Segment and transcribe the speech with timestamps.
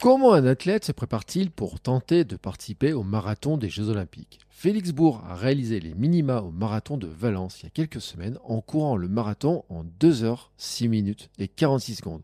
[0.00, 4.38] Comment un athlète se prépare-t-il pour tenter de participer au marathon des Jeux Olympiques?
[4.48, 8.38] Félix Bourg a réalisé les minima au marathon de Valence il y a quelques semaines
[8.44, 12.22] en courant le marathon en 2 heures, 6 minutes et 46 secondes.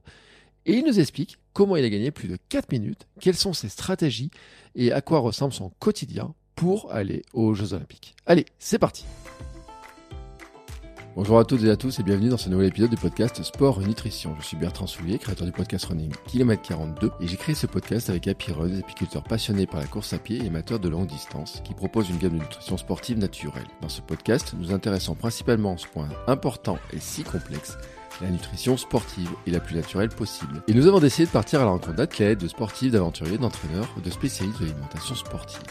[0.65, 3.69] Et il nous explique comment il a gagné plus de 4 minutes, quelles sont ses
[3.69, 4.31] stratégies
[4.74, 8.17] et à quoi ressemble son quotidien pour aller aux Jeux Olympiques.
[8.24, 9.04] Allez, c'est parti
[11.17, 13.80] Bonjour à toutes et à tous et bienvenue dans ce nouvel épisode du podcast Sport
[13.80, 14.37] Nutrition.
[14.38, 18.10] Je suis Bertrand Soulier, créateur du podcast Running Kilomètre 42 et j'ai créé ce podcast
[18.10, 21.06] avec Happy Run, des apiculteurs passionnés par la course à pied et amateurs de longue
[21.06, 23.64] distance qui proposent une gamme de nutrition sportive naturelle.
[23.80, 27.78] Dans ce podcast, nous intéressons principalement à ce point important et si complexe
[28.20, 30.62] la nutrition sportive est la plus naturelle possible.
[30.69, 34.10] Et nous avons décidé de partir à la rencontre d'athlètes, de sportifs, d'aventuriers, d'entraîneurs de
[34.10, 35.62] spécialistes de l'alimentation sportive.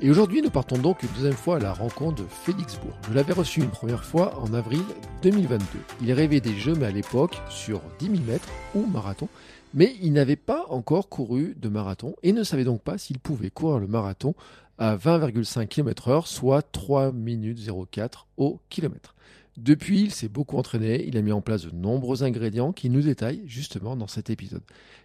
[0.00, 2.96] Et aujourd'hui, nous partons donc une deuxième fois à la rencontre de Félix Bourg.
[3.08, 4.82] Je l'avais reçu une première fois en avril
[5.24, 5.64] 2022.
[6.02, 9.28] Il rêvait des Jeux, mais à l'époque sur 10 000 mètres ou marathon.
[9.74, 13.50] Mais il n'avait pas encore couru de marathon et ne savait donc pas s'il pouvait
[13.50, 14.36] courir le marathon
[14.78, 17.58] à 20,5 km heure, soit 3 minutes
[17.90, 19.16] 04 au kilomètre.
[19.58, 23.00] Depuis, il s'est beaucoup entraîné, il a mis en place de nombreux ingrédients qui nous
[23.00, 24.62] détaillent justement dans cet épisode.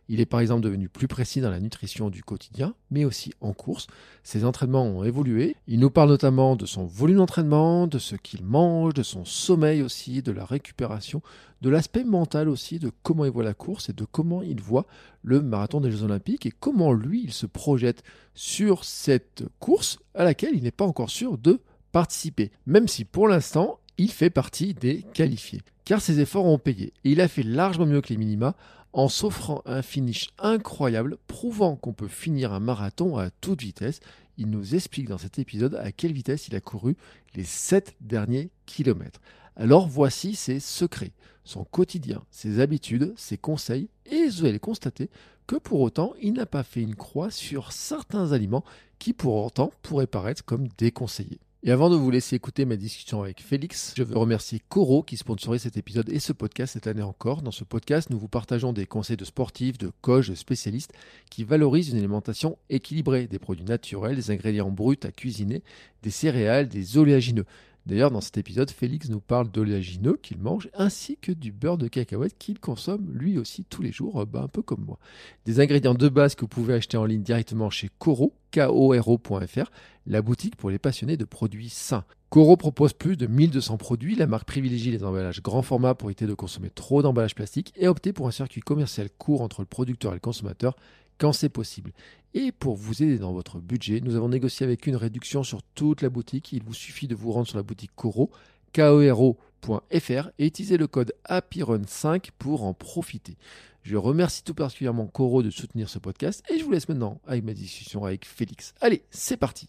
[0.09, 3.53] Il est par exemple devenu plus précis dans la nutrition du quotidien, mais aussi en
[3.53, 3.87] course.
[4.21, 5.55] Ses entraînements ont évolué.
[5.65, 9.81] Il nous parle notamment de son volume d'entraînement, de ce qu'il mange, de son sommeil
[9.81, 11.23] aussi, de la récupération,
[11.61, 14.85] de l'aspect mental aussi, de comment il voit la course et de comment il voit
[15.23, 18.03] le marathon des Jeux Olympiques et comment lui, il se projette
[18.35, 21.59] sur cette course à laquelle il n'est pas encore sûr de
[21.91, 22.51] participer.
[22.67, 25.61] Même si pour l'instant, il fait partie des qualifiés.
[25.85, 26.93] Car ses efforts ont payé.
[27.03, 28.55] Et il a fait largement mieux que les minima
[28.93, 33.99] en s'offrant un finish incroyable, prouvant qu'on peut finir un marathon à toute vitesse.
[34.37, 36.95] Il nous explique dans cet épisode à quelle vitesse il a couru
[37.35, 39.19] les 7 derniers kilomètres.
[39.55, 41.11] Alors voici ses secrets,
[41.43, 45.09] son quotidien, ses habitudes, ses conseils, et vous allez constater
[45.45, 48.63] que pour autant, il n'a pas fait une croix sur certains aliments
[48.99, 51.39] qui pour autant pourraient paraître comme déconseillés.
[51.65, 55.15] Et avant de vous laisser écouter ma discussion avec Félix, je veux remercier Coro qui
[55.15, 57.41] sponsorise cet épisode et ce podcast cette année encore.
[57.41, 60.91] Dans ce podcast, nous vous partageons des conseils de sportifs, de coachs, de spécialistes
[61.31, 65.63] qui valorisent une alimentation équilibrée, des produits naturels, des ingrédients bruts à cuisiner,
[66.01, 67.45] des céréales, des oléagineux.
[67.85, 71.89] D'ailleurs, dans cet épisode, Félix nous parle d'oléagineux qu'il mange ainsi que du beurre de
[71.89, 74.99] cacahuète qu'il consomme lui aussi tous les jours, euh, bah, un peu comme moi.
[75.45, 79.69] Des ingrédients de base que vous pouvez acheter en ligne directement chez Coro, K-O-R-O.fr,
[80.05, 82.05] la boutique pour les passionnés de produits sains.
[82.29, 84.15] Coro propose plus de 1200 produits.
[84.15, 87.87] La marque privilégie les emballages grand format pour éviter de consommer trop d'emballages plastiques et
[87.87, 90.75] opter pour un circuit commercial court entre le producteur et le consommateur
[91.17, 91.91] quand c'est possible.
[92.35, 96.01] Et pour vous aider dans votre budget, nous avons négocié avec une réduction sur toute
[96.01, 96.51] la boutique.
[96.51, 98.31] Il vous suffit de vous rendre sur la boutique Coro,
[98.71, 103.37] kero.fr et utiliser le code HAPPYRUN5 pour en profiter.
[103.83, 107.43] Je remercie tout particulièrement Coro de soutenir ce podcast et je vous laisse maintenant avec
[107.43, 108.73] ma discussion avec Félix.
[108.81, 109.67] Allez, c'est parti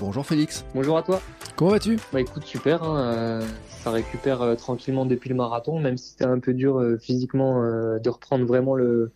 [0.00, 0.64] Bonjour Félix.
[0.74, 1.20] Bonjour à toi.
[1.54, 1.96] Comment vas-tu?
[2.12, 2.82] Bah écoute, super.
[2.82, 6.80] Hein, euh, ça récupère euh, tranquillement depuis le marathon, même si c'était un peu dur
[6.80, 9.12] euh, physiquement de reprendre vraiment le,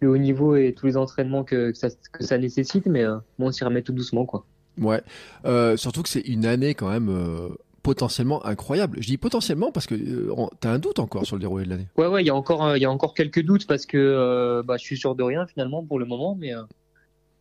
[0.00, 3.48] le haut niveau et tous les entraînements que, ça, que ça, nécessite, mais euh, bon,
[3.48, 4.44] on s'y remet tout doucement, quoi.
[4.80, 5.02] Ouais,
[5.44, 7.48] euh, surtout que c'est une année quand même euh,
[7.82, 8.98] potentiellement incroyable.
[9.00, 11.88] Je dis potentiellement parce que tu as un doute encore sur le déroulé de l'année.
[11.96, 14.76] Ouais, ouais, il y a encore, il y a encore quelques doutes parce que bah,
[14.76, 16.52] je suis sûr de rien finalement pour le moment, mais,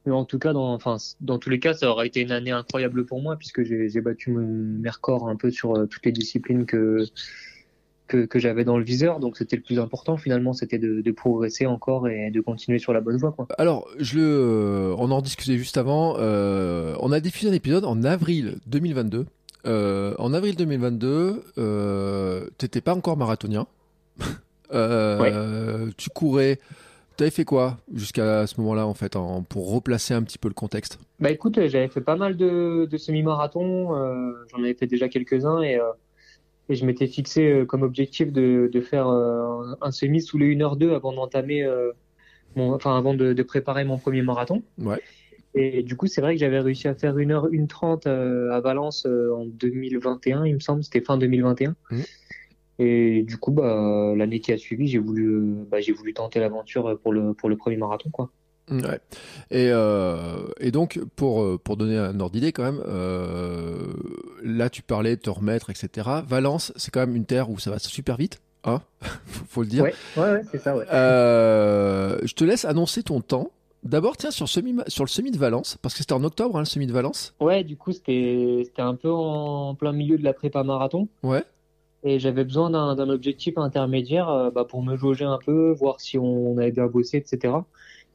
[0.07, 2.49] mais en tout cas, dans, enfin, dans tous les cas, ça aura été une année
[2.49, 7.05] incroyable pour moi puisque j'ai battu mes records un peu sur toutes les disciplines que
[8.07, 9.19] que, j'avais dans le viseur.
[9.19, 13.01] Donc c'était le plus important finalement, c'était de, progresser encore et de continuer sur la
[13.01, 13.31] bonne voie.
[13.31, 13.47] Quoi.
[13.57, 16.15] Alors, je le, euh, on en discutait juste avant.
[16.17, 19.25] Euh, on a diffusé un épisode en avril 2022.
[19.65, 23.67] Euh, en avril 2022, euh, t'étais pas encore marathonien.
[25.97, 26.59] Tu courais.
[27.15, 29.17] Tu avais fait quoi jusqu'à ce moment-là en fait,
[29.49, 30.99] pour replacer un petit peu le contexte?
[31.19, 33.87] Bah écoute, j'avais fait pas mal de, de semi-marathons.
[34.51, 35.79] J'en avais fait déjà quelques-uns et
[36.69, 40.55] et je m'étais fixé euh, comme objectif de, de faire euh, un semi sous les
[40.55, 41.91] 1h2 avant d'entamer euh,
[42.55, 44.63] mon, enfin avant de, de, préparer mon premier marathon.
[44.77, 45.01] Ouais.
[45.53, 49.45] Et du coup, c'est vrai que j'avais réussi à faire 1h, 1h30 à Valence en
[49.45, 51.75] 2021, il me semble, c'était fin 2021.
[51.89, 51.97] Mmh.
[52.79, 56.99] Et du coup, bah, l'année qui a suivi, j'ai voulu, bah, j'ai voulu tenter l'aventure
[56.99, 58.29] pour le, pour le premier marathon, quoi.
[58.69, 58.99] Ouais.
[59.49, 63.93] Et, euh, et donc, pour, euh, pour donner un ordre d'idée quand même, euh,
[64.43, 66.09] là tu parlais de te remettre, etc.
[66.27, 68.81] Valence, c'est quand même une terre où ça va super vite, hein
[69.49, 69.83] faut le dire.
[69.83, 70.85] Ouais, ouais, c'est ça, ouais.
[70.91, 73.51] Euh, je te laisse annoncer ton temps.
[73.83, 76.61] D'abord, tiens, sur, semi, sur le semi de Valence, parce que c'était en octobre, hein,
[76.61, 77.35] le semi de Valence.
[77.39, 81.07] Ouais, du coup, c'était un peu en plein milieu de la prépa marathon.
[81.23, 81.43] Ouais.
[82.03, 86.57] et j'avais besoin d'un objectif intermédiaire bah, pour me jauger un peu, voir si on,
[86.57, 87.53] avait bien bossé, etc.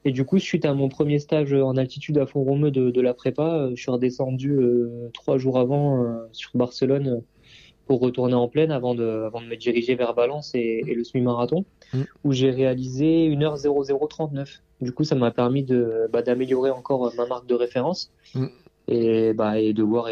[0.05, 3.15] Et du coup, suite à mon premier stage en altitude à Font-Romeu de, de, la
[3.15, 4.59] prépa, je suis redescendu
[5.15, 7.23] trois jours avant sur Barcelone
[7.87, 11.65] pour retourner en pleine avant de, avant de me diriger vers Valence et, le semi-marathon,
[11.93, 12.03] mm.
[12.25, 14.61] où j'ai réalisé 1h0039.
[14.81, 18.47] Du coup, ça m'a permis de bah, d'améliorer encore ma marque de référence mm.
[18.89, 20.09] et, bah, et de voir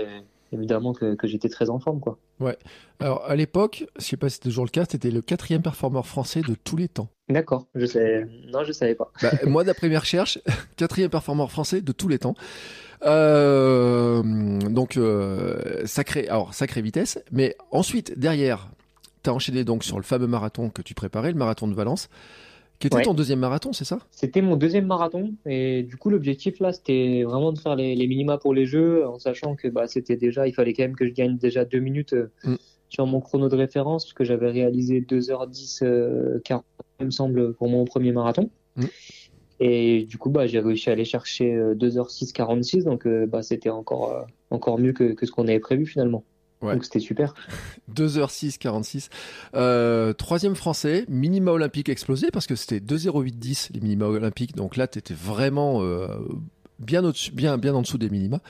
[0.52, 2.00] évidemment que, que j'étais très en forme.
[2.00, 2.18] Quoi.
[2.40, 2.56] Ouais.
[2.98, 6.06] Alors, à l'époque, je sais pas si c'était toujours le cas, c'était le quatrième performeur
[6.06, 7.08] français de tous les temps.
[7.28, 8.26] D'accord, je sais.
[8.52, 9.10] Non, je savais pas.
[9.22, 10.38] Bah, moi, d'après mes recherches,
[10.76, 12.34] quatrième performeur français de tous les temps.
[13.02, 14.22] Euh,
[14.68, 17.18] donc euh, sacré, alors sacrée vitesse.
[17.32, 18.68] Mais ensuite, derrière,
[19.22, 22.08] tu as enchaîné donc sur le fameux marathon que tu préparais, le marathon de Valence.
[22.80, 23.98] Qui était ton deuxième marathon, c'est ça?
[24.10, 28.38] C'était mon deuxième marathon et du coup l'objectif là c'était vraiment de faire les, minima
[28.38, 31.12] pour les jeux en sachant que bah, c'était déjà il fallait quand même que je
[31.12, 32.56] gagne déjà deux minutes euh, mm.
[32.88, 36.64] sur mon chrono de référence parce que j'avais réalisé 2h10 40
[37.00, 38.50] il me semble pour mon premier marathon.
[38.76, 38.84] Mm.
[39.62, 43.68] Et du coup, bah, j'ai réussi à aller chercher 2h6-46, euh, donc euh, bah, c'était
[43.68, 46.24] encore, euh, encore mieux que, que ce qu'on avait prévu finalement.
[46.62, 47.34] Donc c'était super.
[47.94, 49.08] 2h6, 46.
[49.54, 54.54] Euh, troisième français, minima olympique explosé parce que c'était 2h08, les minima olympiques.
[54.54, 56.08] Donc là, tu étais vraiment euh,
[56.78, 58.40] bien, au bien, bien en dessous des minima.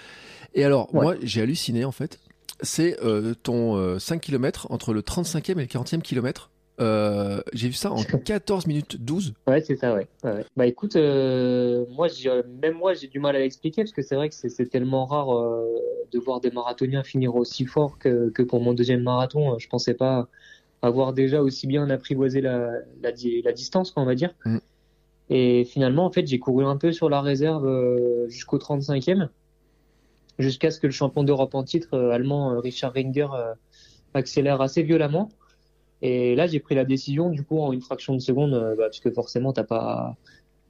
[0.55, 2.19] Et alors, moi, j'ai halluciné en fait.
[2.63, 6.50] C'est euh, ton 5 km entre le 35e et le 40e kilomètre.
[6.81, 9.35] Euh, j'ai vu ça en 14 minutes 12.
[9.47, 10.07] Ouais, c'est ça, ouais.
[10.25, 10.45] ouais.
[10.57, 12.09] Bah écoute, euh, moi,
[12.63, 15.37] même moi, j'ai du mal à l'expliquer parce que c'est vrai que c'est tellement rare
[15.37, 15.67] euh,
[16.11, 19.59] de voir des marathoniens finir aussi fort que, que pour mon deuxième marathon.
[19.59, 20.29] Je pensais pas
[20.83, 22.71] avoir déjà aussi bien apprivoisé la,
[23.03, 23.11] la,
[23.45, 24.35] la distance, on va dire.
[24.47, 24.59] Mm.
[25.29, 27.69] Et finalement, en fait, j'ai couru un peu sur la réserve
[28.29, 29.29] jusqu'au 35e,
[30.39, 33.29] jusqu'à ce que le champion d'Europe en titre allemand Richard Ringer
[34.15, 35.31] accélère assez violemment.
[36.03, 38.85] Et là, j'ai pris la décision, du coup, en une fraction de seconde, euh, bah,
[38.85, 40.17] parce que forcément, t'as pas.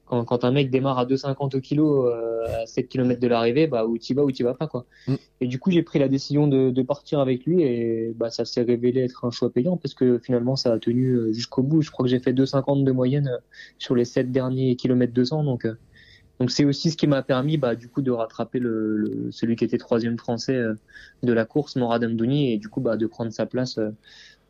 [0.07, 3.87] Quand, quand, un mec démarre à 2,50 kg euh, à 7 km de l'arrivée, bah,
[3.87, 4.85] ou tu vas ou tu vas pas, quoi.
[5.07, 5.15] Mm.
[5.41, 8.45] Et du coup, j'ai pris la décision de, de, partir avec lui et bah, ça
[8.45, 11.81] s'est révélé être un choix payant parce que finalement, ça a tenu euh, jusqu'au bout.
[11.83, 13.31] Je crois que j'ai fait 2,50 de moyenne
[13.79, 15.69] sur les 7 derniers kilomètres 200, donc.
[16.41, 19.65] Donc c'est aussi ce qui m'a permis, bah, du coup, de rattraper le, celui qui
[19.65, 20.59] était troisième français
[21.23, 23.79] de la course, Morad Amdouni, et du coup, bah, de prendre sa place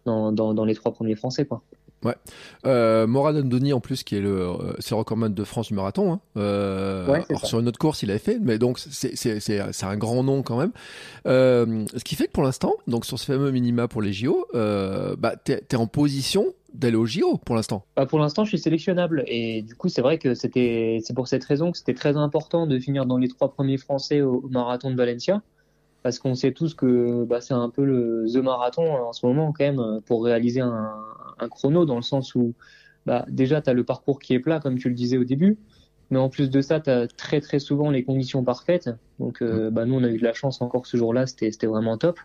[0.04, 1.62] dans, dans, les trois premiers Français, quoi.
[2.04, 2.14] Ouais.
[2.64, 6.14] Euh, Morad Andoni en plus qui est le euh, c'est recordman de France du marathon.
[6.14, 6.20] Hein.
[6.38, 10.58] Euh, sur une autre course il avait fait, mais donc c'est un grand nom quand
[10.58, 10.72] même.
[11.26, 14.46] Euh, ce qui fait que pour l'instant, donc sur ce fameux minima pour les JO,
[14.54, 17.84] euh, bah t'es es en position d'aller au JO pour l'instant.
[17.96, 21.44] Bah pour l'instant je suis sélectionnable et du coup c'est vrai que c'est pour cette
[21.44, 24.96] raison que c'était très important de finir dans les trois premiers Français au marathon de
[24.96, 25.42] Valencia
[26.02, 29.52] parce qu'on sait tous que bah, c'est un peu le the marathon en ce moment
[29.52, 30.94] quand même pour réaliser un,
[31.38, 32.54] un chrono dans le sens où
[33.06, 35.58] bah, déjà tu as le parcours qui est plat comme tu le disais au début
[36.10, 38.90] mais en plus de ça tu as très très souvent les conditions parfaites.
[39.18, 41.96] Donc euh, bah, nous on a eu de la chance encore ce jour-là c'était vraiment
[41.98, 42.18] top.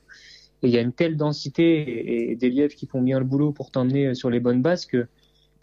[0.63, 3.51] Et il y a une telle densité et, des lièvres qui font bien le boulot
[3.51, 5.07] pour t'emmener sur les bonnes bases que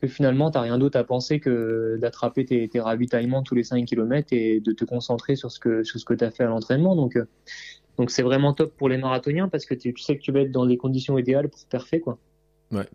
[0.03, 3.87] que finalement, tu rien d'autre à penser que d'attraper tes, tes, ravitaillements tous les 5
[3.87, 6.49] km et de te concentrer sur ce que, sur ce que tu as fait à
[6.49, 6.97] l'entraînement.
[6.97, 7.29] Donc, euh,
[7.99, 10.53] donc c'est vraiment top pour les marathoniens parce que tu, sais que tu vas être
[10.53, 12.19] dans les conditions idéales pour parfait quoi.
[12.71, 12.89] Ouais.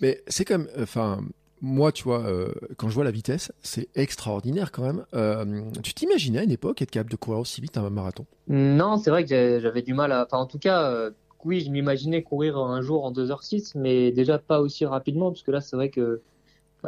[0.00, 1.20] Mais c'est comme, enfin,
[1.62, 5.06] moi, tu vois, euh, quand je vois la vitesse, c'est extraordinaire quand même.
[5.14, 8.26] Euh, tu t'imaginais à une époque être capable de courir aussi vite un marathon?
[8.48, 10.24] Non, c'est vrai que j'avais du mal à.
[10.26, 11.12] Enfin, en tout cas, euh,
[11.44, 15.52] oui, je m'imaginais courir un jour en 2h06, mais déjà pas aussi rapidement, parce que
[15.52, 16.20] là, c'est vrai que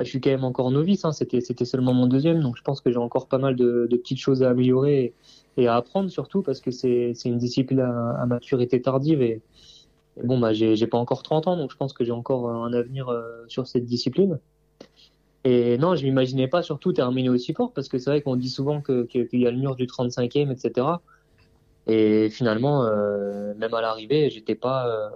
[0.00, 1.04] je suis quand même encore novice.
[1.04, 3.96] Hein, c'était, seulement mon deuxième, donc je pense que j'ai encore pas mal de, de
[3.96, 5.14] petites choses à améliorer
[5.56, 9.40] et à apprendre surtout parce que c'est une discipline à, maturité tardive et,
[10.22, 13.08] bon bah j'ai pas encore 30 ans donc je pense que j'ai encore un avenir
[13.08, 14.38] euh, sur cette discipline.
[15.44, 18.48] Et non, je m'imaginais pas surtout terminer aussi fort parce que c'est vrai qu'on dit
[18.48, 20.86] souvent qu'il que, y a le mur du 35e, etc.
[21.86, 25.10] Et finalement, euh, même à l'arrivée, j'étais pas, euh,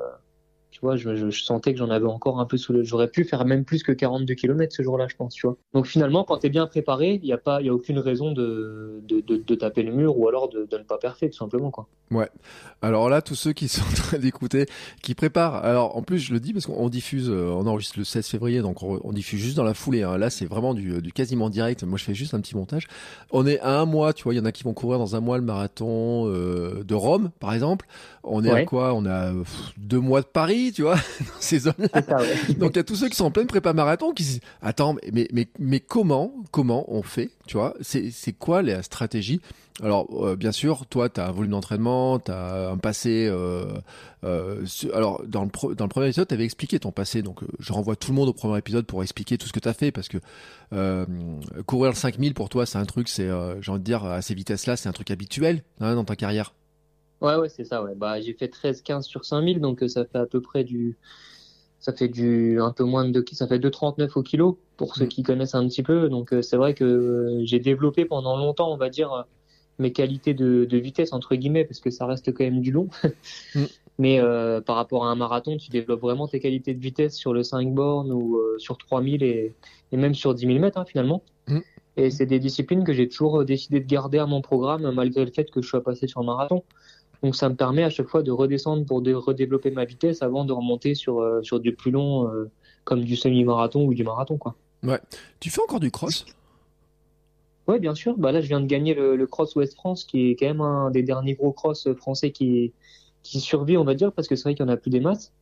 [0.70, 2.84] tu vois, je, je, sentais que j'en avais encore un peu sous le.
[2.84, 5.56] J'aurais pu faire même plus que 42 km ce jour-là, je pense, tu vois.
[5.72, 8.32] Donc finalement, quand tu es bien préparé, il n'y a pas, y a aucune raison
[8.32, 11.38] de, de, de, de, taper le mur ou alors de, de ne pas parfait, tout
[11.38, 11.88] simplement, quoi.
[12.10, 12.28] Ouais.
[12.82, 14.66] Alors là, tous ceux qui sont en train d'écouter,
[15.02, 15.56] qui préparent.
[15.56, 18.60] Alors en plus, je le dis parce qu'on diffuse, euh, on enregistre le 16 février,
[18.60, 20.02] donc on, diffuse juste dans la foulée.
[20.02, 20.18] Hein.
[20.18, 21.82] Là, c'est vraiment du, du quasiment direct.
[21.82, 22.88] Moi, je fais juste un petit montage.
[23.30, 24.34] On est à un mois, tu vois.
[24.34, 27.30] Il y en a qui vont courir dans un mois le marathon euh, de Rome,
[27.40, 27.86] par exemple.
[28.22, 28.92] On est à quoi?
[28.94, 29.32] On a
[29.78, 32.02] deux mois de Paris Paris, tu vois, dans ces zones-là.
[32.58, 34.40] Donc il y a tous ceux qui sont en pleine prépa marathon qui se disent
[34.62, 37.74] attends, mais mais mais comment comment on fait, tu vois?
[37.80, 39.40] C'est c'est quoi la stratégie?
[39.80, 43.28] Alors, euh, bien sûr, toi, tu as un volume d'entraînement, tu as un passé.
[43.30, 43.66] Euh,
[44.24, 47.22] euh, alors, dans le, dans le premier épisode, tu avais expliqué ton passé.
[47.22, 49.68] Donc, je renvoie tout le monde au premier épisode pour expliquer tout ce que tu
[49.68, 49.92] as fait.
[49.92, 50.18] Parce que
[51.66, 53.28] courir le 5000, pour toi, c'est un truc, c'est,
[53.60, 56.52] j'ai envie de dire, à ces vitesses-là, c'est un truc habituel hein, dans ta carrière.
[57.20, 57.82] Ouais, ouais, c'est ça.
[57.82, 57.94] Ouais.
[57.94, 60.96] Bah, j'ai fait 13-15 sur 5000, donc ça fait à peu près du.
[61.80, 65.08] Ça fait du un peu moins de ça fait 2,39 au kilo pour ceux mm.
[65.08, 66.08] qui connaissent un petit peu.
[66.08, 69.26] Donc c'est vrai que j'ai développé pendant longtemps, on va dire,
[69.78, 72.88] mes qualités de, de, vitesse entre guillemets parce que ça reste quand même du long.
[73.54, 73.64] Mm.
[74.00, 77.32] Mais euh, par rapport à un marathon, tu développes vraiment tes qualités de vitesse sur
[77.32, 79.54] le 5 bornes ou euh, sur 3000 et,
[79.90, 81.22] et même sur 10 000 mètres hein, finalement.
[81.48, 81.58] Mm.
[81.96, 85.32] Et c'est des disciplines que j'ai toujours décidé de garder à mon programme malgré le
[85.32, 86.62] fait que je sois passé sur le marathon.
[87.22, 90.44] Donc ça me permet à chaque fois de redescendre pour de redévelopper ma vitesse avant
[90.44, 92.50] de remonter sur, euh, sur du plus long euh,
[92.84, 94.38] comme du semi-marathon ou du marathon.
[94.38, 94.54] Quoi.
[94.82, 95.00] Ouais.
[95.40, 96.24] Tu fais encore du cross?
[97.66, 98.16] Oui, bien sûr.
[98.16, 100.90] Bah là, je viens de gagner le, Cross Ouest France, qui est quand même un
[100.90, 102.72] des derniers gros cross français qui,
[103.22, 105.00] qui survit, on va dire, parce que c'est vrai qu'il n'y en a plus des
[105.00, 105.32] masses.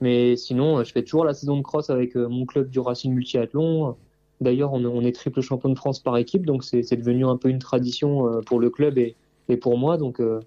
[0.00, 3.12] Mais sinon, je fais toujours la saison de cross avec euh, mon club du Racing
[3.12, 3.96] Multiathlon.
[4.40, 7.58] D'ailleurs, on, est triple champion de France par équipe, donc c'est devenu un peu une
[7.58, 9.16] tradition euh, pour le club et,
[9.48, 9.98] et pour moi.
[9.98, 10.40] Donc, euh,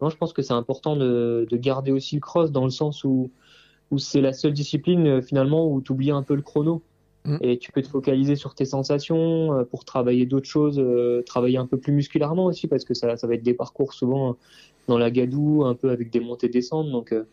[0.00, 3.04] non, je pense que c'est important de, de, garder aussi le cross dans le sens
[3.04, 3.30] où,
[3.90, 6.82] où c'est la seule discipline finalement où tu oublies un peu le chrono.
[7.24, 7.36] Mm.
[7.42, 11.58] Et tu peux te focaliser sur tes sensations euh, pour travailler d'autres choses, euh, travailler
[11.58, 14.36] un peu plus musculairement aussi, parce que ça, ça va être des parcours souvent
[14.86, 16.90] dans la gadoue, un peu avec des montées-descentes.
[16.90, 17.24] Donc, euh,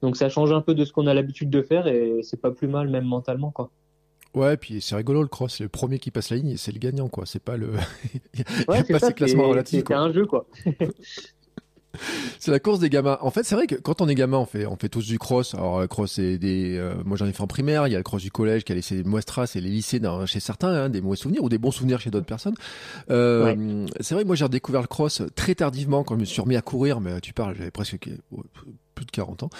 [0.00, 2.50] donc ça change un peu de ce qu'on a l'habitude de faire et c'est pas
[2.50, 3.50] plus mal, même mentalement.
[3.50, 3.70] quoi.
[4.34, 6.72] Ouais, puis c'est rigolo le cross, c'est le premier qui passe la ligne et c'est
[6.72, 7.26] le gagnant, quoi.
[7.26, 7.72] C'est pas le.
[8.68, 9.84] ouais, c'est pas ces classements relatifs.
[9.86, 10.46] C'est un jeu, quoi.
[12.38, 13.18] c'est la course des gamins.
[13.20, 15.18] En fait, c'est vrai que quand on est gamin, on fait, on fait tous du
[15.18, 15.54] cross.
[15.54, 17.86] Alors, le cross, c'est des, euh, moi j'en ai fait en primaire.
[17.86, 19.70] Il y a le cross du collège qui a laissé des mauvaises traces et les
[19.70, 22.54] lycées chez certains, hein, des mauvais souvenirs ou des bons souvenirs chez d'autres personnes.
[23.10, 26.56] Euh, C'est vrai, moi j'ai redécouvert le cross très tardivement quand je me suis remis
[26.56, 27.00] à courir.
[27.00, 27.98] Mais tu parles, j'avais presque
[28.94, 29.50] plus de 40 ans.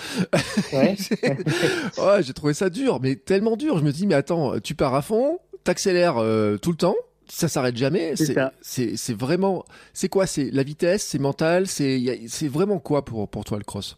[0.72, 0.96] Ouais.
[1.98, 3.78] ouais j'ai trouvé ça dur, mais tellement dur.
[3.78, 6.96] Je me dis, mais attends, tu pars à fond, t'accélères euh, tout le temps
[7.32, 8.14] ça s'arrête jamais.
[8.62, 9.64] C'est vraiment.
[9.94, 10.26] C'est quoi?
[10.26, 13.96] C'est la vitesse, c'est mental, c'est vraiment quoi pour, pour toi le cross?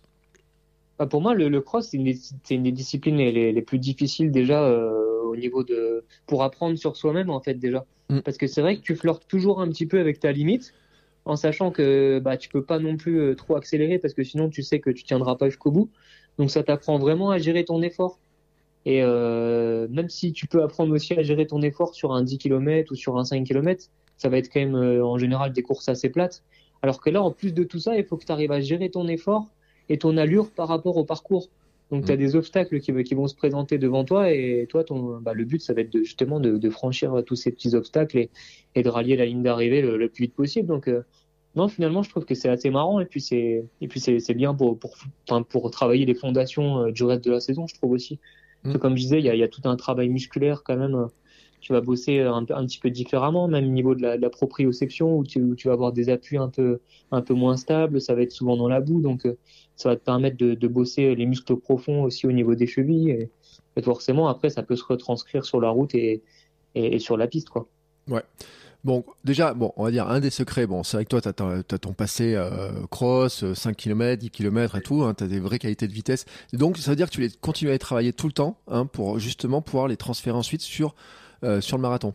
[0.98, 2.14] Bah, Pour moi, le, cross, c'est une,
[2.50, 6.04] une, des disciplines les, les, plus difficiles déjà euh, au niveau de.
[6.26, 7.84] pour apprendre sur soi-même en fait déjà.
[8.08, 8.20] Mm.
[8.20, 10.72] Parce que c'est vrai que tu flirtes toujours un petit peu avec ta limite
[11.24, 14.48] en sachant que bah, tu peux pas non plus euh, trop accélérer parce que sinon
[14.48, 15.90] tu sais que tu tiendras pas jusqu'au bout.
[16.38, 18.20] Donc ça t'apprend vraiment à gérer ton effort.
[18.86, 22.38] Et euh, même si tu peux apprendre aussi à gérer ton effort sur un 10
[22.38, 23.84] km ou sur un 5 km,
[24.16, 26.42] ça va être quand même euh, en général des courses assez plates.
[26.82, 28.90] Alors que là, en plus de tout ça, il faut que tu arrives à gérer
[28.90, 29.48] ton effort
[29.88, 31.48] et ton allure par rapport au parcours.
[31.90, 32.18] Donc, tu as mm.
[32.18, 35.62] des obstacles qui, qui, vont se présenter devant toi et toi, ton, bah, le but,
[35.62, 38.30] ça va être de, justement de, de, franchir tous ces petits obstacles et,
[38.74, 40.68] et de rallier la ligne d'arrivée le, plus vite possible.
[40.68, 41.02] Donc, euh,
[41.56, 44.54] non, finalement, je trouve que c'est assez marrant et puis c'est et puis c'est bien
[44.54, 44.96] pour pour,
[45.28, 48.18] enfin, pour travailler les fondations du reste de la saison, je trouve aussi.
[48.64, 48.78] Mm.
[48.78, 51.09] comme je disais, il y a, y a, tout un travail musculaire quand même.
[51.61, 54.28] Tu vas bosser un, un petit peu différemment, même au niveau de la, de la
[54.28, 56.80] proprioception, où tu, où tu vas avoir des appuis un peu,
[57.11, 58.00] un peu moins stables.
[58.00, 59.38] Ça va être souvent dans la boue, donc euh,
[59.76, 63.11] ça va te permettre de, de bosser les muscles profonds aussi au niveau des chevilles.
[63.11, 63.30] Et,
[63.76, 66.23] et, forcément, après, ça peut se retranscrire sur la route et,
[66.75, 67.66] et, et sur la piste, quoi.
[68.09, 68.23] Ouais.
[68.84, 70.66] Bon, déjà, bon, on va dire un des secrets.
[70.66, 71.28] Bon, c'est vrai que toi, tu
[71.74, 75.02] as, ton passé euh, cross, 5 km, 10 km et tout.
[75.02, 76.26] Hein, tu as des vraies qualités de vitesse.
[76.52, 79.18] donc, ça veut dire que tu les continuer à travailler tout le temps hein, pour
[79.18, 80.94] justement pouvoir les transférer ensuite sur,
[81.44, 82.12] euh, sur le marathon.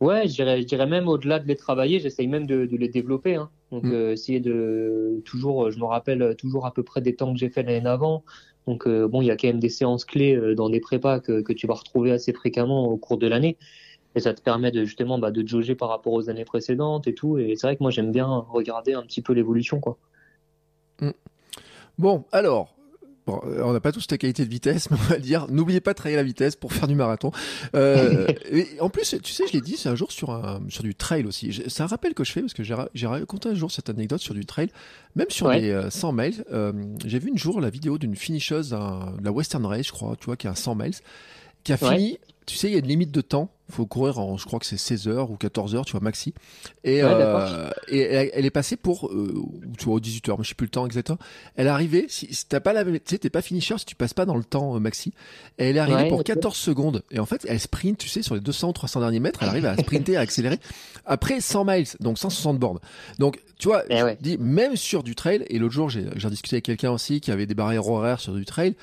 [0.00, 2.88] Ouais, je dirais, je dirais même au-delà de les travailler, j'essaye même de, de, les
[2.88, 3.34] développer.
[3.34, 3.50] Hein.
[3.70, 3.92] Donc, mm.
[3.92, 7.50] euh, essayer de toujours, je me rappelle toujours à peu près des temps que j'ai
[7.50, 8.24] fait l'année d'avant.
[8.66, 11.52] Donc, bon, il y a quand même des séances clés dans des prépas que, que
[11.52, 13.56] tu vas retrouver assez fréquemment au cours de l'année
[14.14, 17.14] et ça te permet de justement bah, de jauger par rapport aux années précédentes et
[17.14, 17.38] tout.
[17.38, 19.98] Et c'est vrai que moi j'aime bien regarder un petit peu l'évolution, quoi.
[21.00, 21.10] Mm.
[21.98, 22.74] Bon, alors.
[23.26, 25.92] Bon, on n'a pas tous ta qualité de vitesse, mais on va dire, n'oubliez pas
[25.92, 27.30] de travailler la vitesse pour faire du marathon.
[27.74, 30.82] Euh, et en plus, tu sais, je l'ai dit, c'est un jour sur un, sur
[30.82, 31.62] du trail aussi.
[31.68, 34.32] C'est un rappel que je fais parce que j'ai raconté un jour cette anecdote sur
[34.32, 34.70] du trail,
[35.16, 36.44] même sur les 100 euh, miles.
[36.50, 36.72] Euh,
[37.04, 40.24] j'ai vu une jour la vidéo d'une finisheuse de la Western Race, je crois, tu
[40.24, 40.94] vois, qui a 100 miles,
[41.62, 42.18] qui a fini.
[42.46, 44.66] Tu sais, il y a une limite de temps faut courir en, je crois que
[44.66, 46.34] c'est 16 heures ou 14 heures, tu vois, maxi.
[46.84, 49.44] Et, euh, et elle, est passée pour, euh,
[49.78, 51.18] tu vois, 18 heures, mais je sais plus le temps exactement.
[51.56, 54.14] Elle est arrivée, si, t'as pas la, tu sais, t'es pas finisher si tu passes
[54.14, 55.12] pas dans le temps euh, maxi.
[55.58, 57.02] Et elle est arrivée pour 14 secondes.
[57.10, 59.48] Et en fait, elle sprint, tu sais, sur les 200 ou 300 derniers mètres, elle
[59.48, 60.58] arrive à sprinter, à accélérer.
[61.06, 62.78] Après 100 miles, donc 160 bornes.
[63.18, 66.64] Donc, tu vois, eh dis, même sur du trail, et l'autre jour, j'ai discuté avec
[66.64, 68.74] quelqu'un aussi qui avait des barrières horaires sur du trail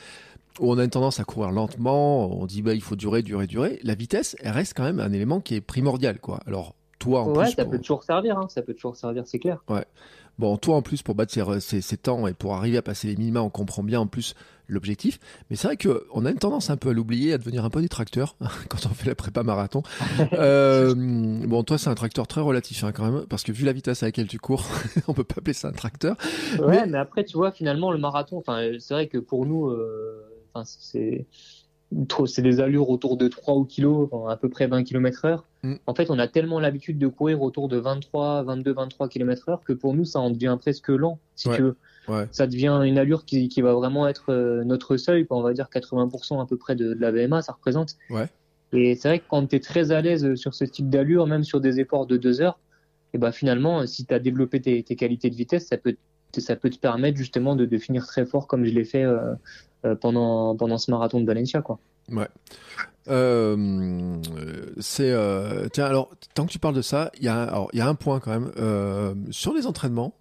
[0.59, 3.47] où on a une tendance à courir lentement, on dit bah il faut durer, durer,
[3.47, 3.79] durer.
[3.83, 6.39] La vitesse, elle reste quand même un élément qui est primordial, quoi.
[6.45, 8.47] Alors toi en ouais, ça peut toujours servir, hein.
[8.49, 9.63] ça peut toujours servir, c'est clair.
[9.69, 9.85] Ouais.
[10.39, 13.15] Bon, toi en plus pour battre ces, ces, temps et pour arriver à passer les
[13.15, 14.35] minima, on comprend bien en plus
[14.67, 15.19] l'objectif.
[15.49, 17.81] Mais c'est vrai qu'on a une tendance un peu à l'oublier, à devenir un peu
[17.81, 18.35] des tracteurs
[18.69, 19.81] quand on fait la prépa marathon.
[20.33, 23.73] euh, bon, toi c'est un tracteur très relatif hein, quand même, parce que vu la
[23.73, 24.63] vitesse à laquelle tu cours,
[25.07, 26.15] on peut pas appeler ça un tracteur.
[26.59, 29.69] Ouais, mais, après tu vois finalement le marathon, enfin c'est vrai que pour nous.
[29.69, 30.26] Euh
[30.65, 31.25] c'est
[32.25, 35.45] c'est des allures autour de 3 ou kilos, à peu près 20 km heure.
[35.63, 35.75] Mm.
[35.85, 39.63] En fait, on a tellement l'habitude de courir autour de 23, 22, 23 km heure
[39.63, 41.75] que pour nous, ça en devient presque lent, si tu veux.
[42.31, 45.67] Ça devient une allure qui, qui va vraiment être euh, notre seuil, on va dire
[45.73, 47.97] 80% à peu près de, la VMA, ça représente.
[48.73, 51.43] Et c'est vrai que quand tu es très à l'aise sur ce type d'allure, même
[51.43, 52.59] sur des efforts de 2 heures,
[53.13, 55.95] et ben finalement, si tu as développé tes, tes, qualités de vitesse, ça peut,
[56.41, 59.33] ça peut te permettre justement de, finir très fort comme je l'ai fait euh,
[59.85, 61.61] euh, pendant, pendant ce marathon de Valencia.
[61.61, 61.79] Quoi.
[62.11, 62.27] Ouais.
[63.09, 64.17] Euh,
[65.71, 68.19] tiens alors tant que tu parles de ça, il y a y a un point
[68.19, 68.51] quand même
[69.31, 70.15] sur les entraînements.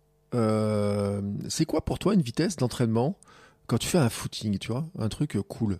[1.49, 3.19] C'est quoi pour toi une vitesse d'entraînement
[3.67, 5.79] quand tu fais un footing, tu vois, un truc cool?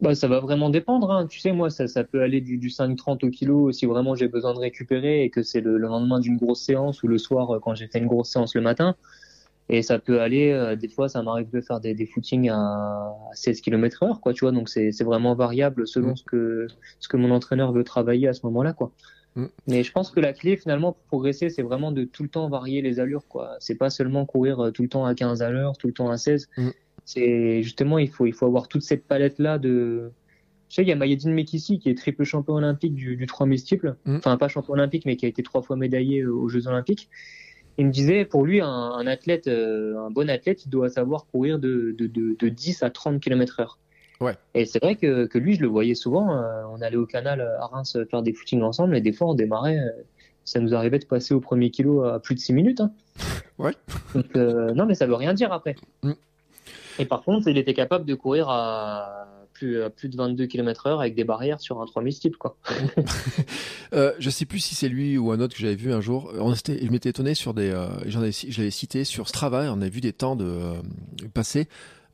[0.00, 1.10] Bah, ça va vraiment dépendre.
[1.10, 1.26] Hein.
[1.26, 4.28] Tu sais, moi, ça, ça peut aller du, du 5-30 au kilo si vraiment j'ai
[4.28, 7.58] besoin de récupérer et que c'est le, le, lendemain d'une grosse séance ou le soir
[7.60, 8.94] quand j'ai fait une grosse séance le matin.
[9.70, 13.14] Et ça peut aller, euh, des fois, ça m'arrive de faire des, des footings à,
[13.34, 14.52] 16 km heure, quoi, tu vois.
[14.52, 16.16] Donc, c'est vraiment variable selon mm.
[16.16, 16.66] ce que,
[17.00, 18.92] ce que mon entraîneur veut travailler à ce moment-là, quoi.
[19.34, 19.46] Mm.
[19.66, 22.48] Mais je pense que la clé, finalement, pour progresser, c'est vraiment de tout le temps
[22.48, 23.56] varier les allures, quoi.
[23.60, 26.08] C'est pas seulement courir euh, tout le temps à 15 à l'heure, tout le temps
[26.08, 26.48] à 16.
[26.56, 26.68] Mm.
[27.08, 30.12] C'est justement, il faut, il faut avoir toute cette palette-là de,
[30.68, 33.58] tu sais, il y a Mayedine Mekissi qui est triple champion olympique du, du 3000
[33.58, 33.96] steeple.
[34.06, 37.08] Enfin, pas champion olympique, mais qui a été trois fois médaillé euh, aux Jeux olympiques
[37.78, 41.60] il me disait, pour lui, un, athlète, euh, un bon athlète, il doit savoir courir
[41.60, 43.78] de, de, de, de 10 à 30 km heure.
[44.20, 44.34] Ouais.
[44.54, 46.32] Et c'est vrai que, que, lui, je le voyais souvent.
[46.32, 49.34] Euh, on allait au canal à Reims faire des footings ensemble, et des fois, on
[49.34, 49.78] démarrait.
[49.78, 49.90] Euh,
[50.44, 52.80] ça nous arrivait de passer au premier kilo à plus de 6 minutes.
[52.80, 52.90] Hein.
[53.58, 53.72] Ouais.
[54.14, 55.76] Donc, non, mais ça veut rien dire après.
[56.02, 56.12] Mm.
[56.98, 60.86] Et par contre, il était capable de courir à plus, à plus de 22 km
[60.86, 62.56] heure avec des barrières sur un 3000 type, quoi.
[63.92, 66.32] euh, je sais plus si c'est lui ou un autre que j'avais vu un jour.
[66.38, 69.72] On était, je m'étais étonné sur des, euh, j'en avais, je l'avais cité sur Strava,
[69.72, 70.74] on a vu des temps de euh,
[71.34, 71.68] passer.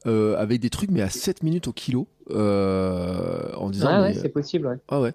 [0.07, 4.12] Euh, avec des trucs mais à 7 minutes au kilo euh, en disant ah ouais,
[4.12, 4.77] c'est possible ouais.
[4.88, 5.14] Ah ouais.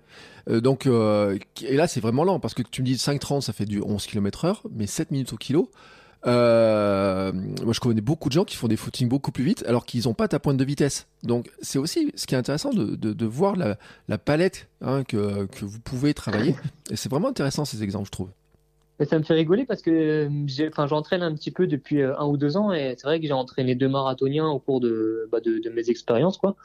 [0.49, 3.65] Euh, donc et là c'est vraiment lent parce que tu me dis 5,30 ça fait
[3.65, 5.69] du 11 km heure mais 7 minutes au kilo
[6.27, 7.32] euh,
[7.63, 10.03] moi, je connais beaucoup de gens qui font des footings beaucoup plus vite alors qu'ils
[10.05, 11.08] n'ont pas ta pointe de vitesse.
[11.23, 16.13] Donc, c'est aussi ce qui est intéressant de, voir la, palette hein, que, vous pouvez
[16.13, 16.55] travailler.
[16.93, 18.29] C'est vraiment intéressant ces exemples, je trouve.
[19.08, 20.29] ça me fait rigoler parce que
[20.88, 23.34] j'entraîne un petit peu depuis euh, un ou deux ans et c'est vrai que j'ai
[23.34, 26.38] entraîné deux marathoniens au cours de, bah, de mes expériences.
[26.38, 26.55] quoi.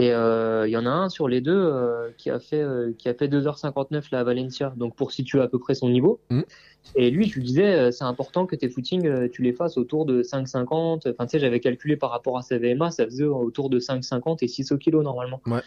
[0.00, 2.94] Et euh, il y en a un sur les deux euh, qui a fait euh,
[2.96, 6.20] qui a fait 2h59 là à Valencia, donc pour situer à peu près son niveau.
[6.30, 6.40] Mmh.
[6.96, 9.76] Et lui, je lui disais, euh, c'est important que tes footings, euh, tu les fasses
[9.76, 11.10] autour de 5,50.
[11.10, 14.38] Enfin, tu sais, j'avais calculé par rapport à sa VMA, ça faisait autour de 5,50
[14.40, 15.42] et 6 au kilo normalement.
[15.44, 15.60] Ouais.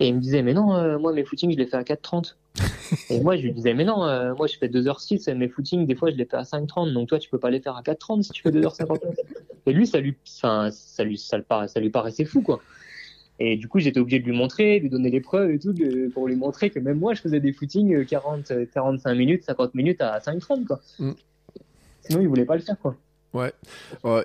[0.00, 2.34] Et il me disait, mais non, moi mes footings, je les fais à 4,30.
[3.10, 3.98] et moi, je lui disais, mais non,
[4.34, 6.92] moi je fais 2h06, mes footings, des fois, je les fais à 5,30.
[6.92, 8.98] Donc toi, tu peux pas les faire à 4,30 si tu fais 2h59.
[9.66, 11.38] et lui, ça lui, enfin, ça lui, ça,
[11.68, 12.60] ça lui paraissait fou, quoi.
[13.40, 15.72] Et du coup, j'étais obligé de lui montrer, de lui donner les preuves et tout,
[16.12, 19.74] pour lui montrer que même moi, je faisais des footings 40, euh, 45 minutes, 50
[19.74, 20.80] minutes à 5 30 quoi.
[20.98, 21.12] Mm.
[22.02, 22.96] Sinon, il voulait pas le faire, quoi.
[23.34, 23.52] Ouais,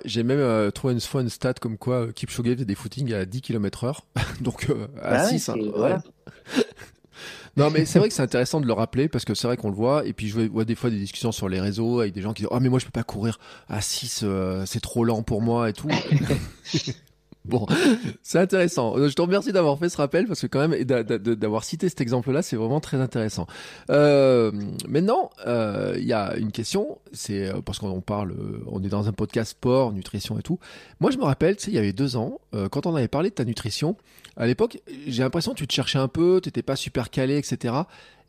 [0.06, 3.12] j'ai même euh, trouvé une fois une stat comme quoi euh, Kipchoge faisait des footings
[3.12, 4.06] à 10 km heure,
[4.40, 4.66] donc
[5.00, 5.50] à 6.
[5.76, 6.62] Bah hein.
[7.56, 9.68] non, mais c'est vrai que c'est intéressant de le rappeler parce que c'est vrai qu'on
[9.68, 10.06] le voit.
[10.06, 12.42] Et puis je vois des fois des discussions sur les réseaux avec des gens qui
[12.42, 14.24] disent Oh, mais moi je peux pas courir à 6,
[14.64, 15.88] c'est trop lent pour moi et tout.
[17.44, 17.66] Bon,
[18.22, 18.96] c'est intéressant.
[18.96, 22.40] Je te remercie d'avoir fait ce rappel parce que quand même d'avoir cité cet exemple-là,
[22.40, 23.46] c'est vraiment très intéressant.
[23.90, 24.50] Euh,
[24.88, 28.34] maintenant, euh, il y a une question, c'est euh, parce qu'on parle,
[28.66, 30.58] on est dans un podcast sport, nutrition et tout.
[31.00, 33.28] Moi, je me rappelle, tu sais, il y avait deux ans, quand on avait parlé
[33.30, 33.96] de ta nutrition,
[34.36, 37.36] à l'époque, j'ai l'impression que tu te cherchais un peu, tu n'étais pas super calé,
[37.36, 37.74] etc.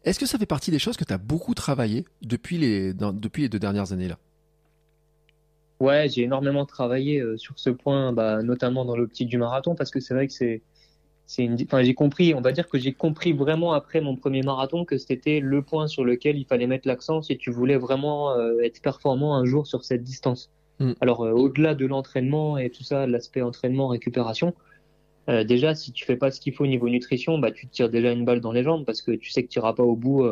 [0.03, 3.43] Est-ce que ça fait partie des choses que tu as beaucoup travaillé depuis les, depuis
[3.43, 4.17] les deux dernières années là
[5.79, 9.91] Ouais, j'ai énormément travaillé euh, sur ce point, bah, notamment dans l'optique du marathon, parce
[9.91, 10.61] que c'est vrai que c'est
[11.27, 14.43] c'est une, enfin, j'ai compris, on va dire que j'ai compris vraiment après mon premier
[14.43, 18.31] marathon que c'était le point sur lequel il fallait mettre l'accent si tu voulais vraiment
[18.33, 20.51] euh, être performant un jour sur cette distance.
[20.77, 20.91] Mm.
[21.01, 24.53] Alors, euh, au-delà de l'entraînement et tout ça, l'aspect entraînement, récupération,
[25.27, 27.89] déjà, si tu fais pas ce qu'il faut au niveau nutrition, bah, tu te tires
[27.89, 29.95] déjà une balle dans les jambes parce que tu sais que tu iras pas au
[29.95, 30.23] bout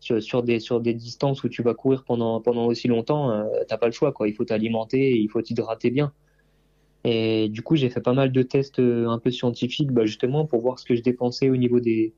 [0.00, 3.46] sur, sur, des, sur des distances où tu vas courir pendant, pendant aussi longtemps.
[3.68, 4.28] t'as pas le choix, quoi.
[4.28, 6.12] Il faut t'alimenter, il faut t'hydrater bien.
[7.08, 10.44] Et du coup, j'ai fait pas mal de tests euh, un peu scientifiques, bah, justement,
[10.44, 12.12] pour voir ce que je dépensais au niveau des,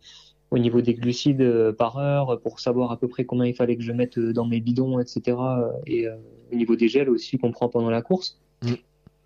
[0.50, 3.76] au niveau des glucides euh, par heure, pour savoir à peu près combien il fallait
[3.76, 5.36] que je mette euh, dans mes bidons, etc.
[5.86, 8.40] Et au niveau des gels aussi qu'on prend pendant la course.
[8.62, 8.72] Mm.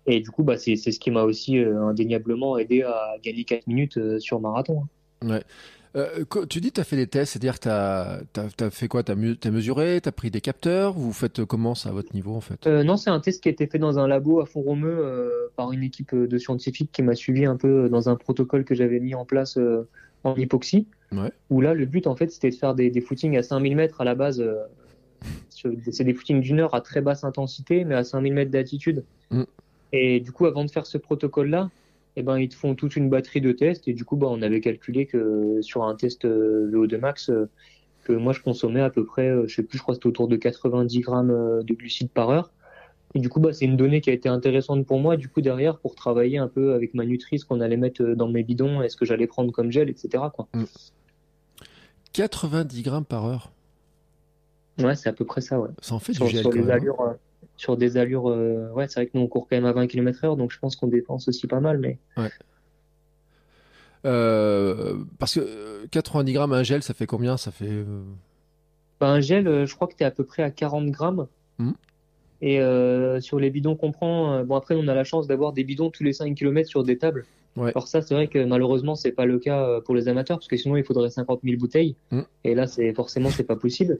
[0.05, 4.19] Et du coup, bah, c'est ce qui m'a aussi indéniablement aidé à gagner 4 minutes
[4.19, 4.83] sur marathon.
[5.21, 5.29] Hein.
[5.29, 5.43] Ouais.
[5.95, 9.03] Euh, tu dis que tu as fait des tests, c'est-à-dire que tu as, fait quoi?
[9.03, 10.93] Tu as, mesuré, tu as pris des capteurs?
[10.93, 12.65] Vous faites comment ça à votre niveau en fait?
[12.65, 15.29] Euh, Non, c'est un test qui a été fait dans un labo à Font-Romeu euh,
[15.55, 18.99] par une équipe de scientifiques qui m'a suivi un peu dans un protocole que j'avais
[18.99, 19.59] mis en place
[20.23, 20.87] en hypoxie.
[21.11, 21.31] Ouais.
[21.51, 24.03] Où là, le but en fait, c'était de faire des, footings à 5000 mètres à
[24.03, 24.43] la base.
[25.51, 29.03] c'est des footings d'une heure à très basse intensité, mais à 5000 mètres d'altitude.
[29.29, 29.43] Mm.
[29.91, 31.69] Et du coup, avant de faire ce protocole-là,
[32.15, 33.87] eh ben, ils te font toute une batterie de tests.
[33.87, 37.49] Et du coup, bah, on avait calculé que sur un test euh, VO2 max, euh,
[38.03, 40.07] que moi je consommais à peu près, euh, je sais plus, je crois que c'était
[40.07, 42.51] autour de 90 grammes de glucides par heure.
[43.15, 45.41] Et du coup, bah, c'est une donnée qui a été intéressante pour moi, du coup,
[45.41, 48.97] derrière, pour travailler un peu avec ma nutrice qu'on allait mettre dans mes bidons, est-ce
[48.97, 50.23] que j'allais prendre comme gel, etc.
[50.33, 50.47] Quoi.
[52.13, 52.83] 90 mm.
[52.83, 53.51] grammes par heure
[54.79, 55.69] Ouais, c'est à peu près ça, ouais.
[55.81, 57.17] Ça en fait du gel, quand même, hein
[57.63, 58.29] sur des allures.
[58.29, 60.59] Euh, ouais, c'est vrai que nous on court quand même à 20 km/h, donc je
[60.59, 61.77] pense qu'on dépense aussi pas mal.
[61.79, 61.97] Mais...
[62.17, 62.29] Ouais.
[64.05, 67.37] Euh, parce que 90 euh, grammes un gel, ça fait combien?
[67.37, 67.85] Ça fait.
[68.99, 71.27] Bah, un gel, je crois que tu es à peu près à 40 grammes.
[71.57, 71.71] Hmm.
[72.41, 72.59] Et
[73.21, 76.03] sur les bidons qu'on prend, bon après on a la chance d'avoir des bidons tous
[76.03, 77.25] les 5 km sur des tables.
[77.55, 77.69] Ouais.
[77.69, 80.57] Alors ça, c'est vrai que malheureusement, c'est pas le cas pour les amateurs, parce que
[80.57, 81.95] sinon il faudrait 50 000 bouteilles.
[82.11, 82.23] Hmm.
[82.43, 83.97] Et là, c'est forcément, c'est pas possible.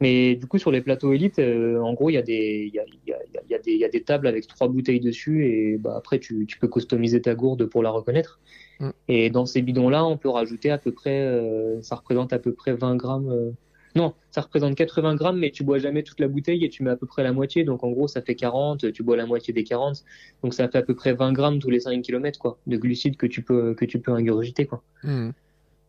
[0.00, 2.78] Mais du coup, sur les plateaux élites, euh, en gros, il y, a des, y,
[2.78, 3.18] a, y, a,
[3.50, 6.46] y, a des, y a des tables avec trois bouteilles dessus et bah, après, tu,
[6.46, 8.40] tu peux customiser ta gourde pour la reconnaître.
[8.80, 8.90] Mm.
[9.08, 12.52] Et dans ces bidons-là, on peut rajouter à peu près, euh, ça représente à peu
[12.52, 13.28] près 20 grammes.
[13.30, 13.50] Euh,
[13.94, 16.90] non, ça représente 80 grammes, mais tu bois jamais toute la bouteille et tu mets
[16.90, 17.64] à peu près la moitié.
[17.64, 20.04] Donc en gros, ça fait 40, tu bois la moitié des 40.
[20.42, 23.16] Donc ça fait à peu près 20 grammes tous les 5 km quoi, de glucides
[23.16, 24.64] que tu peux, que tu peux ingurgiter.
[24.66, 24.82] Quoi.
[25.02, 25.30] Mm.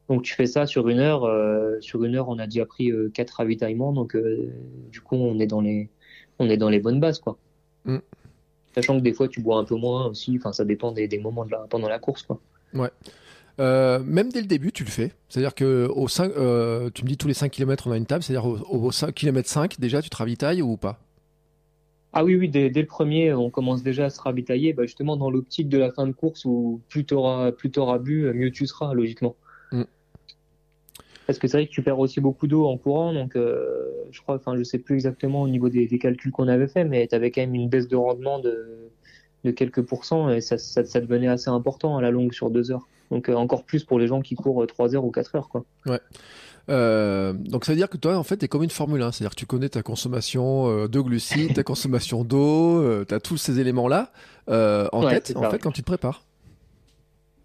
[0.10, 1.24] Donc tu fais ça sur une heure.
[1.24, 3.94] Euh, sur une heure, on a déjà pris euh, quatre ravitaillements.
[3.94, 4.52] Donc euh,
[4.92, 5.90] du coup, on est dans les,
[6.40, 7.38] on est dans les bonnes bases, quoi.
[7.86, 7.98] Mm.
[8.76, 10.36] Sachant que des fois, tu bois un peu moins aussi.
[10.38, 12.40] Enfin, ça dépend des, moments de la, pendant la course, quoi.
[12.74, 12.90] Ouais.
[13.58, 15.12] même dès le début, tu le fais.
[15.30, 16.34] C'est-à-dire que au 5,
[16.94, 18.24] tu me dis tous les 5 km, on a une table.
[18.24, 21.00] C'est-à-dire au, 5 km 5, déjà, tu te ravitailles ou pas?
[22.14, 25.32] Ah oui, oui, dès, le premier, on commence déjà à se ravitailler, bah, justement dans
[25.32, 27.52] l'optique de la fin de course où plus tu auras,
[28.00, 29.36] bu, mieux tu seras, logiquement.
[29.72, 29.84] Mm.
[31.28, 34.22] Parce que c'est vrai que tu perds aussi beaucoup d'eau en courant, donc euh, je
[34.22, 37.16] crois, enfin je sais plus exactement au niveau des, calculs qu'on avait fait, mais tu
[37.16, 38.90] avais quand même une baisse de rendement de,
[39.46, 42.72] de quelques pourcents et ça, ça, ça, devenait assez important à la longue sur deux
[42.72, 42.88] heures.
[43.12, 45.48] Donc euh, encore plus pour les gens qui courent trois heures ou quatre heures.
[45.48, 45.64] Quoi.
[45.86, 46.00] Ouais.
[46.70, 49.14] Euh, donc ça veut dire que toi en fait tu es comme une Formule 1,
[49.14, 53.60] c'est-à-dire que tu connais ta consommation de glucides, ta consommation d'eau, tu as tous ces
[53.60, 54.12] éléments là
[54.48, 56.26] en tête en fait quand tu te prépares.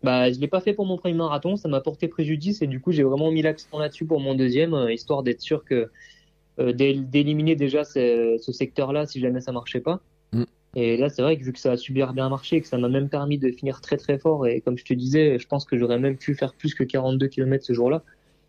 [0.06, 2.78] Bah, je l'ai pas fait pour mon premier marathon, ça m'a porté préjudice et du
[2.80, 5.90] coup j'ai vraiment mis l'accent là-dessus pour mon deuxième, euh, histoire d'être sûr que
[6.60, 9.98] euh, d'éliminer déjà ce, secteur-là si jamais ça marchait pas.
[10.30, 10.44] Mm.
[10.76, 12.88] Et là c'est vrai que vu que ça a super bien marché, que ça m'a
[12.88, 15.76] même permis de finir très très fort et comme je te disais, je pense que
[15.76, 18.04] j'aurais même pu faire plus que 42 km ce jour-là.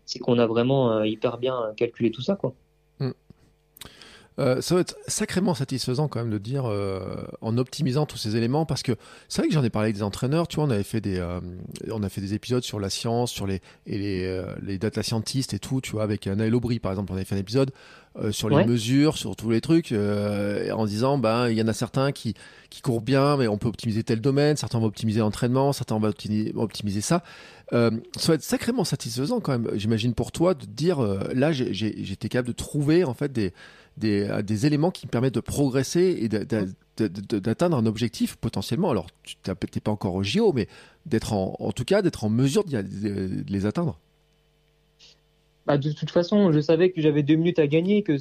[0.06, 2.54] C'est qu'on a vraiment euh, hyper bien calculé tout ça quoi.
[4.38, 7.00] Euh, ça va être sacrément satisfaisant quand même de dire euh,
[7.40, 8.92] en optimisant tous ces éléments parce que
[9.28, 11.18] c'est vrai que j'en ai parlé avec des entraîneurs tu vois on avait fait des
[11.18, 11.40] euh,
[11.90, 15.54] on a fait des épisodes sur la science sur les et les les data scientists
[15.54, 17.72] et tout tu vois avec Naël Aubry par exemple on avait fait un épisode
[18.30, 22.12] sur les mesures sur tous les trucs en disant ben il y en a certains
[22.12, 22.34] qui
[22.70, 26.08] qui courent bien mais on peut optimiser tel domaine certains vont optimiser l'entraînement certains vont
[26.08, 27.22] optimiser, ça.
[27.70, 27.90] Ça
[28.28, 29.68] va être sacrément satisfaisant quand même.
[29.74, 31.00] J'imagine pour toi de dire
[31.34, 33.52] là j'étais capable de trouver en fait des
[33.98, 38.90] des, des éléments qui permettent de progresser et d'atteindre un objectif potentiellement.
[38.90, 40.68] Alors, tu n'es pas encore au JO, mais
[41.06, 42.82] d'être en, en tout cas, d'être en mesure de,
[43.48, 43.98] les atteindre.
[45.66, 48.16] Bah, de toute façon, je savais que j'avais deux minutes à gagner, que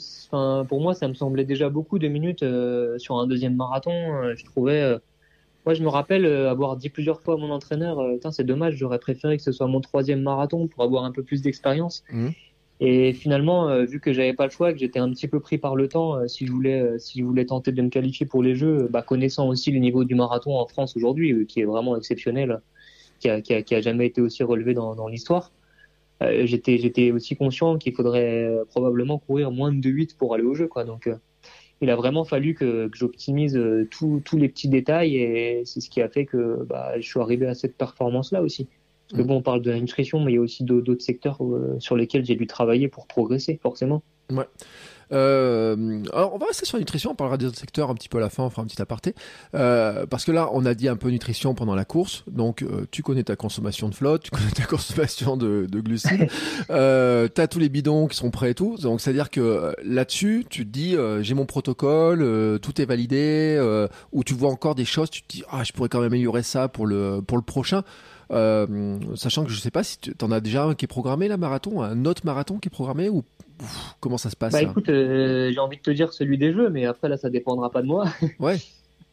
[0.66, 3.94] pour moi, ça me semblait déjà beaucoup, deux minutes euh, sur un deuxième marathon.
[3.94, 4.82] Euh, je trouvais.
[4.82, 4.98] Euh,
[5.66, 8.00] moi, je me rappelle avoir dit plusieurs fois à mon entraîneur
[8.32, 11.42] c'est dommage, j'aurais préféré que ce soit mon troisième marathon pour avoir un peu plus
[11.42, 12.06] d'expérience.
[12.10, 12.30] Mmh.
[12.80, 15.58] Et finalement, euh, vu que j'avais pas le choix, que j'étais un petit peu pris
[15.58, 18.28] par le temps, euh, si je voulais, euh, si je voulais tenter de me qualifier
[18.28, 21.66] pour les Jeux, bah, connaissant aussi le niveau du marathon en France aujourd'hui, qui est
[21.66, 22.62] vraiment exceptionnel.
[23.20, 25.52] qui a, jamais été aussi relevé dans, l'histoire.
[26.22, 30.84] J'étais aussi conscient qu'il faudrait probablement courir moins de 2-8 pour aller au jeu quoi
[30.84, 31.10] donc
[31.82, 33.60] il a vraiment fallu que, j'optimise
[33.92, 37.48] tous les petits détails et c'est ce qui a fait que bah, je suis arrivé
[37.48, 38.68] à cette performance là aussi
[39.10, 39.28] parce que mm.
[39.28, 41.40] bon on parle de la nutrition mais il y a aussi d'autres secteurs
[41.80, 44.46] sur lesquels j'ai dû travailler pour progresser forcément ouais
[45.12, 48.10] euh, alors on va rester sur la nutrition, on parlera des autres secteurs un petit
[48.10, 49.14] peu à la fin, on fera un petit aparté.
[49.56, 52.86] Euh, parce que là, on a dit un peu nutrition pendant la course, donc euh,
[52.92, 56.30] tu connais ta consommation de flotte, tu connais ta consommation de, de glucides,
[56.70, 59.74] euh, tu as tous les bidons qui sont prêts et tout, donc c'est-à-dire que euh,
[59.84, 64.76] là-dessus, tu te dis, euh, j'ai mon protocole, tout est validé, ou tu vois encore
[64.76, 67.38] des choses, tu te dis, ah, je pourrais quand même améliorer ça pour le, pour
[67.38, 67.84] le prochain.
[68.30, 71.38] Sachant que je sais pas si tu en as déjà un qui est programmé, la
[71.38, 73.24] marathon, un autre marathon qui est programmé ou
[74.00, 76.70] comment ça se passe Bah écoute, euh, j'ai envie de te dire celui des jeux,
[76.70, 78.06] mais après là, ça dépendra pas de moi.
[78.40, 78.58] Ouais.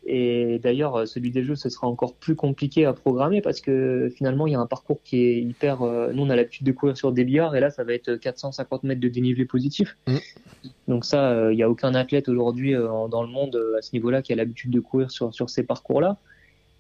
[0.07, 4.13] Et d'ailleurs, euh, celui des jeux, ce sera encore plus compliqué à programmer parce que
[4.15, 5.81] finalement, il y a un parcours qui est hyper.
[5.81, 8.17] Euh, nous, on a l'habitude de courir sur des billards et là, ça va être
[8.17, 9.97] 450 mètres de dénivelé positif.
[10.07, 10.17] Mm.
[10.89, 14.35] Donc ça, il n'y a aucun athlète aujourd'hui dans le monde à ce niveau-là qui
[14.35, 16.19] a l'habitude de courir sur, sur ces parcours-là.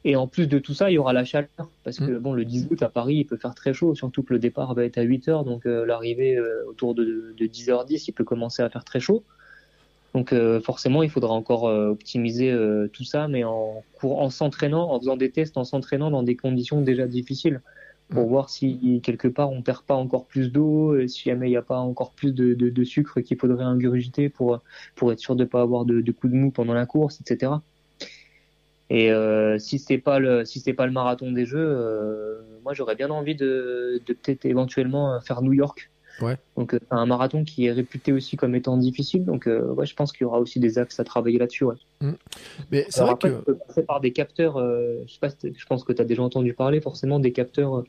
[0.04, 1.48] Et en plus de tout ça, il y aura la chaleur.
[1.82, 2.18] Parce que mm.
[2.18, 4.74] bon, le 10 août à Paris, il peut faire très chaud, surtout que le départ
[4.74, 5.44] va être à 8 heures.
[5.44, 9.24] Donc euh, l'arrivée euh, autour de, de 10h10, il peut commencer à faire très chaud.
[10.14, 12.54] Donc euh, forcément, il faudra encore optimiser
[12.92, 16.82] tout ça, mais en, en s'entraînant, en faisant des tests, en s'entraînant dans des conditions
[16.82, 17.62] déjà difficiles,
[18.10, 18.28] pour mm.
[18.28, 21.62] voir si quelque part on perd pas encore plus d'eau, si jamais il n'y a
[21.62, 24.60] pas encore plus de, de, de sucre qu'il faudrait ingurgiter pour
[24.94, 27.54] pour être sûr de pas avoir de, de coups de mou pendant la course, etc.
[28.90, 32.74] Et euh, si c'est pas le si c'est pas le marathon des Jeux, euh, moi
[32.74, 35.90] j'aurais bien envie de, de peut-être éventuellement faire New York.
[36.20, 36.36] Ouais.
[36.56, 39.24] Donc euh, un marathon qui est réputé aussi comme étant difficile.
[39.24, 41.64] Donc euh, ouais, je pense qu'il y aura aussi des axes à travailler là-dessus.
[41.64, 41.74] Ouais.
[42.02, 42.12] Mmh.
[42.70, 44.58] Mais c'est vrai que tu peux passer par des capteurs.
[44.58, 47.84] je sais pas, je pense que tu as déjà entendu parler forcément des capteurs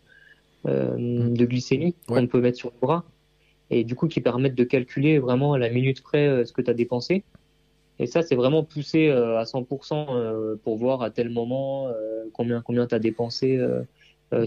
[0.63, 1.33] mmh.
[1.33, 3.03] de glycémie qu'on peut mettre sur le bras
[3.71, 6.71] et du coup qui permettent de calculer vraiment à la minute près ce que tu
[6.71, 7.23] as dépensé.
[7.99, 12.25] Et ça, c'est vraiment poussé euh, à 100% euh, pour voir à tel moment euh,
[12.33, 13.59] combien combien tu as dépensé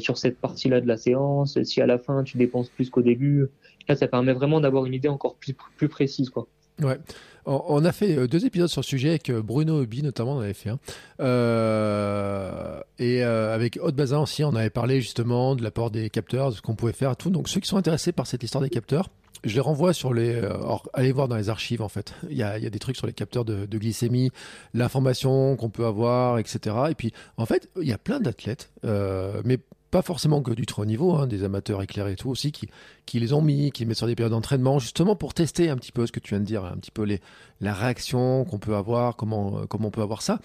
[0.01, 3.47] sur cette partie-là de la séance, si à la fin tu dépenses plus qu'au début.
[3.89, 6.29] Là, ça permet vraiment d'avoir une idée encore plus, plus précise.
[6.29, 6.47] Quoi.
[6.83, 6.99] Ouais.
[7.47, 10.69] On a fait deux épisodes sur le sujet avec Bruno Hubby notamment, on avait fait
[10.69, 10.79] un.
[11.21, 16.57] Euh, et avec Haute Bazin aussi, on avait parlé justement de l'apport des capteurs, de
[16.57, 17.31] ce qu'on pouvait faire, tout.
[17.31, 19.09] Donc ceux qui sont intéressés par cette histoire des capteurs,
[19.45, 20.35] je les renvoie sur les.
[20.35, 22.15] Euh, allez voir dans les archives en fait.
[22.31, 24.31] Il y a, il y a des trucs sur les capteurs de, de glycémie,
[24.75, 26.77] l'information qu'on peut avoir, etc.
[26.91, 29.59] Et puis en fait, il y a plein d'athlètes, euh, mais
[29.91, 32.69] pas forcément que du très haut niveau, hein, des amateurs éclairés et tout aussi, qui,
[33.07, 35.77] qui les ont mis, qui les mettent sur des périodes d'entraînement, justement pour tester un
[35.77, 37.21] petit peu ce que tu viens de dire, un petit peu les,
[37.61, 40.41] la réaction qu'on peut avoir, comment, euh, comment on peut avoir ça.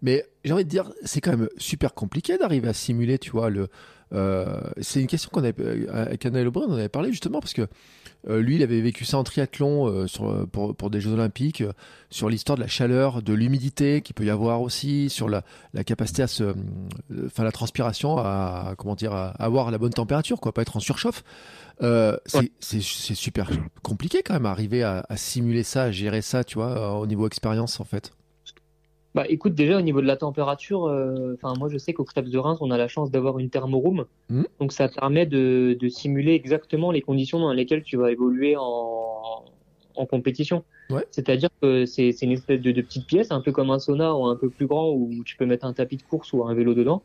[0.00, 3.50] Mais j'ai envie de dire, c'est quand même super compliqué d'arriver à simuler, tu vois,
[3.50, 3.68] le.
[4.12, 7.68] Euh, c'est une question qu'on avait avec Anna Lebrun, on avait parlé justement parce que
[8.28, 11.60] euh, lui, il avait vécu ça en triathlon euh, sur, pour, pour, des Jeux Olympiques,
[11.60, 11.72] euh,
[12.10, 15.84] sur l'histoire de la chaleur, de l'humidité qu'il peut y avoir aussi, sur la, la
[15.84, 16.54] capacité à se,
[17.26, 20.80] enfin la transpiration, à comment dire, à avoir la bonne température, quoi, pas être en
[20.80, 21.22] surchauffe.
[21.80, 23.50] c'est super
[23.82, 27.06] compliqué quand même à arriver à, à, simuler ça, à gérer ça, tu vois, au
[27.06, 28.12] niveau expérience en fait.
[29.18, 32.30] Bah écoute, déjà au niveau de la température, euh, enfin moi je sais qu'au Krebs
[32.30, 34.04] de Reims, on a la chance d'avoir une thermoroom.
[34.28, 34.44] Mmh.
[34.60, 39.42] Donc ça permet de, de, simuler exactement les conditions dans lesquelles tu vas évoluer en,
[39.96, 40.62] en compétition.
[40.90, 41.04] Ouais.
[41.10, 44.26] C'est-à-dire que c'est une espèce de, de, petite pièce, un peu comme un sauna ou
[44.26, 46.74] un peu plus grand, où tu peux mettre un tapis de course ou un vélo
[46.74, 47.02] dedans.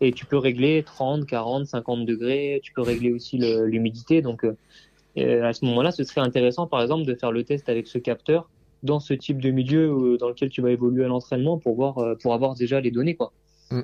[0.00, 2.60] Et tu peux régler 30, 40, 50 degrés.
[2.62, 4.22] Tu peux régler aussi l'humidité.
[4.22, 7.88] Donc euh, à ce moment-là, ce serait intéressant par exemple de faire le test avec
[7.88, 8.48] ce capteur
[8.82, 11.98] dans ce type de milieu euh, dans lequel tu vas évoluer à l'entraînement pour voir
[11.98, 13.32] euh, pour avoir déjà les données quoi.
[13.70, 13.80] Mm.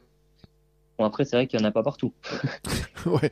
[0.99, 2.13] Bon après c'est vrai qu'il y en a pas partout.
[3.07, 3.31] ouais.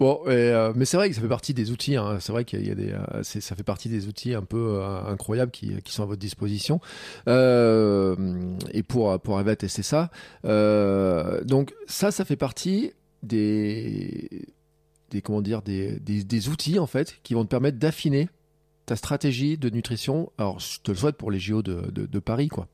[0.00, 1.96] Bon, euh, mais c'est vrai que ça fait partie des outils.
[1.96, 2.16] Hein.
[2.20, 5.82] C'est vrai qu'il y a des, ça fait partie des outils un peu incroyables qui,
[5.82, 6.80] qui, sont à votre disposition.
[7.26, 10.10] et pour pour arriver à tester ça,
[11.44, 14.46] donc ça, ça fait partie des
[15.10, 18.28] des comment dire des, des, des outils en fait qui vont te permettre d'affiner
[18.86, 22.18] ta stratégie de nutrition, alors je te le souhaite pour les JO de, de, de
[22.18, 22.68] Paris, quoi.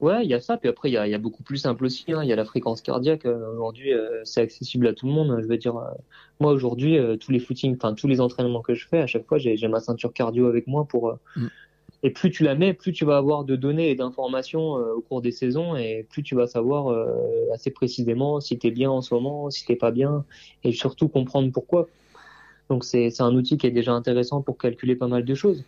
[0.00, 0.58] Ouais, il y a ça.
[0.58, 2.12] Puis après, il y a, y a, beaucoup plus simple aussi.
[2.12, 2.22] Hein.
[2.22, 3.24] Il y a la fréquence cardiaque.
[3.24, 5.38] Euh, aujourd'hui, euh, c'est accessible à tout le monde.
[5.40, 5.90] Je veux dire, euh,
[6.38, 9.38] moi aujourd'hui, tous les footings, enfin tous les entraînements que je fais, à chaque fois,
[9.38, 11.18] j'ai ma ceinture cardio avec moi pour.
[11.36, 11.46] Mm.
[12.02, 15.22] Et plus tu la mets, plus tu vas avoir de données et d'informations au cours
[15.22, 16.94] des saisons, et plus tu vas savoir
[17.54, 20.24] assez précisément si tu es bien en ce moment, si t'es pas bien,
[20.62, 21.88] et surtout comprendre pourquoi.
[22.68, 25.64] Donc c'est un outil qui est déjà intéressant pour calculer pas mal de choses.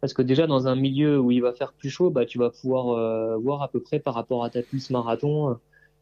[0.00, 2.50] Parce que déjà dans un milieu où il va faire plus chaud, bah, tu vas
[2.50, 5.58] pouvoir euh, voir à peu près par rapport à ta pulse marathon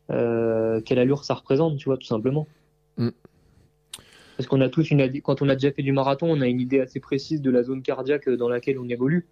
[0.08, 2.46] quelle allure ça représente, tu vois, tout simplement.
[2.98, 3.08] Mm.
[4.36, 6.60] Parce qu'on a tous une, quand on a déjà fait du marathon, on a une
[6.60, 9.26] idée assez précise de la zone cardiaque dans laquelle on évolue.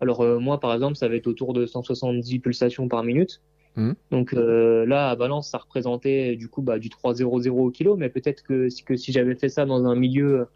[0.00, 3.40] Alors moi, par exemple, ça va être autour de 170 pulsations par minute.
[3.76, 3.92] Mmh.
[4.10, 8.08] Donc euh, là, à Valence, ça représentait du coup bah, du 3,00 au kilo, mais
[8.08, 10.46] peut-être que, que si j'avais fait ça dans un milieu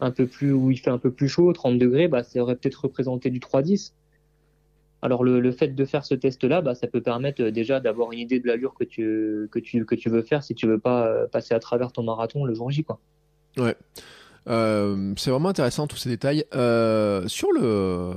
[0.00, 2.56] un peu plus où il fait un peu plus chaud, 30 degrés, bah, ça aurait
[2.56, 3.92] peut-être représenté du 3,10.
[5.02, 8.12] Alors le, le, fait de faire ce test-là, bah, ça peut permettre euh, déjà d'avoir
[8.12, 10.78] une idée de l'allure que tu, que, tu, que tu veux faire si tu veux
[10.78, 12.84] pas euh, passer à travers ton marathon le jour J.
[12.84, 12.98] Quoi.
[13.58, 13.76] Ouais.
[14.48, 16.44] Euh, c'est vraiment intéressant tous ces détails.
[16.54, 18.12] Euh, sur le,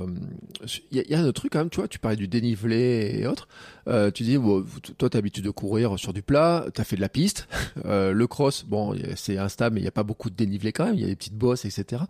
[0.90, 3.26] il y, a un autre truc quand même, tu vois, tu parlais du dénivelé et
[3.26, 3.48] autres.
[3.88, 4.64] Euh, tu dis, bon,
[4.98, 7.48] toi, t'as l'habitude de courir sur du plat, t'as fait de la piste.
[7.84, 10.84] Euh, le cross, bon, c'est instable, mais il n'y a pas beaucoup de dénivelé quand
[10.84, 10.94] même.
[10.94, 12.02] Il y a des petites bosses, etc.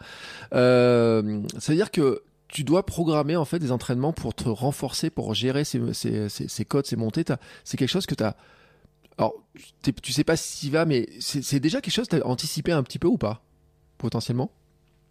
[0.55, 5.11] Euh, ça veut dire que tu dois programmer en fait des entraînements pour te renforcer,
[5.11, 7.25] pour gérer ces, ces, ces, codes, ces montées.
[7.65, 8.35] C'est quelque chose que tu as.
[9.19, 9.35] Alors,
[9.83, 12.83] tu sais pas si va, mais c'est déjà quelque chose que tu as anticipé un
[12.83, 13.43] petit peu ou pas?
[13.99, 14.51] Potentiellement?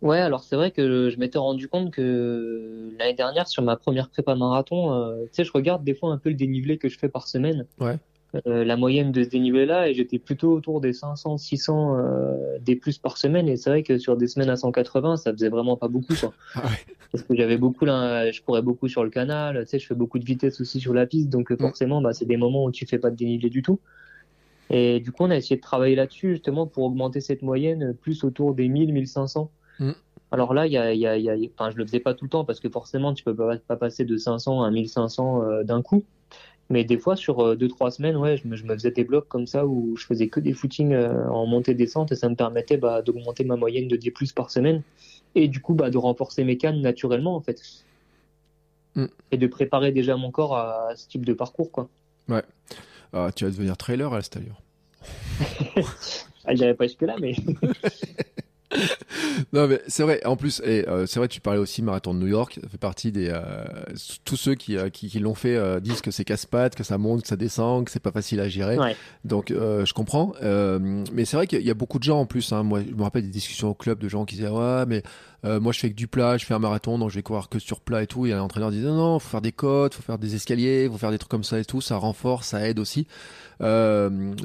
[0.02, 4.10] Ouais, alors c'est vrai que je m'étais rendu compte que l'année dernière, sur ma première
[4.10, 7.00] prépa marathon, euh, tu sais, je regarde des fois un peu le dénivelé que je
[7.00, 7.65] fais par semaine.
[7.80, 7.97] Ouais.
[8.45, 12.76] Euh, la moyenne de ce dénivelé-là, et j'étais plutôt autour des 500, 600 euh, des
[12.76, 13.47] plus par semaine.
[13.47, 16.34] Et c'est vrai que sur des semaines à 180, ça faisait vraiment pas beaucoup, quoi.
[16.54, 16.95] Ah ouais.
[17.12, 19.95] Parce que j'avais beaucoup là, je courais beaucoup sur le canal, tu sais, je fais
[19.95, 22.86] beaucoup de vitesse aussi sur la piste, donc forcément, bah, c'est des moments où tu
[22.86, 23.80] fais pas de dénivelé du tout.
[24.69, 28.23] Et du coup, on a essayé de travailler là-dessus justement pour augmenter cette moyenne plus
[28.23, 29.49] autour des 1000, 1500.
[29.80, 29.91] Mm.
[30.32, 32.25] Alors là, il y a, y a, y a, enfin, je le faisais pas tout
[32.25, 35.63] le temps parce que forcément, tu peux pas, pas passer de 500 à 1500 euh,
[35.63, 36.03] d'un coup.
[36.69, 39.06] Mais des fois, sur euh, deux, trois semaines, ouais, je me, je me, faisais des
[39.06, 42.36] blocs comme ça où je faisais que des footings euh, en montée-descente et ça me
[42.36, 44.84] permettait bah, d'augmenter ma moyenne de 10 plus par semaine
[45.36, 47.62] et du coup bah, de renforcer mes cannes naturellement en fait.
[48.95, 49.06] Mm.
[49.32, 51.88] Et de préparer déjà mon corps à, ce type de parcours quoi.
[52.27, 52.43] Ouais.
[53.13, 54.62] Ah, tu vas devenir trailer à cette allure.
[56.46, 57.36] ah, J'irai pas jusque-là, mais.
[59.54, 62.20] non mais c'est vrai en plus et euh, c'est vrai tu parlais aussi marathon de
[62.20, 63.63] New York ça fait partie des euh,
[64.26, 67.22] tous ceux qui euh, qui, qui l'ont fait disent que c'est casse-pattes que ça monte
[67.22, 68.96] que ça descend que c'est pas facile à gérer ouais.
[69.24, 72.63] donc je comprends mais c'est vrai qu'il y a beaucoup de gens en plus hein.
[72.63, 75.02] moi je me rappelle des discussions au club de gens qui disaient ouais mais
[75.43, 77.60] moi je fais que du plat je fais un marathon donc je vais courir que
[77.60, 78.26] sur plat et tout.
[78.26, 81.12] Et l'entraîneur disait non non faut faire des côtes faut faire des escaliers faut faire
[81.12, 81.80] des trucs comme ça et tout.
[81.82, 83.08] Ça renforce ça aide aussi.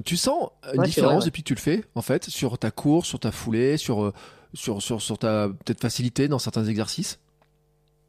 [0.05, 1.25] Tu sens une Ouais, différence vrai, ouais.
[1.27, 4.13] depuis que tu le fais en fait sur ta course sur ta foulée sur
[4.55, 7.19] sur, sur, sur ta peut-être facilité dans certains exercices?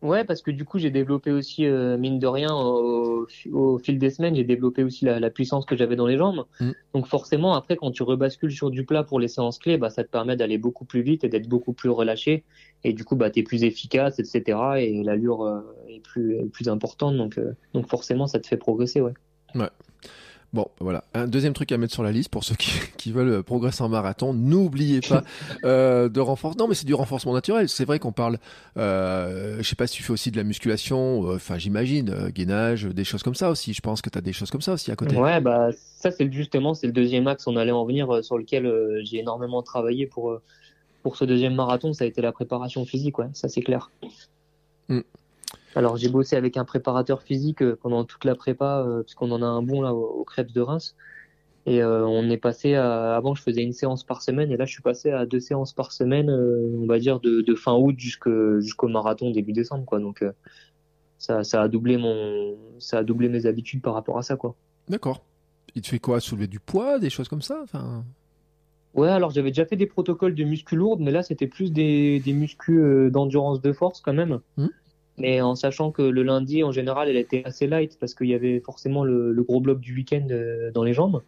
[0.04, 3.98] Ouais, parce que du coup, j'ai développé aussi, euh, mine de rien, au, au fil
[3.98, 6.46] des semaines, j'ai développé aussi la, la puissance que j'avais dans les jambes.
[6.60, 6.72] Mm.
[6.94, 10.04] Donc forcément, après, quand tu rebascules sur du plat pour les séances clés, bah, ça
[10.04, 12.44] te permet d'aller beaucoup plus vite et d'être beaucoup plus relâché.
[12.84, 14.60] Et du coup, bah, tu es plus efficace, etc.
[14.80, 17.16] Et l'allure euh, est, plus, plus importante.
[17.16, 19.14] Donc, euh, donc forcément, ça te fait progresser, ouais.
[19.56, 19.70] Ouais.
[20.54, 21.04] Bon, voilà.
[21.16, 23.90] Un deuxième truc à mettre sur la liste pour ceux qui, qui veulent progresser en
[23.90, 25.24] marathon, n'oubliez pas
[25.66, 26.64] euh, de renforcement.
[26.64, 27.68] Non, mais c'est du renforcement naturel.
[27.70, 28.38] C'est vrai qu'on parle.
[28.78, 31.28] Euh, je sais pas si tu fais aussi de la musculation.
[31.30, 33.74] Enfin, j'imagine euh, gainage, des choses comme ça aussi.
[33.74, 35.18] Je pense que tu as des choses comme ça aussi à côté.
[35.18, 35.70] Ouais, bah
[36.04, 37.48] ça c'est justement c'est le deuxième axe.
[37.48, 40.42] On allait en venir euh, sur lequel euh, j'ai énormément travaillé pour euh,
[41.02, 41.94] pour ce deuxième marathon.
[41.94, 43.30] Ça a été la préparation physique, ouais.
[43.34, 43.90] Ça c'est clair.
[44.90, 45.00] Mm.
[45.76, 49.32] Alors j'ai bossé avec un préparateur physique euh, pendant toute la prépa, euh, parce qu'on
[49.32, 50.96] en a un bon là au, Crêpes de Reims.
[51.66, 54.66] Et euh, on est passé à, avant je faisais une séance par semaine et là
[54.66, 57.74] je suis passé à deux séances par semaine, euh, on va dire de, de fin
[57.74, 60.00] août jusqu'au marathon début décembre quoi.
[60.00, 60.34] Donc euh,
[61.20, 64.56] ça, ça a doublé mon, ça a doublé mes habitudes par rapport à ça quoi.
[64.90, 65.24] D'accord.
[65.74, 66.20] Il te fait quoi?
[66.20, 67.62] Soulever du poids, des choses comme ça?
[67.64, 68.04] Enfin...
[68.94, 72.20] Ouais, alors j'avais déjà fait des protocoles de muscu lourdes, mais là c'était plus des,
[72.20, 74.42] des d'endurance de force quand même.
[74.58, 74.70] Mhm.
[75.18, 78.34] Mais en sachant que le lundi, en général, elle était assez light parce qu'il y
[78.34, 81.22] avait forcément le, gros bloc du week-end euh, dans les jambes.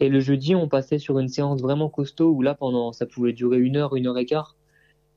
[0.00, 3.32] Et le jeudi, on passait sur une séance vraiment costaud où là, pendant, ça pouvait
[3.32, 4.56] durer une heure, une heure et quart.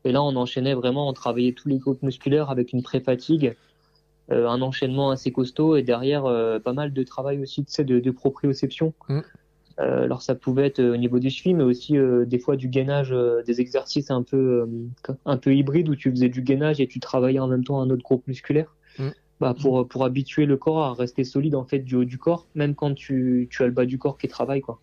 [0.05, 3.55] Et là, on enchaînait vraiment, on travaillait tous les groupes musculaires avec une pré-fatigue,
[4.31, 8.93] euh, un enchaînement assez costaud et derrière euh, pas mal de travail aussi de, proprioception.
[9.09, 9.23] Mhm.
[9.79, 12.55] Euh, alors ça pouvait être euh, au niveau des chevilles, mais aussi euh, des fois
[12.55, 14.67] du gainage, des exercices un peu
[15.25, 17.89] un peu hybrides où tu faisais du gainage et tu travaillais en même temps un
[17.89, 18.75] autre groupe musculaire.
[18.97, 19.09] Mm.
[19.39, 22.47] Bah pour pour habituer le corps à rester solide en fait du haut du corps,
[22.55, 24.81] même quand tu tu as le bas du corps qui travaille quoi.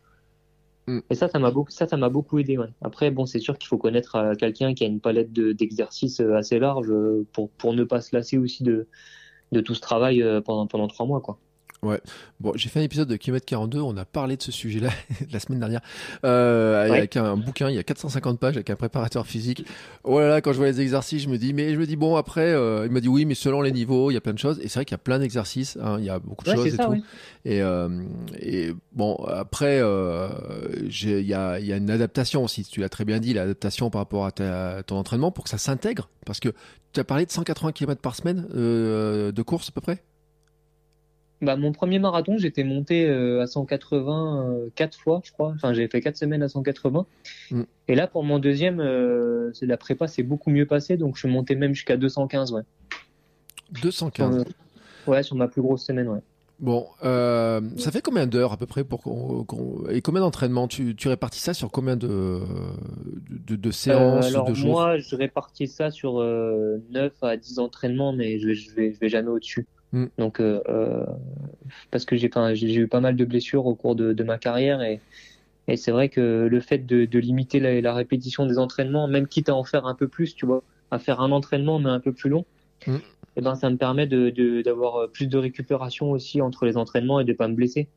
[0.87, 1.01] Mm.
[1.11, 2.57] Et ça ça m'a beaucoup ça ça m'a beaucoup aidé.
[2.57, 2.69] Ouais.
[2.81, 6.21] Après bon c'est sûr qu'il faut connaître euh, quelqu'un qui a une palette de- d'exercices
[6.21, 8.87] assez large euh, pour pour ne pas se lasser aussi de
[9.51, 11.41] de tout ce travail euh, pendant pendant trois mois quoi.
[11.85, 12.01] Ouais.
[12.41, 13.81] Bon, j'ai fait un épisode de Kilomètre 42.
[13.81, 14.91] On a parlé de ce sujet-là
[15.33, 15.83] la semaine dernière
[16.25, 17.69] euh, avec un bouquin.
[17.69, 19.67] Il y a 450 pages avec un préparateur physique.
[20.03, 21.97] Oh là là, quand je vois les exercices, je me dis, mais je me dis
[21.97, 24.33] bon après, euh, il m'a dit oui, mais selon les niveaux, il y a plein
[24.33, 24.59] de choses.
[24.61, 25.79] Et c'est vrai qu'il y a plein d'exercices.
[25.83, 27.03] Hein, il y a beaucoup de choses et tout.
[27.45, 27.89] Et, euh,
[28.41, 32.65] et bon après, il y a, y a une adaptation aussi.
[32.65, 35.59] Tu l'as très bien dit, l'adaptation par rapport à, ta, ton entraînement pour que ça
[35.59, 36.09] s'intègre.
[36.25, 36.49] Parce que
[36.93, 40.03] tu as parlé de 180 km par semaine de course à peu près?
[41.43, 45.53] Bah, mon premier marathon, j'étais monté euh, à 180 euh, quatre fois, je crois.
[45.55, 47.07] Enfin, j'ai fait quatre semaines à 180.
[47.51, 47.63] Mm.
[47.89, 51.29] Et là, pour mon deuxième, euh, la prépa s'est beaucoup mieux passée, donc je suis
[51.29, 52.63] monté même jusqu'à 215, ouais.
[53.83, 54.45] 215.
[55.07, 56.21] ouais, sur ma plus grosse semaine, ouais.
[56.61, 59.45] Bon, ça fait combien d'heures à peu près pour
[59.91, 60.69] et combien d'entraînements?
[60.69, 62.41] Tu, tu répartis ça sur combien de
[63.29, 68.39] de, de séances alors de Moi, je répartis ça sur 9 à 10 entraînements, mais
[68.39, 69.67] je, je vais je vais jamais au-dessus.
[69.95, 70.07] Mm.
[70.19, 71.07] Donc, euh, euh,
[71.93, 72.27] parce que j'ai
[72.75, 75.01] eu pas mal de blessures au cours de, de ma carrière et,
[75.69, 79.29] et c'est vrai que le fait de, de limiter la, la, répétition des entraînements, même
[79.29, 82.01] quitte à en faire un peu plus, tu vois, à faire un entraînement mais un
[82.01, 82.45] peu plus long,
[82.89, 82.95] mm.
[82.95, 83.01] et
[83.37, 87.25] eh ben ça me permet de d'avoir plus de récupération aussi entre les entraînements et
[87.25, 87.89] de pas me blesser.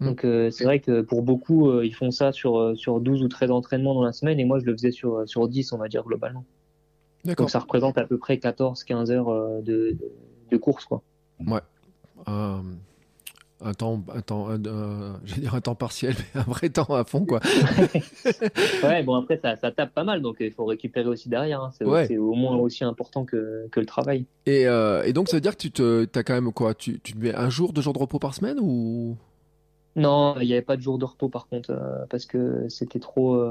[0.00, 0.06] Mm.
[0.06, 3.28] Donc euh, c'est vrai que pour beaucoup, euh, ils font ça sur sur 12 ou
[3.28, 5.86] 13 entraînements dans la semaine et moi je le faisais sur sur 10 on va
[5.86, 6.44] dire globalement.
[7.24, 9.96] Donc ça représente à peu près 14 15 heures de,
[10.50, 11.02] de course quoi.
[11.46, 11.60] Ouais.
[12.28, 12.62] Euh,
[13.60, 17.24] un temps, un temps, je dire un temps partiel, mais un vrai temps à fond,
[17.24, 17.40] quoi.
[18.84, 21.62] ouais, bon après ça, ça, tape pas mal, donc il faut récupérer aussi derrière.
[21.62, 21.70] Hein.
[21.72, 24.26] C'est au moins aussi important que, que le travail.
[24.46, 26.74] Et, euh, et, donc ça veut dire que tu te, as quand même quoi?
[26.74, 29.16] Tu, tu mets un jour, deux jours de repos par semaine ou?
[29.96, 33.00] Non, il n'y avait pas de jour de repos par contre, euh, parce que c'était
[33.00, 33.42] trop.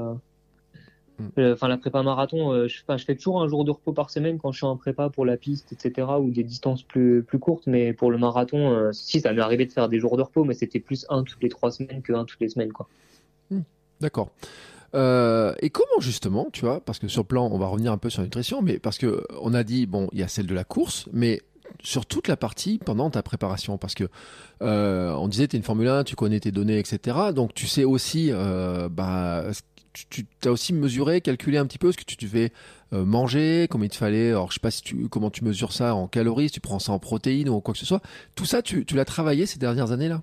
[1.38, 4.10] Euh, enfin, la prépa marathon, euh, je, je, fais toujours un jour de repos par
[4.10, 7.38] semaine quand je suis en prépa pour la piste, etc., ou des distances plus, plus
[7.38, 7.66] courtes.
[7.66, 10.44] Mais pour le marathon, euh, si, ça m'est arrivé de faire des jours de repos,
[10.44, 12.88] mais c'était plus un toutes les trois semaines que un toutes les semaines, quoi.
[13.50, 13.60] Mm.
[14.00, 14.30] D'accord.
[14.94, 18.10] et comment justement, tu vois, parce que sur le plan, on va revenir un peu
[18.10, 20.54] sur la nutrition, mais parce que on a dit, bon, il y a celle de
[20.54, 21.42] la course, mais
[21.82, 24.08] sur toute la partie pendant ta préparation parce que
[24.60, 27.84] on disait tu es une Formule 1 tu connais tes données etc donc tu sais
[27.84, 28.32] aussi
[28.90, 29.44] bah,
[30.08, 32.52] tu, as aussi mesuré, calculé un petit peu ce que tu devais
[32.92, 34.30] euh, manger, combien il te fallait.
[34.30, 36.78] Alors, je sais pas si tu, comment tu mesures ça en calories, si tu prends
[36.78, 38.02] ça en protéines ou quoi que ce soit.
[38.34, 40.22] Tout ça, tu, l'as travaillé ces dernières années-là?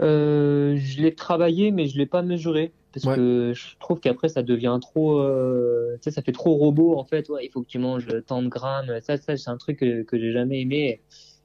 [0.00, 4.42] Euh, Je l'ai travaillé, mais je l'ai pas mesuré parce que je trouve qu'après ça
[4.42, 7.28] devient trop, euh, tu sais, ça fait trop robot en fait.
[7.30, 9.00] Ouais, il faut que tu manges tant de grammes.
[9.00, 11.00] Ça, ça c'est un truc que, que j'ai jamais aimé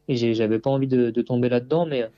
[0.09, 2.09] et j'avais pas envie de, de tomber là-dedans, mais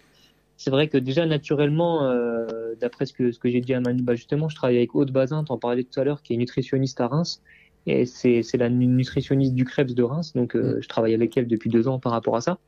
[0.59, 4.03] c'est vrai que déjà naturellement, euh, d'après ce que, ce que j'ai dit à Manu,
[4.03, 6.99] bah justement, je travaille avec Aude Bazin, t'en parlais tout à l'heure, qui est nutritionniste
[6.99, 7.41] à Reims.
[7.87, 10.81] Et c'est, c'est la nutritionniste du Krebs de Reims, donc euh, mm.
[10.81, 12.59] je travaille avec elle depuis deux ans par rapport à ça.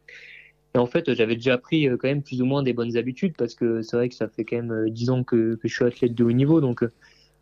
[0.74, 3.34] Et en fait, j'avais déjà pris euh, quand même plus ou moins des bonnes habitudes,
[3.38, 5.84] parce que c'est vrai que ça fait quand même dix ans que, que je suis
[5.84, 6.86] athlète de haut niveau, donc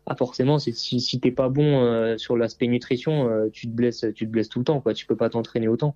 [0.06, 4.30] ah, forcément, si, si t'es pas bon sur l'aspect nutrition, tu te blesses, tu te
[4.32, 4.94] blesses tout le temps, quoi.
[4.94, 5.94] Tu peux pas t'entraîner autant.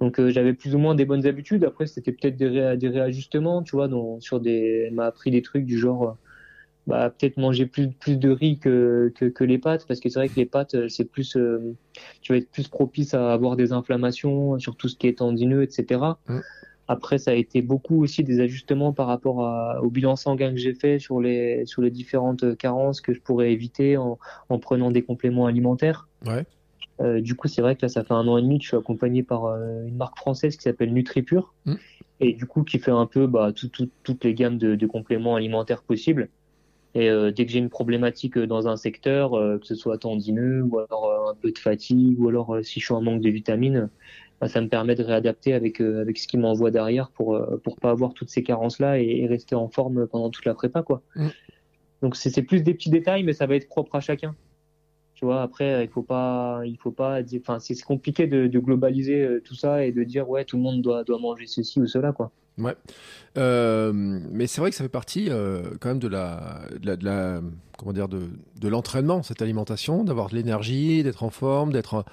[0.00, 1.64] Donc euh, j'avais plus ou moins des bonnes habitudes.
[1.64, 5.64] Après c'était peut-être des, des, réajustements, tu vois, dans, sur des, m'a appris des trucs
[5.64, 6.12] du genre, euh,
[6.86, 10.18] bah peut-être manger plus plus de riz que, que, que les pâtes, parce que c'est
[10.18, 11.38] vrai que les pâtes euh, c'est plus,
[12.20, 15.62] tu vas être plus propice à avoir des inflammations sur tout ce qui est tendineux,
[15.62, 16.00] etc.
[16.28, 16.40] Mmh.
[16.86, 20.58] Après ça a été beaucoup aussi des ajustements par rapport à, au bilan sanguin que
[20.58, 24.18] j'ai fait sur les sur les différentes carences que je pourrais éviter en,
[24.50, 26.08] en prenant des compléments alimentaires.
[26.26, 26.44] Ouais.
[27.00, 28.68] Euh, du coup, c'est vrai que là, ça fait un an et demi que je
[28.68, 31.74] suis accompagné par euh, une marque française qui s'appelle NutriPure mm.
[32.20, 34.86] et du coup qui fait un peu bah, tout, tout, toutes les gammes de, de,
[34.86, 36.28] compléments alimentaires possibles.
[36.94, 40.78] Et euh, dès que j'ai une problématique dans un secteur, que ce soit tendineux ou
[40.78, 43.90] alors un peu de fatigue ou alors si je suis en manque de vitamines,
[44.40, 47.90] bah, ça me permet de réadapter avec avec ce qui m'envoie derrière pour pour pas
[47.90, 51.02] avoir toutes ces carences là et, et, rester en forme pendant toute la prépa quoi.
[51.16, 51.28] Mm.
[52.02, 54.36] Donc c'est plus des petits détails, mais ça va être propre à chacun.
[55.14, 58.58] Tu vois, après, il faut pas, il faut pas dire, enfin, c'est compliqué de, de,
[58.58, 61.80] globaliser euh, tout ça et de dire, ouais, tout le monde doit, doit manger ceci
[61.80, 62.32] ou cela, quoi.
[62.58, 62.74] Ouais.
[63.36, 66.96] Euh, mais c'est vrai que ça fait partie euh, quand même de la, de la,
[66.96, 67.40] de la,
[67.78, 68.22] comment dire, de,
[68.60, 72.04] de l'entraînement, cette alimentation, d'avoir de l'énergie, d'être en forme, d'être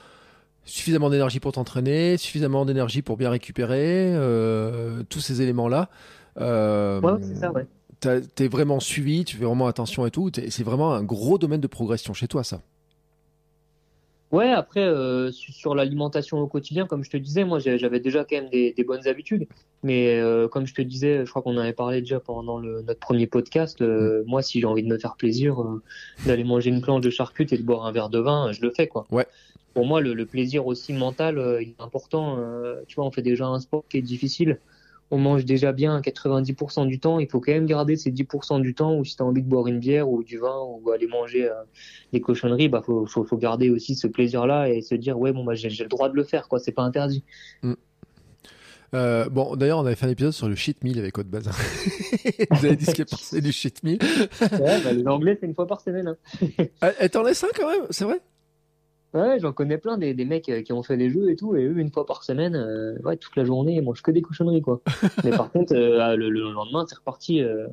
[0.63, 5.89] suffisamment d'énergie pour t'entraîner, suffisamment d'énergie pour bien récupérer, euh, tous ces éléments-là.
[6.37, 7.65] Ouais, c'est ça, ouais.
[7.99, 10.31] T'es vraiment suivi, tu fais vraiment attention et tout.
[10.49, 12.61] C'est vraiment un gros domaine de progression chez toi, ça.
[14.31, 18.37] Ouais, après, euh, sur l'alimentation au quotidien, comme je te disais, moi, j'avais déjà quand
[18.37, 19.47] même des, des bonnes habitudes.
[19.83, 22.81] Mais euh, comme je te disais, je crois qu'on en avait parlé déjà pendant le,
[22.81, 23.81] notre premier podcast.
[23.81, 25.81] Euh, moi, si j'ai envie de me faire plaisir, euh,
[26.25, 28.69] d'aller manger une planche de charcute et de boire un verre de vin, je le
[28.69, 29.05] fais, quoi.
[29.11, 29.25] Ouais.
[29.73, 32.37] Pour moi, le, le plaisir aussi mental, il est important.
[32.87, 34.59] tu vois, on fait déjà un sport qui est difficile.
[35.11, 38.73] On mange déjà bien 90% du temps, il faut quand même garder ces 10% du
[38.73, 41.07] temps où si tu as envie de boire une bière ou du vin ou aller
[41.07, 41.53] manger euh,
[42.13, 45.43] des cochonneries, bah faut, faut, faut, garder aussi ce plaisir-là et se dire ouais bon
[45.43, 47.23] bah j'ai le droit de le faire quoi, c'est pas interdit.
[47.61, 47.73] Mm.
[48.93, 51.51] Euh, bon, d'ailleurs, on avait fait un épisode sur le shit meal avec Haute Bazin.
[52.51, 53.99] Vous avez dit ce qui est passé du shit meal.
[54.41, 56.09] ouais, bah, l'anglais, c'est une fois par semaine.
[56.09, 56.65] Hein.
[56.99, 58.19] Elle t'en laisse un quand même, c'est vrai?
[59.13, 61.55] Ouais, j'en connais plein des, des mecs euh, qui ont fait des jeux et tout,
[61.55, 64.21] et eux, une fois par semaine, euh, ouais, toute la journée, ils mangent que des
[64.21, 64.81] cochonneries, quoi.
[65.25, 67.67] Mais par contre, euh, ah, le, le, lendemain, c'est reparti, euh,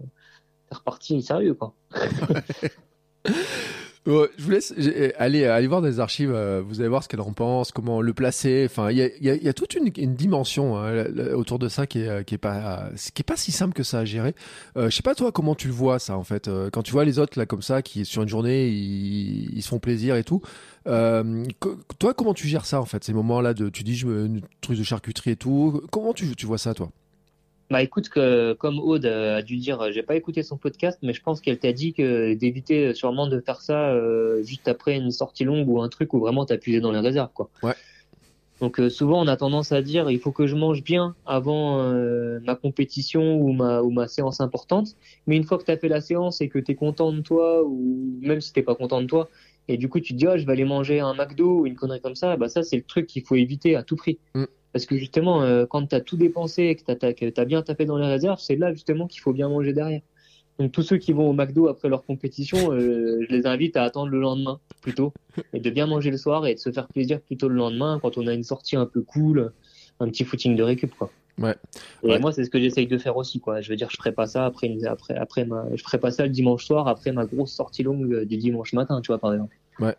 [0.68, 1.74] c'est reparti sérieux, quoi.
[4.06, 4.74] je vous laisse
[5.18, 8.14] aller, aller voir des archives, euh, vous allez voir ce qu'elle en pense, comment le
[8.14, 8.66] placer.
[8.66, 12.38] Enfin, il y a, toute une, dimension hein, autour de ça qui est, qui est
[12.38, 14.34] pas, qui est pas si simple que ça à gérer.
[14.76, 16.48] Euh, je sais pas toi comment tu le vois ça en fait.
[16.48, 19.62] Euh, quand tu vois les autres là comme ça, qui sur une journée ils, ils
[19.62, 20.42] se font plaisir et tout.
[20.86, 21.44] Euh,
[21.98, 24.40] toi, comment tu gères ça en fait Ces moments-là de, tu dis je me, une
[24.60, 25.82] truc de charcuterie et tout.
[25.90, 26.90] Comment tu, tu vois ça toi?
[27.70, 31.22] Bah écoute, que, comme Aude a dû dire, j'ai pas écouté son podcast, mais je
[31.22, 35.44] pense qu'elle t'a dit que d'éviter sûrement de faire ça euh, juste après une sortie
[35.44, 37.50] longue ou un truc où vraiment t'as puisé dans les réserves, quoi.
[37.62, 37.74] Ouais.
[38.60, 41.80] Donc euh, souvent on a tendance à dire il faut que je mange bien avant
[41.80, 44.96] euh, ma compétition ou ma ou ma séance importante,
[45.26, 48.18] mais une fois que t'as fait la séance et que t'es content de toi ou
[48.20, 49.28] même si t'es pas content de toi
[49.68, 51.76] et du coup tu te dis oh, je vais aller manger un McDo ou une
[51.76, 54.18] connerie comme ça, bah ça c'est le truc qu'il faut éviter à tout prix.
[54.34, 54.44] Mm.
[54.72, 57.84] Parce que justement, euh, quand tu as tout dépensé et que tu as, bien tapé
[57.84, 60.02] dans les réserves, c'est là justement qu'il faut bien manger derrière.
[60.58, 63.84] Donc tous ceux qui vont au McDo après leur compétition, euh, je les invite à
[63.84, 65.12] attendre le lendemain plutôt
[65.52, 68.18] et de bien manger le soir et de se faire plaisir plutôt le lendemain quand
[68.18, 69.52] on a une sortie un peu cool,
[70.00, 71.10] un petit footing de récup quoi.
[71.38, 71.54] Ouais.
[72.02, 73.60] Et moi c'est ce que j'essaye de faire aussi quoi.
[73.60, 76.24] Je veux dire je ferai pas ça après après après ma je ferai pas ça
[76.24, 79.56] le dimanche soir après ma grosse sortie longue du dimanche matin, tu vois par exemple.
[79.78, 79.94] Ouais.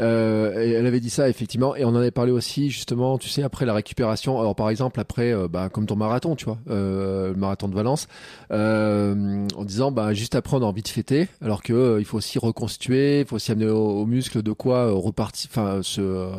[0.00, 3.42] Euh, elle avait dit ça effectivement, et on en avait parlé aussi justement, tu sais,
[3.42, 4.40] après la récupération.
[4.40, 7.74] Alors par exemple après, euh, bah, comme ton marathon, tu vois, euh, le marathon de
[7.74, 8.08] Valence,
[8.50, 12.38] en disant, bah juste après on a envie de fêter, alors que il faut aussi
[12.38, 16.32] reconstituer, il faut aussi amener aux, muscles de quoi repartir, enfin se,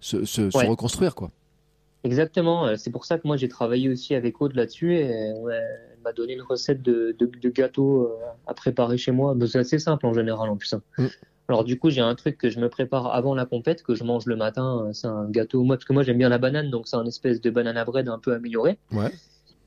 [0.00, 1.30] se, se, se, reconstruire quoi.
[2.04, 6.12] Exactement, c'est pour ça que moi j'ai travaillé aussi avec Aude là-dessus et elle m'a
[6.12, 8.10] donné une recette de, de, de gâteau
[8.46, 9.36] à préparer chez moi.
[9.46, 10.72] C'est assez simple en général en plus.
[10.72, 10.82] Hein.
[10.98, 11.06] Mm.
[11.48, 14.04] Alors du coup, j'ai un truc que je me prépare avant la compète, que je
[14.04, 14.88] mange le matin.
[14.92, 17.40] C'est un gâteau, moi, parce que moi j'aime bien la banane, donc c'est un espèce
[17.40, 18.78] de banana bread un peu amélioré.
[18.92, 19.10] Ouais.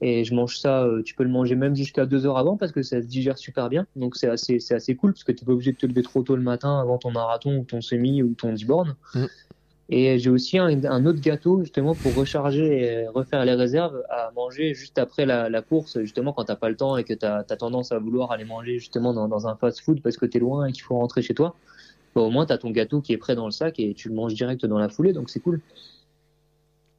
[0.02, 2.72] Et je mange ça, euh, tu peux le manger même jusqu'à deux heures avant parce
[2.72, 3.88] que ça se digère super bien.
[3.96, 6.22] Donc c'est assez, c'est assez cool parce que t'es pas obligé de te lever trop
[6.22, 8.96] tôt le matin avant ton marathon ou ton semi ou ton 10 bornes.
[9.14, 9.26] Mm.
[9.90, 14.74] Et j'ai aussi un, autre gâteau justement pour recharger et refaire les réserves à manger
[14.74, 17.92] juste après la, course, justement quand t'as pas le temps et que t'as as tendance
[17.92, 20.96] à vouloir aller manger justement dans, un fast-food parce que t'es loin et qu'il faut
[20.96, 21.56] rentrer chez toi.
[22.16, 24.16] Bah, au moins t'as ton gâteau qui est prêt dans le sac et tu le
[24.16, 25.62] manges direct dans la foulée, donc c'est cool.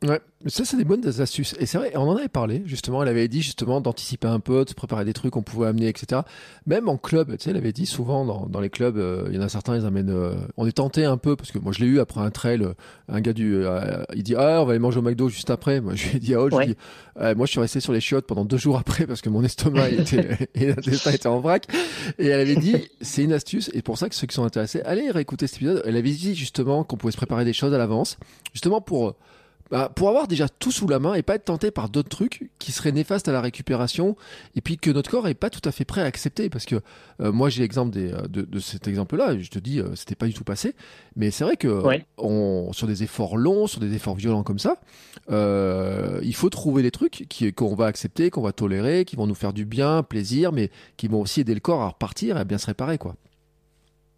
[0.05, 1.55] Ouais, ça c'est des bonnes astuces.
[1.59, 3.03] Et c'est vrai, on en avait parlé justement.
[3.03, 6.21] Elle avait dit justement d'anticiper un peu, de préparer des trucs qu'on pouvait amener, etc.
[6.67, 9.37] Même en club, tu sais, elle avait dit souvent dans, dans les clubs, euh, il
[9.37, 10.11] y en a certains, ils amènent.
[10.11, 12.63] Euh, on est tenté un peu parce que moi je l'ai eu après un trail.
[12.63, 12.75] Euh,
[13.09, 13.65] un gars du,
[14.15, 15.81] il dit ah on va aller manger au McDo juste après.
[15.81, 16.77] Moi je lui ai dit ah oh, je dis,
[17.35, 19.89] moi je suis resté sur les chiottes pendant deux jours après parce que mon estomac
[19.91, 21.67] était et l'intestin était en vrac.
[22.19, 24.83] Et elle avait dit c'est une astuce et pour ça que ceux qui sont intéressés,
[24.83, 25.83] allez réécouter cet épisode.
[25.87, 28.19] Elle avait dit justement qu'on pouvait se préparer des choses à l'avance,
[28.53, 29.17] justement pour
[29.71, 32.51] bah, pour avoir déjà tout sous la main et pas être tenté par d'autres trucs
[32.59, 34.17] qui seraient néfastes à la récupération
[34.55, 36.49] et puis que notre corps est pas tout à fait prêt à accepter.
[36.49, 36.77] Parce que
[37.21, 40.15] euh, moi j'ai l'exemple des, euh, de, de, cet exemple-là je te dis euh, c'était
[40.15, 40.75] pas du tout passé.
[41.17, 41.83] Mais c'est vrai que
[42.19, 44.77] on, sur des efforts longs sur des efforts violents comme ça
[45.31, 49.27] euh, il faut trouver des trucs qui qu'on va accepter qu'on va tolérer qui vont
[49.27, 52.41] nous faire du bien plaisir mais qui vont aussi aider le corps à repartir et
[52.41, 53.17] à bien se réparer quoi.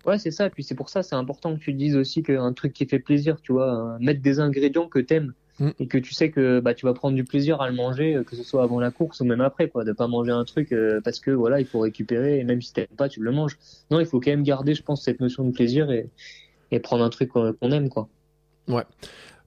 [0.06, 0.46] Ouais, c'est ça.
[0.46, 2.98] Et puis c'est pour ça, c'est important que tu dises aussi qu'un truc qui fait
[2.98, 5.70] plaisir, tu vois, mettre des ingrédients que t'aimes mm.
[5.78, 8.24] et que tu sais que bah tu vas prendre du plaisir à le manger, euh,
[8.24, 9.84] que ce soit avant la course ou même après, quoi.
[9.84, 12.72] De pas manger un truc euh, parce que voilà, il faut récupérer et même si
[12.72, 13.58] t'aimes pas, tu le manges.
[13.90, 16.08] Non, il faut quand même garder, je pense, cette notion de plaisir et,
[16.70, 18.08] et prendre un truc qu'on aime, quoi.
[18.68, 18.84] Ouais.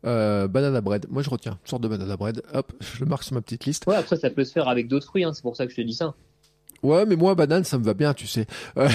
[0.05, 1.05] Euh, banana bread.
[1.09, 2.41] Moi, je retiens une sorte de banana bread.
[2.53, 3.85] Hop, je le marque sur ma petite liste.
[3.87, 5.23] Ouais, après, ça peut se faire avec d'autres fruits.
[5.23, 5.33] Hein.
[5.33, 6.15] C'est pour ça que je te dis ça.
[6.83, 8.47] Ouais, mais moi, banane, ça me va bien, tu sais.
[8.77, 8.87] Euh,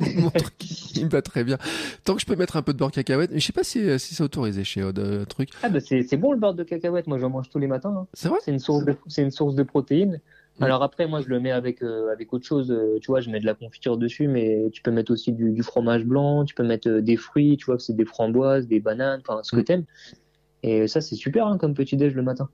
[0.16, 0.52] mon truc,
[0.96, 1.56] il me va très bien.
[2.04, 3.64] Tant que je peux mettre un peu de beurre de cacahuète, mais je sais pas
[3.64, 5.48] si, euh, si c'est autorisé chez Odd, euh, truc.
[5.62, 7.06] Ah, bah, c'est bon le beurre de cacahuète.
[7.06, 7.94] Moi, j'en mange tous les matins.
[7.96, 8.06] Hein.
[8.12, 8.38] C'est vrai?
[8.44, 10.20] C'est une source de, une source de protéines.
[10.58, 10.64] Mm.
[10.64, 12.74] Alors après, moi, je le mets avec, euh, avec autre chose.
[13.00, 15.62] tu vois, je mets de la confiture dessus, mais tu peux mettre aussi du, du
[15.62, 19.22] fromage blanc, tu peux mettre des fruits, tu vois, que c'est des framboises, des bananes,
[19.26, 19.64] enfin, ce que mm.
[19.64, 19.84] t'aimes.
[20.62, 22.48] Et ça, c'est super, hein, comme petit déj le matin.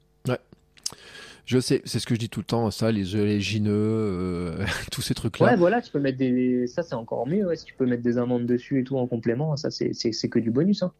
[1.48, 5.00] Je sais, c'est ce que je dis tout le temps, ça, les oléagineux, euh, tous
[5.00, 5.46] ces trucs-là.
[5.46, 8.02] Ouais, voilà, tu peux mettre des, ça c'est encore mieux, ouais, si tu peux mettre
[8.02, 9.92] des amandes dessus et tout en complément, ça c'est,
[10.28, 10.92] que du bonus, hein.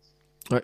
[0.51, 0.63] Ouais.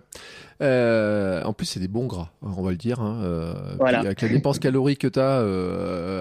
[0.63, 3.03] Euh, en plus, c'est des bons gras, on va le dire.
[3.03, 3.99] Hein, euh, Voilà.
[4.01, 5.41] avec la dépense calorique que tu as,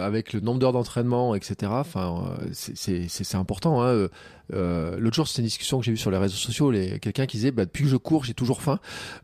[0.03, 2.19] avec le nombre d'heures d'entraînement, etc., euh,
[2.51, 3.81] c'est- important.
[3.81, 3.87] Hein.
[3.87, 4.07] Euh,
[4.53, 6.73] euh, L'autre jour, c'était une discussion que j'ai vue sur les réseaux sociaux.
[6.99, 8.79] Quelqu'un qui disait bah, Depuis que je cours, j'ai toujours faim.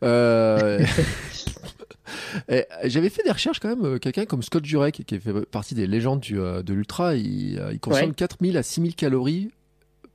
[2.84, 3.84] J'avais fait des recherches quand même.
[3.84, 7.58] euh, Quelqu'un comme Scott Jurek, qui fait partie des légendes du, euh, de l'ultra, il,
[7.58, 8.14] euh, il consomme Ouais.
[8.14, 9.50] 4000 à 6000 calories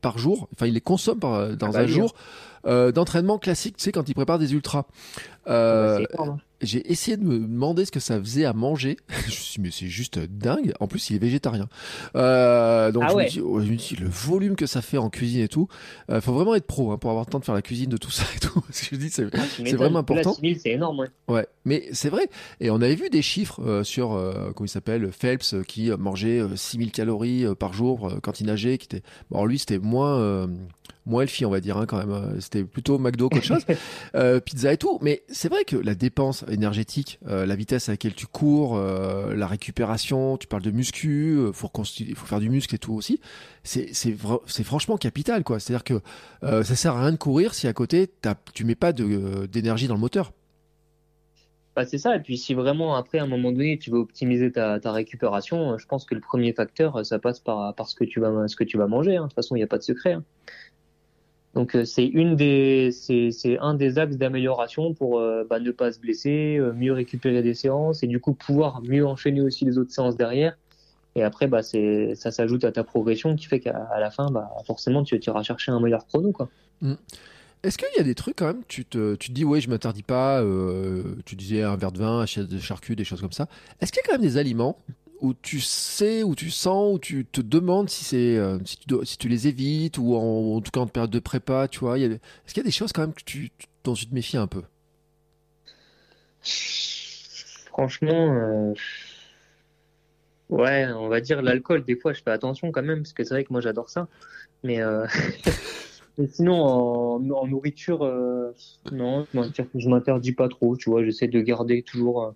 [0.02, 0.48] par jour.
[0.54, 2.14] Enfin, il les consomme par, dans Ah bah un jour
[2.68, 4.86] euh, d'entraînement classique, tu sais, quand il prépare des ultras.
[5.48, 6.38] Euh, hein.
[6.66, 8.98] J'ai essayé de me demander ce que ça faisait à manger.
[9.10, 10.74] je me suis dit, mais c'est juste dingue.
[10.80, 11.68] En plus, il est végétarien.
[12.16, 13.24] Euh, donc, Ah je, ouais.
[13.26, 15.68] me dis, oh, je me dis, le volume que ça fait en cuisine et tout.
[16.10, 17.98] Il faut vraiment être pro hein, pour avoir le temps de faire la cuisine de
[17.98, 18.62] tout ça et tout.
[18.68, 19.78] Parce que je dis, c'est Ah, m'étonnes.
[19.78, 20.34] vraiment important.
[20.34, 21.08] 6000, c'est énorme, ouais.
[21.28, 22.28] Ouais, mais c'est vrai.
[22.60, 25.92] Et on avait vu des chiffres euh, sur, euh, comment il s'appelle, Phelps, euh, qui
[25.92, 28.78] euh, mangeait euh, 6000 calories euh, par jour euh, quand il nageait.
[28.78, 29.04] Qui était...
[29.30, 30.48] bon, alors lui, c'était moins, euh,
[31.06, 32.12] moins healthy, on va dire, hein, quand même.
[32.12, 33.64] Euh, C'était plutôt McDo qu'autre chose.
[34.16, 34.98] Euh, pizza et tout.
[35.02, 39.36] Mais c'est vrai que la dépense énergétique, euh, la vitesse à laquelle tu cours, euh,
[39.36, 43.20] la récupération, tu parles de muscu, faut, il faut faire du muscle et tout aussi.
[43.64, 45.60] C'est c'est vra- c'est franchement capital, quoi.
[45.60, 46.02] C'est-à-dire que
[46.44, 49.48] euh, ça sert à rien de courir si à côté, t'as- tu mets pas de,
[49.48, 50.32] d'énergie dans le moteur.
[51.76, 52.16] Bah, c'est ça.
[52.16, 55.78] Et puis, si vraiment, après, à un moment donné, tu veux optimiser ta, ta récupération,
[55.78, 58.56] je pense que le premier facteur, ça passe par, par ce que tu vas, ce
[58.56, 59.18] que tu vas manger.
[59.18, 59.24] hein.
[59.24, 60.14] De toute façon, il n'y a pas de secret.
[60.14, 60.24] hein.
[61.56, 65.94] Donc, euh, c'est une des, c'est, un des axes d'amélioration pour euh, bah, ne pas
[65.94, 69.78] se blesser, euh, mieux récupérer des séances et du coup pouvoir mieux enchaîner aussi les
[69.78, 70.58] autres séances derrière.
[71.16, 74.52] Et après, bah, c'est, ça s'ajoute à ta progression qui fait qu'à la fin, bah,
[74.68, 76.50] forcément, tu, iras chercher un meilleur chrono, quoi.
[77.64, 80.04] Est-ce qu'il y a des trucs quand même, tu te, tu dis, ouais, je m'interdis
[80.04, 80.44] pas,
[81.26, 83.48] tu disais un verre de vin, assiette de charcuterie, des choses comme ça.
[83.80, 84.78] Est-ce qu'il y a quand même des aliments
[85.22, 89.28] où tu sais, où tu sens, où tu te demandes si c'est, euh, si, tu
[89.30, 92.18] les évites, ou en, tout cas en période de prépa, tu vois, est-ce
[92.54, 94.48] qu'il y a des choses quand même que tu, tu- dont tu te méfies un
[94.48, 94.64] peu?
[97.66, 98.74] Franchement, euh,
[100.50, 101.84] ouais, on va dire l'alcool.
[101.86, 104.08] Des fois, je fais attention quand même, parce que c'est vrai que moi, j'adore ça.
[104.64, 105.06] Mais, euh,
[106.18, 108.06] mais sinon, en, en nourriture,
[108.92, 110.78] non, je m'inter- je m'interdis pas trop.
[110.78, 112.34] Tu vois, j'essaie de garder toujours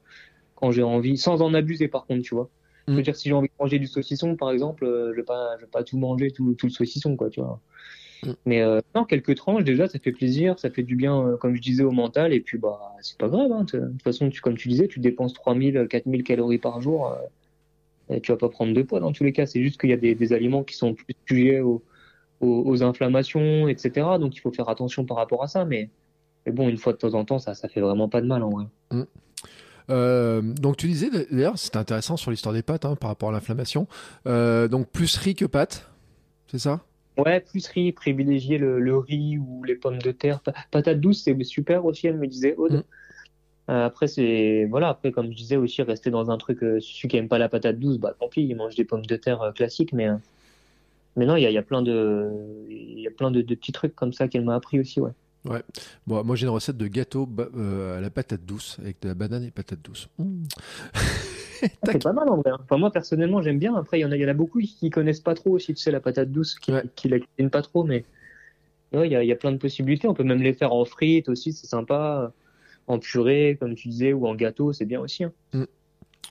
[0.55, 2.49] quand j'ai envie, sans en abuser par contre, tu vois.
[2.89, 3.03] Je veux Mm.
[3.03, 5.65] dire, si j'ai envie de manger du saucisson, par exemple, euh, je vais pas, je
[5.65, 7.61] vais pas tout manger, tout, tout le saucisson, quoi, tu vois.
[8.25, 8.31] Mm.
[8.45, 11.55] Mais euh, non, quelques tranches déjà, ça fait plaisir, ça fait du bien, euh, comme
[11.55, 12.33] je disais, au mental.
[12.33, 13.51] Et puis, bah, c'est pas grave.
[13.51, 17.11] Hein, de toute façon, tu, comme tu disais, tu dépenses 3000, 4000 calories par jour.
[17.11, 17.15] euh,
[18.11, 19.45] et tu vas pas prendre de poids dans tous les cas.
[19.45, 21.83] C'est juste qu'il y a des, des aliments qui sont plus sujets aux,
[22.41, 24.17] aux, aux inflammations, etc.
[24.19, 25.63] Donc, il faut faire attention par rapport à ça.
[25.63, 25.89] Mais,
[26.45, 28.41] mais bon, une fois de temps en temps, ça, ça fait vraiment pas de mal
[28.41, 28.65] en vrai.
[29.89, 33.31] Euh, donc tu disais d'ailleurs, c'était intéressant sur l'histoire des pâtes hein, par rapport à
[33.31, 33.87] l'inflammation.
[34.27, 35.89] Euh, donc plus riz que pâtes,
[36.47, 36.81] c'est ça?
[37.17, 40.39] Ouais, plus riz, privilégier le, le riz ou les pommes de terre.
[40.41, 42.73] Pa- Patate douce, c'est super aussi, elle me disait Aude.
[42.73, 42.83] Mm.
[43.71, 47.17] Euh, après, c'est, voilà, après, comme je disais aussi, rester dans un truc, celui qui
[47.17, 49.93] aime pas la patate douce, bah, tant pis, il mange des pommes de terre classiques,
[49.93, 50.07] mais,
[51.15, 52.29] mais non, il y a, y a plein de,
[52.69, 55.11] il y a plein de, de petits trucs comme ça qu'elle m'a appris aussi, ouais.
[56.05, 59.13] Bon, moi j'ai une recette de gâteau euh, à la patate douce avec de la
[59.15, 60.09] banane et patate douce.
[60.17, 60.43] Mmh.
[61.85, 62.51] C'est pas mal en vrai.
[62.51, 62.57] hein.
[62.63, 63.75] Enfin, moi, personnellement, j'aime bien.
[63.75, 65.81] Après, il y en a, y en a beaucoup qui connaissent pas trop aussi, tu
[65.81, 66.83] sais, la patate douce, qui, Ouais.
[66.95, 68.05] qui la cuisinent pas trop, mais
[68.93, 70.07] ouais, il y a, il y a plein de possibilités.
[70.07, 72.33] On peut même les faire en frites aussi, c'est sympa.
[72.87, 75.23] En purée, comme tu disais, ou en gâteau, c'est bien aussi.
[75.25, 75.33] hein.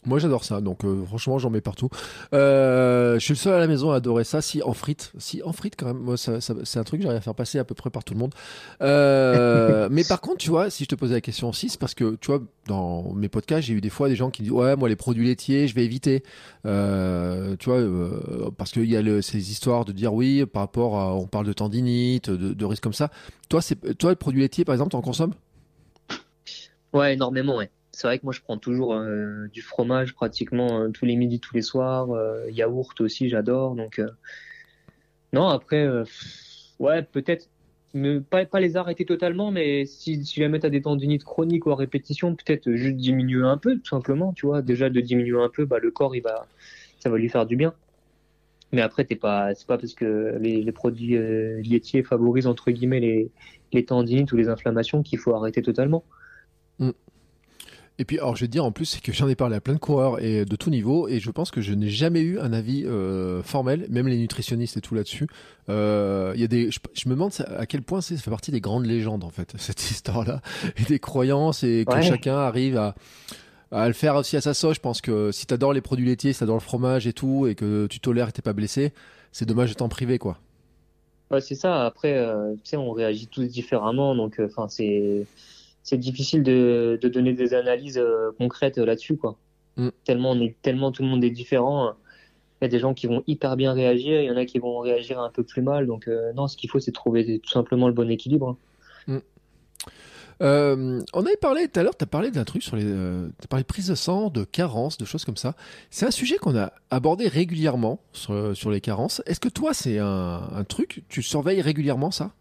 [0.07, 1.89] Moi j'adore ça, donc euh, franchement j'en mets partout.
[2.33, 4.41] Euh, je suis le seul à la maison à adorer ça.
[4.41, 7.05] Si en frites, si en frites quand même, moi ça, ça- c'est un truc que
[7.05, 8.35] j'arrive à faire passer à peu près par tout le monde.
[8.83, 11.95] Euh, mais par contre, tu vois, si je te posais la question aussi, c'est parce
[11.95, 14.77] que tu vois, dans mes podcasts, j'ai eu des fois des gens qui disent ouais,
[14.77, 16.23] moi les produits laitiers, je vais éviter.
[16.67, 20.63] Euh, tu vois, euh, parce qu'il y a le, ces histoires de dire oui par
[20.63, 23.11] rapport à, on parle de tendinite, de, de risques comme ça.
[23.49, 25.35] Toi, c'est toi le produit laitier par exemple, t'en consommes?
[26.93, 27.71] Ouais, énormément, ouais.
[27.99, 31.41] C'est vrai que moi, je prends toujours euh, du fromage pratiquement euh, tous les midis,
[31.41, 32.13] tous les soirs.
[32.13, 33.75] euh, yaourt aussi, j'adore.
[33.75, 34.01] Donc,
[35.33, 35.85] non, après,
[36.79, 37.49] ouais, peut-être
[37.95, 41.73] ne pas, pas les arrêter totalement, mais si, si jamais t'as des tendinites chroniques ou
[41.73, 44.63] à répétition, peut-être juste diminuer un peu, tout simplement, tu vois.
[44.63, 46.47] Déjà, de diminuer un peu, bah, le corps, il va,
[47.01, 47.75] ça va lui faire du bien.
[48.71, 51.19] Mais après, t'es pas, c'est pas parce que les, les produits
[51.69, 53.33] laitiers favorisent, entre guillemets, les,
[53.73, 56.05] les tendinites ou les inflammations qu'il faut arrêter totalement.
[58.01, 59.61] Et puis, alors, je vais te dire en plus, c'est que j'en ai parlé à
[59.61, 62.39] plein de coureurs et de tout niveau, et je pense que je n'ai jamais eu
[62.39, 65.27] un avis euh, formel, même les nutritionnistes et tout là-dessus.
[65.69, 68.53] Euh, Il y a des, je, je me demande à quel point ça fait partie
[68.53, 70.43] des grandes légendes en fait, cette histoire-là,
[70.77, 72.03] et des croyances, et que Ouais.
[72.03, 72.95] chacun arrive à,
[73.73, 74.77] à le faire aussi à sa sauce.
[74.77, 77.57] Je pense que si t'adores les produits laitiers, si t'adores le fromage et tout, et
[77.57, 78.93] que tu tolères et t'es pas blessé,
[79.33, 80.39] c'est dommage de t'en priver, quoi.
[81.33, 81.85] Ouais, c'est ça.
[81.85, 85.27] Après, euh, tu sais, on réagit tous différemment, donc, enfin, c'est
[85.89, 88.03] c'est difficile de, de donner des analyses
[88.39, 89.39] concrètes là-dessus, quoi.
[89.77, 89.89] Mm.
[90.05, 91.93] Tellement on est, tellement tout le monde est différent.
[92.61, 94.59] Il y a des gens qui vont hyper bien réagir, il y en a qui
[94.59, 95.87] vont réagir un peu plus mal.
[95.87, 98.57] Donc non, ce qu'il faut, c'est trouver tout simplement le bon équilibre.
[99.07, 99.19] Mm.
[100.41, 102.85] Euh, on avait parlé tout à l'heure, tu as parlé d'un truc sur les.
[102.85, 105.55] Euh, as parlé de prise de sang, de carences, de choses comme ça.
[105.91, 109.23] C'est un sujet qu'on a abordé régulièrement sur, sur les carences.
[109.27, 112.33] Est-ce que toi, c'est un, un, truc, tu surveilles régulièrement ça?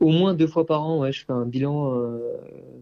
[0.00, 2.18] Au moins deux fois par an, ouais, je fais un bilan euh,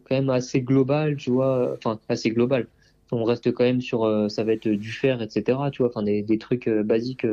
[0.08, 1.74] quand même assez global, tu vois.
[1.76, 2.66] Enfin, assez global.
[3.10, 4.04] On reste quand même sur.
[4.04, 5.58] Euh, ça va être du fer, etc.
[5.72, 7.26] Tu vois, enfin, des, trucs euh, basiques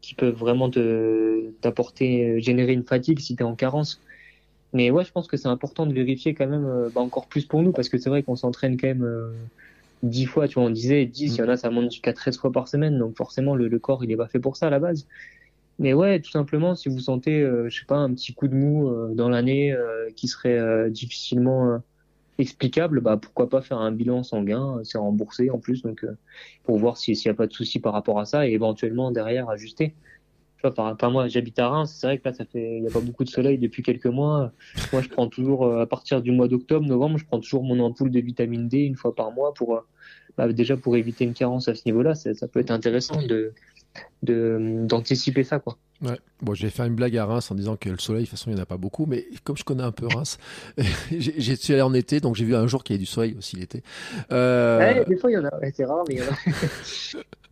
[0.00, 4.00] qui peuvent vraiment te t'apporter, générer une fatigue si tu es en carence.
[4.74, 7.62] Mais ouais, je pense que c'est important de vérifier quand même, bah, encore plus pour
[7.62, 9.32] nous, parce que c'est vrai qu'on s'entraîne quand même euh,
[10.02, 12.38] dix fois, tu vois, on disait 10, il y en a, ça monte jusqu'à 13
[12.38, 14.70] fois par semaine, donc forcément, le, le, corps, il est pas fait pour ça à
[14.70, 15.06] la base.
[15.78, 18.54] Mais ouais, tout simplement, si vous sentez, euh, je sais pas, un petit coup de
[18.54, 19.74] mou dans l'année
[20.16, 21.80] qui serait difficilement
[22.38, 26.04] explicable, bah pourquoi pas faire un bilan sanguin, c'est remboursé en plus, donc
[26.64, 29.48] pour voir s'il n'y a pas de souci par rapport à ça et éventuellement derrière
[29.50, 29.94] ajuster
[30.70, 31.96] par, moi, j'habite à Reims.
[31.98, 34.06] C'est vrai que là, ça fait, il n'y a pas beaucoup de soleil depuis quelques
[34.06, 34.52] mois.
[34.92, 37.80] Moi, je prends toujours, euh, à partir du mois d'octobre, novembre, je prends toujours mon
[37.80, 39.80] ampoule de vitamine D une fois par mois pour, euh,
[40.36, 42.14] bah, déjà pour éviter une carence à ce niveau-là.
[42.14, 43.52] Ça, peut être intéressant de,
[44.22, 45.76] d'anticiper ça, quoi.
[46.02, 46.18] Ouais.
[46.42, 48.50] Bon, j'ai fait une blague à Reims en disant que le soleil, de toute façon,
[48.50, 50.38] il n'y en a pas beaucoup, mais comme je connais un peu Reims,
[51.10, 53.34] j'ai suis allé en été, donc j'ai vu un jour qu'il y avait du soleil
[53.38, 53.82] aussi l'été.
[54.32, 55.04] Euh...
[55.04, 57.22] des fois, il y en a, c'est rare, mais il y en a.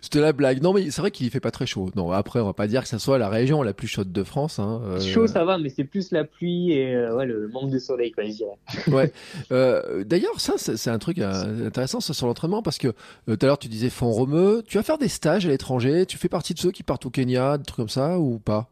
[0.00, 0.62] C'était la blague.
[0.62, 1.90] Non, mais c'est vrai qu'il fait pas très chaud.
[1.96, 4.22] Non, après, on va pas dire que ça soit la région la plus chaude de
[4.22, 4.58] France.
[4.58, 4.80] Hein.
[4.84, 5.00] Euh...
[5.00, 8.12] Chaud, ça va, mais c'est plus la pluie et euh, ouais, le manque de soleil,
[8.12, 8.58] quoi, je dirais.
[8.88, 9.12] ouais.
[9.52, 13.58] Euh, D'ailleurs, ça, c'est un truc intéressant ça, sur l'entraînement parce que tout à l'heure,
[13.58, 14.62] tu disais fond romeux.
[14.66, 16.06] Tu vas faire des stages à l'étranger.
[16.06, 18.70] Tu fais partie de ceux qui partent au Kenya, des trucs comme ça ou pas?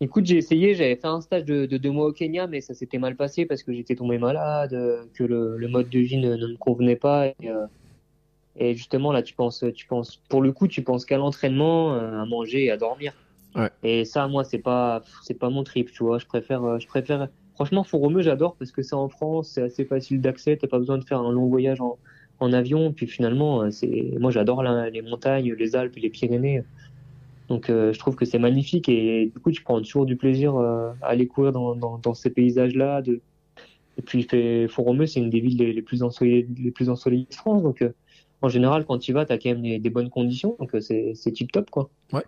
[0.00, 2.74] Écoute, j'ai essayé, j'avais fait un stage de, de, deux mois au Kenya, mais ça
[2.74, 4.72] s'était mal passé parce que j'étais tombé malade,
[5.14, 7.28] que le, le, mode de vie ne, ne me convenait pas.
[7.28, 7.48] Et,
[8.58, 12.22] et justement, là, tu penses, tu penses, pour le coup, tu penses qu'à l'entraînement, euh,
[12.22, 13.12] à manger et à dormir.
[13.54, 13.70] Ouais.
[13.82, 16.18] Et ça, moi, c'est pas, c'est pas mon trip, tu vois.
[16.18, 17.28] Je préfère, euh, je préfère.
[17.54, 20.58] Franchement, Fouromeux, j'adore parce que c'est en France, c'est assez facile d'accès.
[20.58, 21.96] T'as pas besoin de faire un long voyage en,
[22.38, 22.92] en avion.
[22.92, 26.64] Puis finalement, euh, c'est, moi, j'adore les montagnes, les Alpes, les Pyrénées.
[27.48, 30.56] Donc, euh, je trouve que c'est magnifique et du coup, tu prends toujours du plaisir
[30.56, 33.00] à aller courir dans, dans, dans ces paysages-là.
[33.00, 33.20] De...
[33.96, 34.26] Et puis,
[34.68, 37.62] Fouromeux, c'est une des villes les, les plus ensoleillées, les plus ensoleillées de France.
[37.62, 37.82] Donc,
[38.42, 41.32] en général, quand tu vas, tu as quand même des, bonnes conditions, donc euh, c'est
[41.32, 41.88] tip top, quoi.
[42.12, 42.24] Ouais.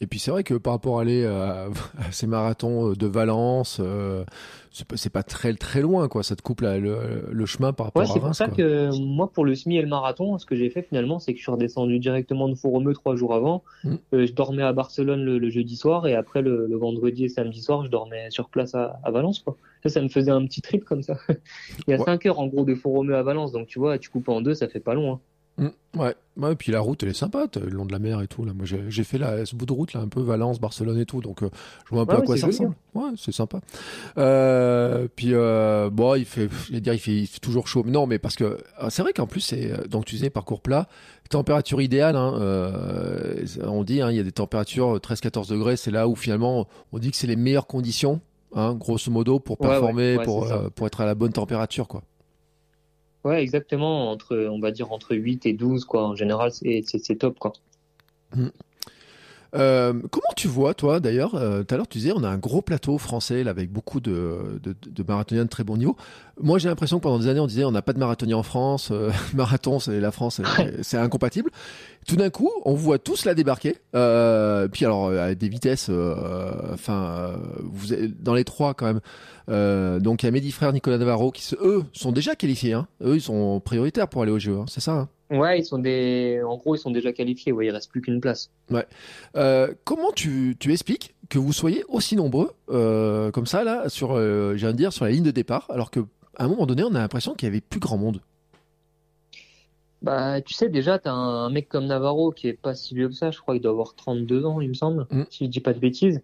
[0.00, 1.68] Et puis c'est vrai que par rapport à aller à,
[2.10, 4.24] ces marathons euh, de Valence, euh,
[4.72, 6.24] c'est pas, très très loin, quoi.
[6.24, 9.44] Ça te coupe le, chemin par rapport ouais, à C'est pour ça que moi, pour
[9.44, 12.00] le semi et le marathon, ce que j'ai fait finalement, c'est que je suis redescendu
[12.00, 13.62] directement de Fouromeux trois jours avant.
[13.84, 13.96] Mm.
[14.12, 17.90] je dormais à Barcelone le, jeudi soir et après le, vendredi et samedi soir, je
[17.90, 19.56] dormais sur place à, Valence, quoi.
[19.84, 21.16] Ça, ça me faisait un petit trip comme ça.
[21.86, 24.10] Il y a 5 heures en gros de Fouromeux à Valence, donc tu vois, tu
[24.10, 25.14] coupes en deux, ça fait pas long.
[25.14, 25.20] Hein.
[25.58, 25.66] Mm,
[25.98, 26.14] ouais.
[26.38, 28.44] ouais, et puis la route elle est sympa, le long de la mer et tout.
[28.44, 31.04] Là, moi j'ai fait là, ce bout de route là, un peu Valence, Barcelone et
[31.04, 31.50] tout, donc euh,
[31.84, 32.74] je vois un peu à quoi ça ressemble.
[32.94, 33.60] Ouais, c'est sympa.
[34.16, 37.84] Euh, puis euh, bon, il fait, je dire, il fait, il fait, toujours chaud.
[37.86, 40.62] Non, mais parce que ah, c'est vrai qu'en plus c'est euh, donc tu disais parcours
[40.62, 40.88] plat,
[41.28, 42.16] température idéale.
[42.16, 42.32] Hein,
[43.62, 46.98] on dit, hein, il y a des températures 13-14 degrés, c'est là où finalement on
[46.98, 48.20] dit que c'est les meilleures conditions,
[48.54, 52.02] hein, grosso modo, pour performer, pour pour être à la bonne température, quoi.
[53.24, 54.10] Ouais, exactement.
[54.10, 56.08] Entre, on va dire entre 8 et 12, quoi.
[56.08, 57.52] En général, c'est top, quoi.
[58.34, 58.48] Mmh.
[59.54, 62.38] Euh, comment tu vois, toi, d'ailleurs, euh, tout à l'heure, tu disais, on a un
[62.38, 65.96] gros plateau français là, avec beaucoup de, de, de, marathoniens de très bon niveau.
[66.40, 68.42] Moi, j'ai l'impression que pendant des années, on disait, on n'a pas de marathonien en
[68.42, 70.40] France, euh, marathon, c'est la France,
[70.80, 71.50] c'est incompatible.
[72.06, 73.76] Tout d'un coup, on voit tous la débarquer.
[73.94, 75.90] Euh, puis alors, à des vitesses,
[76.72, 80.00] enfin, vous dans les trois quand même.
[80.00, 82.72] donc, il y a mes frères, Nicolas Navarro, qui, eux, sont déjà qualifiés.
[82.72, 82.88] Hein.
[83.04, 84.64] Eux, ils sont prioritaires pour aller au jeu, hein.
[84.66, 87.52] c'est ça hein Ouais, ils sont des, en gros, ils sont déjà qualifiés.
[87.52, 88.50] Ouais, il reste plus qu'une place.
[88.70, 88.86] Ouais.
[89.34, 94.12] Euh, comment tu, tu expliques que vous soyez aussi nombreux euh, comme ça là sur,
[94.12, 96.00] euh, j'ai dire, sur la ligne de départ, alors que
[96.36, 98.20] à un moment donné, on a l'impression qu'il y avait plus grand monde?
[100.02, 103.08] Bah, tu sais, déjà, t'as un, un mec comme Navarro qui est pas si vieux
[103.08, 103.30] que ça.
[103.30, 105.24] Je crois qu'il doit avoir 32 ans, il me semble, mm.
[105.30, 106.20] si je dis pas de bêtises.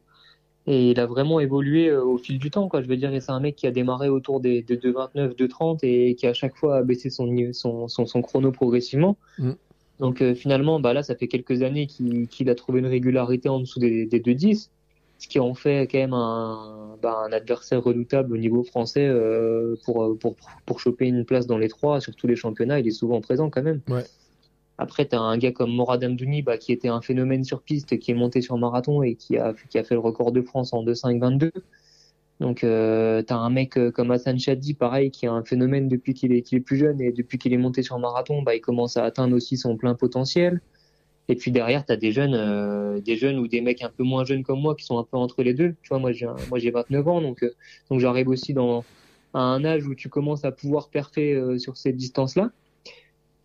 [0.70, 2.82] Et il a vraiment évolué euh, au fil du temps, quoi.
[2.82, 6.14] Je veux dire, c'est un mec qui a démarré autour des, des 2,29, 2,30 et
[6.14, 9.16] qui à chaque fois a baissé son, son, son, son chrono progressivement.
[9.38, 9.52] Mm.
[9.98, 13.60] Donc euh, finalement, bah là, ça fait quelques années qu'il a trouvé une régularité en
[13.60, 14.68] dessous des, des 2,10,
[15.18, 19.74] ce qui en fait quand même un, bah, un adversaire redoutable au niveau français euh,
[19.86, 22.78] pour, pour, pour choper une place dans les trois, sur tous les championnats.
[22.78, 23.80] Il est souvent présent quand même.
[23.88, 24.04] Ouais.
[24.78, 27.98] Après, tu as un gars comme Morad Amdouni, bah, qui était un phénomène sur piste,
[27.98, 30.72] qui est monté sur marathon et qui a, qui a fait le record de France
[30.72, 31.50] en 2,5-22.
[32.40, 35.88] Donc, euh, tu as un mec euh, comme Hassan Chadi, pareil, qui a un phénomène
[35.88, 38.60] depuis qu'il est, est, plus jeune et depuis qu'il est monté sur marathon, bah, il
[38.60, 40.60] commence à atteindre aussi son plein potentiel.
[41.28, 44.04] Et puis derrière, tu as des jeunes, euh, des jeunes ou des mecs un peu
[44.04, 45.74] moins jeunes comme moi qui sont un peu entre les deux.
[45.82, 47.52] Tu vois, moi, j'ai, moi, j'ai 29 ans, donc, euh,
[47.90, 48.84] donc j'arrive aussi dans,
[49.34, 52.52] à un âge où tu commences à pouvoir perfer sur cette distance-là.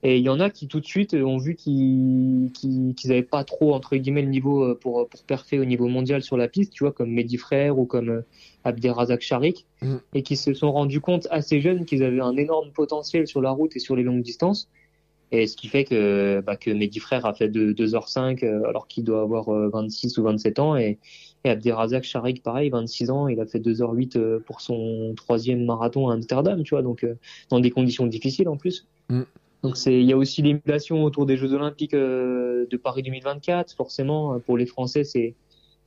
[0.05, 3.45] Et il y en a qui tout de suite ont vu qu'ils qu'ils avaient pas
[3.45, 6.73] trop entre guillemets le niveau euh, pour pour perfer au niveau mondial sur la piste,
[6.73, 8.21] tu vois, comme Mehdi Frère ou comme euh,
[8.65, 9.95] Abderrazak Sharik, Mm.
[10.13, 13.51] et qui se sont rendus compte assez jeunes qu'ils avaient un énorme potentiel sur la
[13.51, 14.69] route et sur les longues distances.
[15.31, 18.87] Et ce qui fait que bah, que Mehdi Frère a fait de 2h05 euh, alors
[18.87, 20.99] qu'il doit avoir euh, 26 ou 27 ans et,
[21.43, 26.09] et Abderrazak Sharik pareil 26 ans il a fait 2h08 euh, pour son troisième marathon
[26.09, 27.05] à Amsterdam tu vois donc
[27.49, 29.23] dans des conditions difficiles en plus Mm.
[29.63, 33.73] Donc c'est il y a aussi l'émulation autour des Jeux Olympiques euh, de Paris 2024
[33.75, 34.39] forcément.
[34.41, 35.35] Pour les Français c'est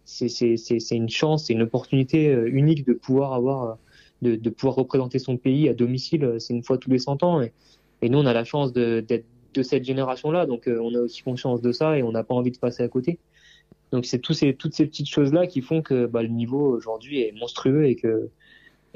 [0.05, 3.75] c'est c'est une chance c'est une opportunité euh, unique de pouvoir avoir euh,
[4.23, 7.43] de, de pouvoir représenter son pays à domicile c'est une fois tous les 100 ans.
[7.43, 7.53] Et,
[8.09, 11.73] nous on a la chance d'être de cette génération-là, donc on a aussi conscience de
[11.73, 13.19] ça et on n'a pas envie de passer à côté.
[13.91, 17.21] Donc c'est tous ces, toutes ces petites choses-là qui font que bah, le niveau aujourd'hui
[17.23, 18.29] est monstrueux et que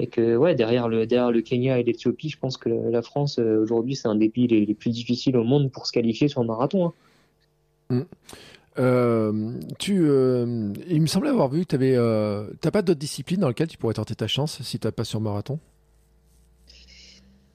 [0.01, 3.39] et que ouais derrière le derrière le Kenya et l'Éthiopie, je pense que la France
[3.39, 6.27] euh, aujourd'hui c'est un des pays les, les, plus difficiles au monde pour se qualifier
[6.27, 6.91] sur marathon.
[7.89, 8.05] Hein.
[8.79, 12.99] Euh, tu, euh, il me semblait avoir vu que tu avais, euh, t'as pas d'autres
[12.99, 15.59] disciplines dans lesquelles tu pourrais tenter ta chance si tu pas sur marathon?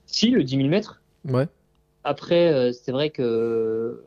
[0.07, 1.03] Si le 10 000 mètres.
[1.25, 1.47] Ouais.
[2.05, 4.05] Après, c'est vrai que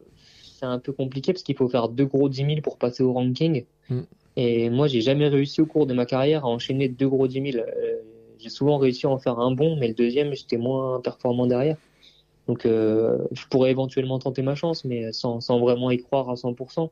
[0.58, 3.12] c'est un peu compliqué parce qu'il faut faire deux gros 10 000 pour passer au
[3.12, 3.66] ranking.
[3.90, 4.02] Mm.
[4.36, 7.52] Et moi, j'ai jamais réussi au cours de ma carrière à enchaîner deux gros 10
[7.52, 7.66] 000.
[8.40, 11.78] J'ai souvent réussi à en faire un bon, mais le deuxième, j'étais moins performant derrière.
[12.48, 16.34] Donc, euh, je pourrais éventuellement tenter ma chance, mais sans, sans vraiment y croire à
[16.34, 16.90] 100%.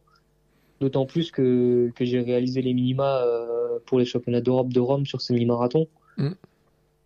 [0.82, 5.08] D'autant plus que, que j'ai réalisé les minima euh, pour les championnats d'Europe de Rome
[5.08, 5.88] sur semi-marathon.
[6.18, 6.30] Mm.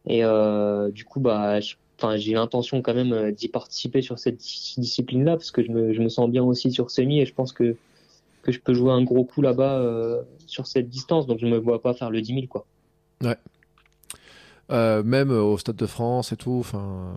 [0.08, 5.38] Et euh, du coup, bah, j'ai l'intention quand même d'y participer sur cette discipline là
[5.38, 7.78] parce que je me, je me sens bien aussi sur semi et je pense que
[8.42, 11.80] que je peux jouer un gros coup là-bas sur cette distance donc je me vois
[11.80, 12.66] pas faire le 10 000 quoi
[13.24, 13.38] ouais
[14.72, 17.14] euh, même au stade de France et tout enfin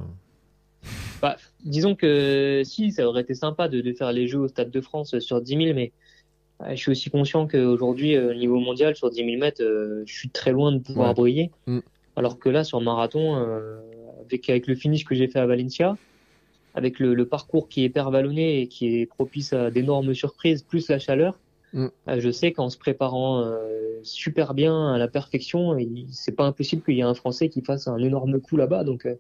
[1.23, 4.71] bah, disons que si ça aurait été sympa de, de, faire les jeux au stade
[4.71, 5.93] de France sur 10 000 mais
[6.71, 9.63] je suis aussi conscient qu'aujourd'hui au niveau mondial sur 10 000 mètres
[10.07, 11.15] je suis très loin de pouvoir ouais.
[11.15, 11.81] briller mm.
[12.17, 13.81] alors que là sur marathon euh,
[14.25, 15.97] avec, avec le finish que j'ai fait à Valencia,
[16.75, 20.63] avec le, le, parcours qui est hyper vallonné et qui est propice à d'énormes surprises,
[20.63, 21.39] plus la chaleur,
[21.75, 22.19] mm.
[22.19, 25.77] je sais qu'en se préparant euh, super bien à la perfection,
[26.11, 28.85] c'est pas impossible qu'il y ait un Français qui fasse un énorme coup là-bas.
[28.85, 29.15] Donc, euh,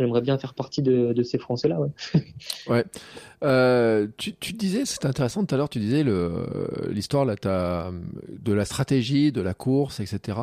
[0.00, 1.78] j'aimerais bien faire partie de, de ces Français-là.
[1.78, 1.90] Ouais.
[2.68, 2.84] ouais.
[3.42, 6.04] Euh, tu, tu, disais, c'était intéressant tout à l'heure, tu disais
[6.90, 10.38] l'histoire là, de la stratégie, de la course, etc.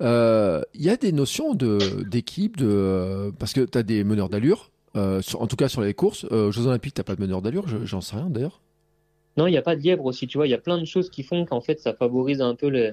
[0.00, 4.70] Il euh, y a des notions d'équipe, de, parce que tu as des meneurs d'allure,
[4.96, 6.24] euh, en tout cas sur les courses.
[6.24, 8.60] aux Jeux Olympiques, tu pas de meneur d'allure, j'en sais rien d'ailleurs.
[9.40, 10.46] Non, il n'y a pas de lièvre aussi, tu vois.
[10.46, 12.92] Il y a plein de choses qui font qu'en fait, ça favorise un peu les,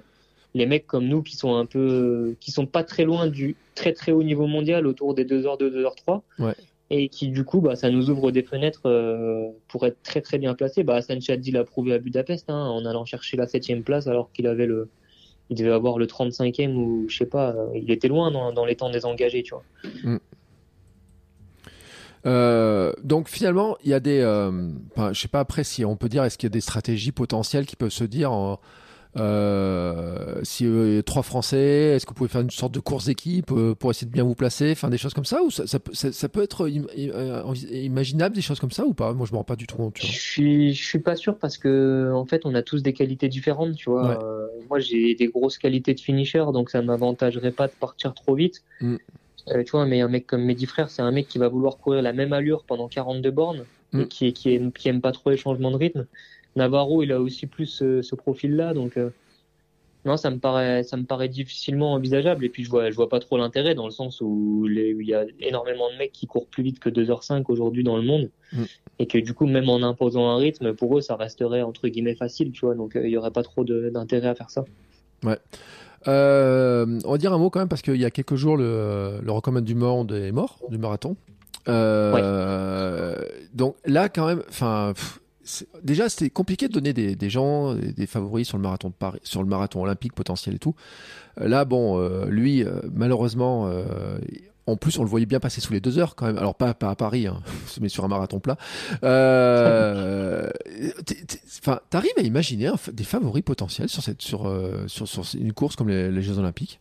[0.54, 3.92] les mecs comme nous qui sont un peu, qui sont pas très loin du très
[3.92, 6.22] très haut niveau mondial, autour des 2h2, 2h3.
[6.40, 6.54] Ouais
[6.90, 10.38] et qui du coup bah ça nous ouvre des fenêtres euh, pour être très très
[10.38, 13.84] bien placé bah Hassan Chaddi l'a prouvé à Budapest hein, en allant chercher la septième
[13.84, 14.88] place alors qu'il avait le
[15.50, 18.78] il devait avoir le 35e ou je sais pas il était loin dans, dans les
[18.78, 19.64] temps désengagés tu vois
[20.04, 20.20] mm.
[22.26, 25.96] Euh, donc finalement il y a des euh, enfin, je sais pas après si on
[25.96, 28.60] peut dire est-ce qu'il y a des stratégies potentielles qui peuvent se dire en
[29.20, 33.52] euh, si euh, trois Français, est-ce que vous pouvez faire une sorte de course d'équipe
[33.52, 35.80] euh, pour essayer de bien vous placer, enfin des choses comme ça, ou ça, ça,
[35.94, 36.86] ça, ça peut être im
[37.72, 39.14] imaginable des choses comme ça ou pas?
[39.14, 39.96] Moi, je me rends pas du tout compte.
[39.96, 40.12] Tu vois.
[40.12, 43.28] Je suis, je suis pas sûr parce que en fait, on a tous des qualités
[43.28, 44.10] différentes, tu vois.
[44.10, 44.18] Ouais.
[44.24, 48.36] Euh, moi, j'ai des grosses qualités de finisher, donc ça m'avantagerait pas de partir trop
[48.36, 48.64] vite.
[48.82, 48.98] Mm.
[49.66, 52.02] Tu vois, mais un mec comme Mehdi Frère, c'est un mec qui va vouloir courir
[52.02, 54.02] la même allure pendant 42 bornes Mm.
[54.02, 56.06] et qui, qui, aime, qui aime pas trop les changements de rythme.
[56.58, 59.12] Navarro, il a aussi plus ce, ce profil-là, donc euh,
[60.06, 62.44] non, ça me paraît, ça me paraît difficilement envisageable.
[62.44, 65.00] Et puis je vois, je vois pas trop l'intérêt dans le sens où, les, où
[65.02, 68.04] il y a énormément de mecs qui courent plus vite que 2h05 aujourd'hui dans le
[68.04, 68.64] monde, Mm.
[69.00, 72.16] et que du coup, même en imposant un rythme, pour eux, ça resterait entre guillemets
[72.16, 72.76] facile, tu vois.
[72.76, 74.66] Donc euh, il y aurait pas trop d'intérêt à faire ça.
[75.24, 75.38] Ouais.
[76.08, 79.20] Euh, on va dire un mot quand même parce qu'il y a quelques jours le,
[79.22, 81.16] le record du monde est mort du marathon.
[81.68, 83.16] Euh,
[83.54, 84.94] Donc là quand même, enfin
[85.84, 88.94] déjà c'était compliqué de donner des, des gens des, des, favoris sur le marathon de
[88.94, 90.76] Paris, sur le marathon olympique potentiel et tout.
[91.42, 93.70] Euh, là bon, euh, lui malheureusement
[94.68, 96.38] en plus, on le voyait bien passer sous les deux heures quand même.
[96.38, 97.40] Alors pas, pas à Paris, hein,
[97.82, 98.58] mais sur un marathon plat.
[99.04, 100.50] Euh,
[101.90, 105.88] t'arrives à imaginer des favoris potentiels sur cette, sur, euh, sur, sur, une course comme
[105.88, 106.80] les, Jeux Olympiques?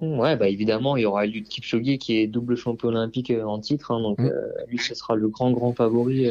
[0.00, 3.58] Ouais, bah évidemment, il y aura Eliud Kipchoge qui est double champion olympique euh, en
[3.60, 4.26] titre, hein, donc mm.
[4.26, 6.28] euh, lui ce sera le grand grand favori.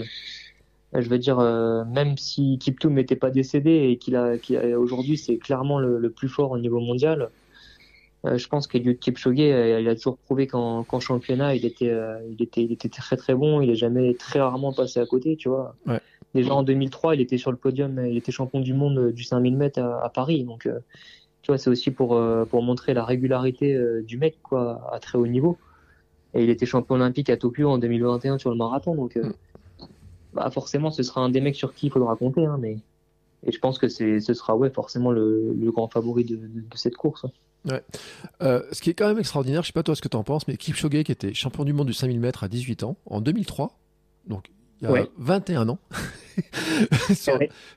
[0.94, 5.38] je veux dire, même si Kiptoum n'était pas décédé et qu'il a, qu aujourd'hui c'est
[5.38, 7.30] clairement le, le, plus fort au niveau mondial,
[8.26, 12.18] euh, je pense qu'Eliud Kipchoge, euh, il a toujours prouvé qu'en championnat, il était, euh,
[12.30, 13.62] il était, il était très très bon.
[13.62, 15.76] Il est jamais très rarement passé à côté, tu vois.
[15.86, 16.00] Ouais.
[16.34, 19.56] Déjà en 2003, il était sur le podium, il était champion du monde du 5000
[19.56, 20.44] mètres à, Paris.
[20.44, 20.68] Donc,
[21.42, 25.28] tu vois, c'est aussi pour pour montrer la régularité du mec, quoi, à très haut
[25.28, 25.58] niveau.
[26.34, 28.96] Et il était champion olympique à Tokyo en 2021 sur le marathon.
[28.96, 29.32] Donc, mm.
[30.34, 32.46] bah forcément, ce sera un des mecs sur qui il faudra compter.
[32.46, 32.80] Hein, mais
[33.46, 36.78] et je pense que ce sera ouais forcément le, le grand favori de, de, de
[36.78, 37.26] cette course.
[37.66, 37.84] Ouais.
[38.42, 40.24] Euh, ce qui est quand même extraordinaire, je sais pas toi ce que tu en
[40.24, 43.22] penses, mais Kipchoge qui était champion du monde du 5000 mètres à 18 ans en
[43.22, 43.78] 2003,
[44.28, 44.52] donc
[44.82, 45.80] il y a 21 ans.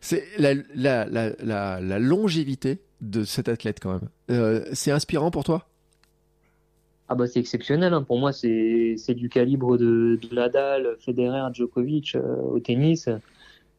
[0.00, 4.08] c'est la, la, la, la, longévité de cet athlète quand même.
[4.30, 5.68] Euh, c'est inspirant pour toi?
[7.10, 8.02] Ah bah c'est exceptionnel hein.
[8.02, 13.08] pour moi c'est du calibre de, de, Nadal, Federer, Djokovic euh, au tennis.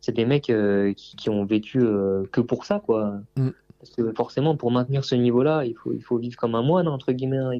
[0.01, 3.19] C'est des mecs euh, qui, qui, ont vécu euh, que pour ça quoi.
[3.37, 3.49] Mm.
[3.79, 7.37] Parce que forcément, pour maintenir ce niveau-là, il faut, vivre comme un moine, entre guillemets.
[7.37, 7.51] Hein.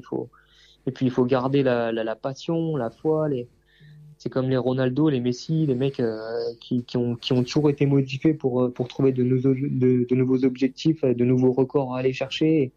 [0.86, 3.28] Et puis, il faut garder la, la, passion, la foi.
[4.18, 8.62] C'est comme les Ronaldo, les Messi, les mecs euh, qui, ont, toujours été modifiés pour,
[8.62, 12.70] euh, trouver de nouveaux, objectifs, de nouveaux records à aller chercher.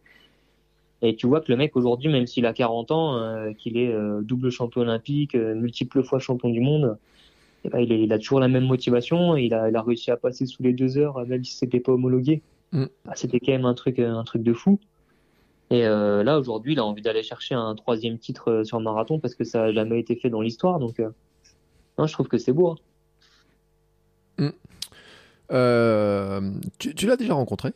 [1.01, 3.93] Et tu vois que le mec aujourd'hui, même s'il a 40 ans, euh, qu'il est
[4.21, 6.97] double champion olympique, multiple fois champion du monde,
[7.65, 9.35] eh ben, il, a toujours la même motivation.
[9.35, 11.91] il, a, il a réussi à passer sous les deux heures, même si c'était pas
[11.91, 12.41] homologué.
[12.73, 12.85] Mm.
[13.05, 14.79] Bah, c'était quand même un truc, euh, un truc de fou.
[15.69, 18.83] Et euh, là, aujourd'hui, il a envie d'aller chercher un troisième titre euh, sur le
[18.83, 20.79] marathon parce que ça n'a jamais été fait dans l'histoire.
[20.79, 20.99] Donc,
[21.97, 22.75] non, je trouve que c'est beau.
[24.39, 24.51] Hein.
[25.49, 26.59] Mm.
[26.79, 27.71] tu, l'as déjà rencontré?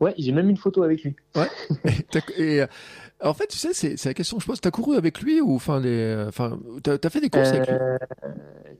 [0.00, 1.14] Ouais, j'ai même une photo avec lui.
[1.36, 1.48] Ouais.
[2.36, 2.64] et,
[3.22, 4.60] en fait, tu sais, c'est la question que je pose.
[4.60, 7.76] T'as couru avec lui ou enfin les, enfin, t'as as fait des courses avec lui?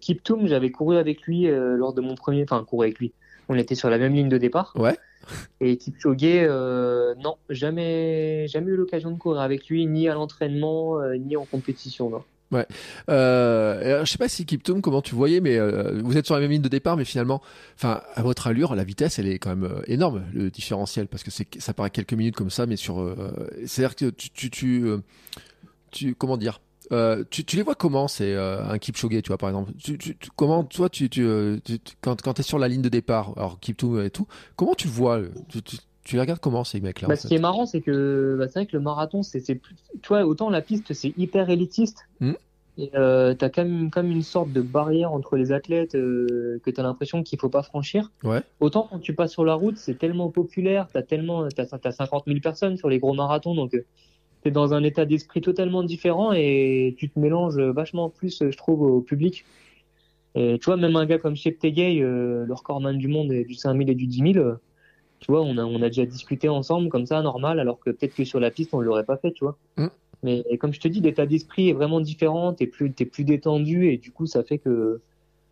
[0.00, 3.12] Kiptoum, j'avais couru avec lui lors de mon premier, enfin, couru avec lui.
[3.48, 4.72] On était sur la même ligne de départ.
[4.76, 4.96] Ouais.
[5.60, 11.00] Et Kipchoge, euh, non, jamais, jamais eu l'occasion de courir avec lui, ni à l'entraînement,
[11.00, 12.10] euh, ni en compétition.
[12.10, 12.24] Non.
[12.50, 12.66] Ouais.
[13.08, 16.40] Euh, je sais pas si Kiptoum, comment tu voyais, mais euh, vous êtes sur la
[16.40, 17.40] même ligne de départ, mais finalement,
[17.76, 21.30] enfin, à votre allure, la vitesse, elle est quand même énorme, le différentiel, parce que
[21.30, 23.16] c'est, ça paraît quelques minutes comme ça, mais sur,
[23.64, 24.84] c'est-à-dire que tu, tu, tu,
[25.90, 26.60] tu, comment dire,
[26.92, 29.72] euh, tu, tu, les vois comment c'est euh, un Kipchoge, tu vois par exemple?
[29.78, 31.58] Tu, tu, comment toi tu, tu, euh,
[32.00, 34.26] quand quand es sur la ligne de départ, alors Kipchoge et tout,
[34.56, 35.20] comment tu vois
[36.04, 38.60] tu, les regardes comment ces mecs-là bah, Ce qui est marrant, c'est que bah, c'est
[38.60, 39.60] vrai que le marathon, c'est tu
[40.08, 42.06] vois autant la piste c'est hyper élitiste.
[42.20, 42.34] Hmm.
[42.78, 46.70] Et euh, t'as quand même comme une sorte de barrière entre les athlètes euh, que
[46.70, 48.10] t'as l'impression qu'il faut pas franchir.
[48.24, 48.40] Ouais.
[48.60, 52.24] Autant quand tu passes sur la route, c'est tellement populaire, t'as tellement, t'as as 50
[52.26, 53.74] 000 personnes sur les gros marathons, donc
[54.42, 58.82] tu dans un état d'esprit totalement différent et tu te mélanges vachement plus, je trouve,
[58.82, 59.44] au public.
[60.34, 63.54] Et tu vois, même un gars comme Cheptegei, euh, le recordman du monde et du
[63.54, 64.54] 5000 et du 10 000,
[65.20, 68.14] tu vois, on a, on a déjà discuté ensemble comme ça, normal, alors que peut-être
[68.14, 69.58] que sur la piste, on l'aurait pas fait, tu vois.
[69.76, 69.86] Mm.
[70.22, 73.88] Mais comme je te dis, l'état d'esprit est vraiment différent, t'es plus, es plus détendu
[73.88, 75.00] et du coup, ça fait que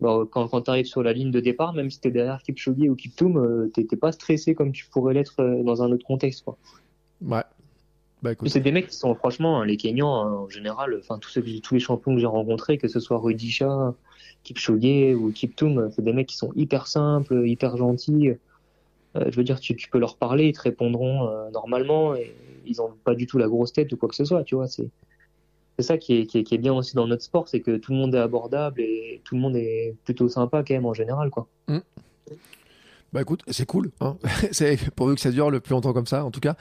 [0.01, 2.95] quand, quand tu arrives sur la ligne de départ, même si t'es derrière Kipchoge ou
[2.95, 6.57] Kiptoum, euh, t'es pas stressé comme tu pourrais l'être euh, dans un autre contexte, quoi.
[7.21, 7.43] Ouais,
[8.21, 11.73] bah, c'est des mecs qui sont franchement les Kenyans hein, en général, enfin tous, tous
[11.73, 13.95] les champions que j'ai rencontrés, que ce soit Rudisha,
[14.43, 18.29] Kipchoge ou Kiptoum, c'est des mecs qui sont hyper simples, hyper gentils.
[19.15, 22.33] Euh, je veux dire, tu, tu, peux leur parler, ils te répondront euh, normalement et
[22.65, 24.67] ils ont pas du tout la grosse tête ou quoi que ce soit, tu vois.
[24.67, 24.89] C'est
[25.77, 27.77] c'est ça qui est, qui est, qui, est, bien aussi dans notre sport, c'est que
[27.77, 30.93] tout le monde est abordable et tout le monde est plutôt sympa quand même en
[30.93, 31.47] général, quoi.
[31.67, 31.79] Mmh.
[33.13, 33.91] Bah écoute, c'est cool.
[33.99, 34.17] Hein
[34.51, 36.55] c'est pourvu que ça dure le plus longtemps comme ça, en tout cas.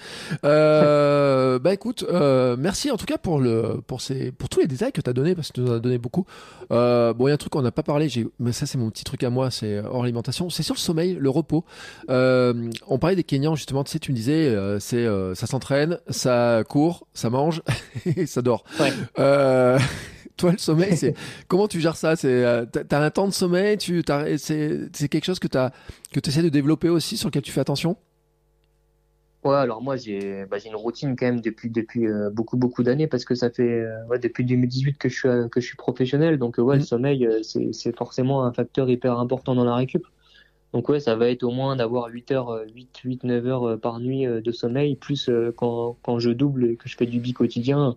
[0.44, 4.66] Euh, bah écoute, euh, merci en tout cas pour le pour ces pour tous les
[4.66, 6.26] détails que tu as donné parce que tu nous as donné beaucoup.
[6.72, 8.90] Euh, bon, il y a un truc qu'on n'a pas parlé, mais ça c'est mon
[8.90, 11.64] petit truc à moi, c'est hors alimentation, c'est sur le sommeil, le repos.
[12.08, 15.46] Euh, on parlait des Kenyans justement, tu sais, tu me disais, euh, c'est euh, ça
[15.46, 17.62] s'entraîne, ça court, ça mange
[18.06, 18.64] et ça dort.
[18.78, 18.92] Ouais.
[20.40, 21.14] Toi, le sommeil, c'est
[21.48, 22.16] comment tu gères ça?
[22.16, 24.02] C'est euh, t'as un temps de sommeil, tu
[24.38, 25.58] c'est quelque chose que tu
[26.18, 27.98] que essaies de développer aussi sur lequel tu fais attention?
[29.44, 33.06] Ouais, alors moi j'ai bah, une routine quand même depuis depuis euh, beaucoup beaucoup d'années
[33.06, 36.38] parce que ça fait euh, ouais, depuis 2018 que je suis que je suis professionnel
[36.38, 36.84] donc ouais le mmh.
[36.84, 37.28] sommeil
[37.72, 40.06] c'est forcément un facteur hyper important dans la récup.
[40.72, 43.98] Donc ouais, ça va être au moins d'avoir 8 heures, 8, 8, 9 heures par
[43.98, 47.96] nuit de sommeil, plus quand, quand je double et que je fais du bi quotidien,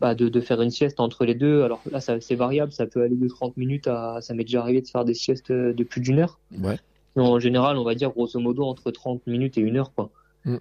[0.00, 1.62] bah, de, de, faire une sieste entre les deux.
[1.62, 4.80] Alors là, c'est variable, ça peut aller de 30 minutes à, ça m'est déjà arrivé
[4.80, 6.38] de faire des siestes de plus d'une heure.
[6.58, 6.78] Ouais.
[7.16, 10.10] En général, on va dire grosso modo entre 30 minutes et une heure, quoi.
[10.44, 10.56] Mm.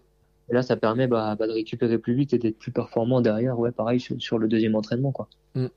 [0.49, 3.59] Et là, ça permet bah, bah, de récupérer plus vite et d'être plus performant derrière,
[3.59, 5.27] ouais, pareil sur, sur le deuxième entraînement, quoi.
[5.55, 5.67] Mm.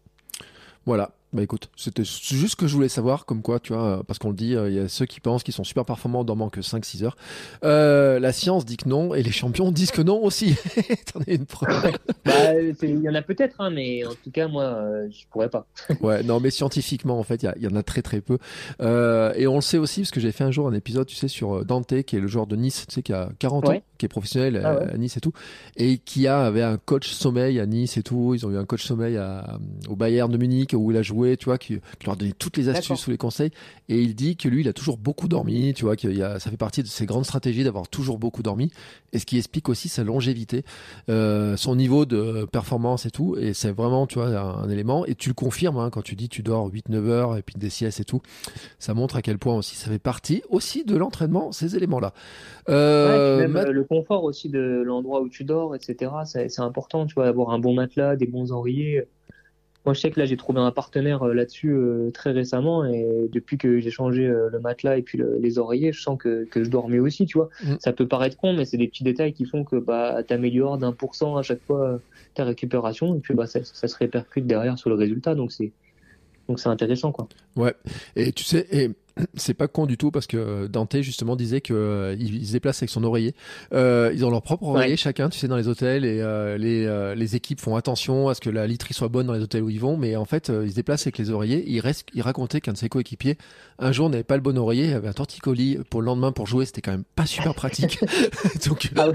[0.87, 1.13] Voilà.
[1.33, 4.31] Bah écoute, c'était juste ce que je voulais savoir, comme quoi, tu vois, parce qu'on
[4.31, 6.49] le dit, euh, il y a ceux qui pensent qu'ils sont super performants en dormant
[6.49, 7.17] que 5-6 heures.
[7.63, 10.57] Euh, la science dit que non, et les champions disent que non aussi.
[11.13, 11.93] T'en es une preuve.
[12.25, 15.49] bah, il y en a peut-être, hein, mais en tout cas, moi, euh, je pourrais
[15.49, 15.67] pas.
[16.01, 18.39] ouais, non, mais scientifiquement, en fait, il y, en a très très peu.
[18.83, 21.15] Euh, et on le sait aussi, parce que j'ai fait un jour un épisode, tu
[21.15, 23.83] sais, sur Dante, qui est le joueur de Nice, tu sais, qui a 40 ans,
[23.99, 25.33] qui est professionnel ah à Nice et tout,
[25.77, 28.35] et qui a, avait un coach sommeil à Nice et tout.
[28.35, 31.20] Ils ont eu un coach sommeil à, au Bayern de Munich, où il a joué
[31.39, 33.51] tu vois, qui, leur donnait toutes les astuces ou les conseils.
[33.89, 36.57] Et il dit que lui, il a toujours beaucoup dormi, tu vois, que ça fait
[36.57, 38.71] partie de ses grandes stratégies d'avoir toujours beaucoup dormi.
[39.13, 40.65] Et ce qui explique aussi sa longévité,
[41.09, 43.37] euh, son niveau de performance et tout.
[43.39, 45.05] Et c'est vraiment, tu vois, un, élément.
[45.07, 47.71] Et tu le confirmes hein, quand tu dis tu dors 8-9 heures et puis des
[47.71, 48.21] siestes et tout.
[48.79, 52.13] Ça montre à quel point aussi ça fait partie aussi de l'entraînement, ces éléments-là.
[52.69, 56.13] Euh, le confort aussi de l'endroit où tu dors, etc.
[56.25, 59.07] C'est important, tu vois, avoir un bon matelas, des bons oreillers.
[59.87, 63.29] Moi, je sais que là, j'ai trouvé un partenaire euh, là-dessus euh, très récemment et
[63.33, 66.63] depuis que j'ai changé euh, le matelas et puis les oreillers, je sens que, que
[66.63, 67.49] je dors mieux aussi, tu vois.
[67.65, 67.75] Mm.
[67.81, 70.93] Ça peut paraître con, mais c'est des petits détails qui font que bah, t'améliores d'un
[70.93, 71.99] pour cent à chaque fois
[72.35, 75.35] ta récupération et puis bah, ça, ça se répercute derrière sur le résultat.
[75.35, 75.73] Donc, c'est
[76.51, 77.29] donc c'est intéressant, quoi.
[77.55, 77.75] Ouais.
[78.17, 78.91] Et tu sais, et
[79.35, 82.79] c'est pas con du tout parce que Dante justement disait que euh, il, se déplace
[82.83, 83.35] avec son oreiller.
[83.73, 86.87] Euh, ils ont leur propre oreiller chacun, tu sais, dans les hôtels et euh, les,
[86.87, 89.63] euh, les équipes font attention à ce que la literie soit bonne dans les hôtels
[89.63, 89.97] où ils vont.
[89.97, 91.65] Mais en fait, ils se déplacent avec les oreillers.
[91.67, 93.37] Il reste, il racontait qu'un de ses coéquipiers
[93.81, 96.47] un jour n'avait pas le bon oreiller, il avait un torticolis pour le lendemain pour
[96.47, 96.67] jouer.
[96.67, 97.99] C'était quand même pas super pratique.
[98.69, 99.09] Donc, ah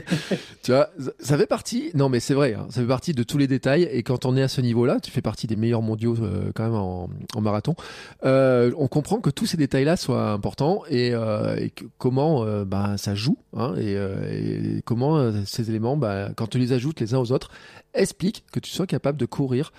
[0.63, 0.89] tu vois,
[1.19, 1.91] ça fait partie.
[1.93, 3.83] Non, mais c'est vrai, hein, ça fait partie de tous les détails.
[3.83, 6.17] Et quand on est à ce niveau-là, tu fais partie des meilleurs mondiaux
[6.55, 7.75] quand même en, en marathon.
[8.23, 11.67] on comprend que tous ces détails-là soit important et, euh,
[11.97, 16.73] comment euh, bah, ça joue hein, euh, et, comment ces éléments, bah, quand tu les
[16.73, 17.49] ajoutes les uns aux autres,
[17.93, 19.71] expliquent que tu sois capable de courir.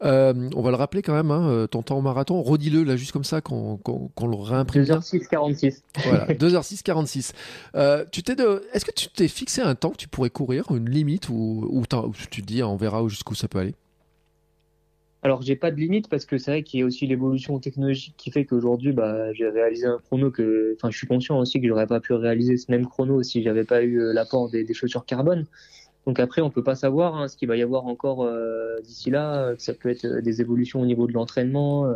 [0.00, 3.24] on va le rappeler quand même, hein, ton temps au marathon, redis-le là juste comme
[3.24, 3.78] ça qu'on
[4.20, 4.82] le réimprime.
[4.82, 5.82] 2h6 46.
[6.04, 7.32] Voilà, 2h6 46.
[8.10, 8.62] tu t'es de...
[8.72, 11.84] Est-ce que tu t'es fixé un temps que tu pourrais courir, une limite ou, ou,
[12.30, 13.74] tu te dis on verra jusqu'où ça peut aller?
[15.24, 18.14] Alors, j'ai pas de limite parce que c'est vrai qu'il y a aussi l'évolution technologique
[18.16, 21.68] qui fait qu'aujourd'hui, bah, j'ai réalisé un chrono que, enfin, je suis conscient aussi que
[21.68, 24.74] j'aurais pas pu réaliser ce même chrono si j'avais pas eu euh, l'apport des, des,
[24.74, 25.46] chaussures carbone.
[26.06, 29.10] Donc après, on peut pas savoir hein, ce qu'il va y avoir encore euh, d'ici
[29.10, 29.54] là.
[29.58, 31.86] Ça peut être euh, des évolutions au niveau de l'entraînement.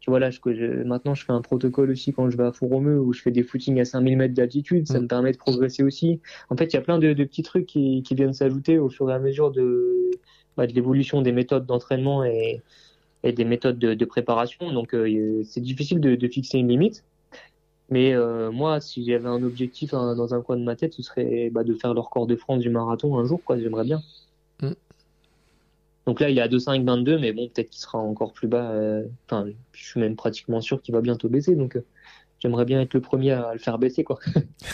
[0.00, 2.52] tu vois là, je, je, maintenant, je fais un protocole aussi quand je vais à
[2.52, 4.88] Fouromeux où je fais des footings à 5000 mètres d'altitude.
[4.88, 5.02] Ça mm.
[5.02, 6.22] me permet de progresser aussi.
[6.48, 8.88] En fait, il y a plein de, de petits trucs qui, qui viennent s'ajouter au
[8.88, 10.10] fur et à mesure de
[10.56, 12.62] bah, de l'évolution des méthodes d'entraînement et,
[13.22, 14.72] et, des méthodes de, de préparation.
[14.72, 17.04] Donc euh, c'est difficile de, de, fixer une limite.
[17.90, 21.02] Mais euh, moi, si j'avais un objectif hein, dans un coin de ma tête, ce
[21.02, 23.58] serait bah, de faire le record de France du marathon un jour, quoi.
[23.58, 24.00] J'aimerais bien.
[24.62, 24.72] Mm.
[26.06, 28.70] Donc là, il est à 2,5-22, mais bon, peut-être qu'il sera encore plus bas.
[28.70, 31.56] Euh, enfin, je suis même pratiquement sûr qu'il va bientôt baisser.
[31.56, 31.78] Donc,
[32.44, 34.18] j'aimerais bien être le premier à le faire baisser, quoi.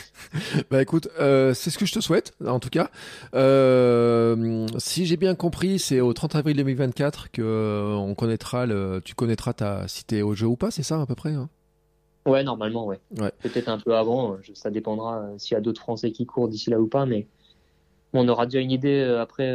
[0.70, 2.90] bah écoute, euh, c'est ce que je te souhaite, en tout cas.
[3.34, 9.00] Euh, si j'ai bien compris, c'est au 30 avril 2024 que euh, on connaîtra le,
[9.04, 11.32] tu connaîtras ta si t'es au jeu ou pas, c'est ça à peu près.
[11.32, 11.48] Hein?
[12.26, 12.98] Ouais, normalement, ouais.
[13.20, 13.30] ouais.
[13.40, 16.80] Peut-être un peu avant, ça dépendra s'il y a d'autres Français qui courent d'ici là
[16.80, 17.28] ou pas, mais
[18.12, 19.48] on aura déjà une idée après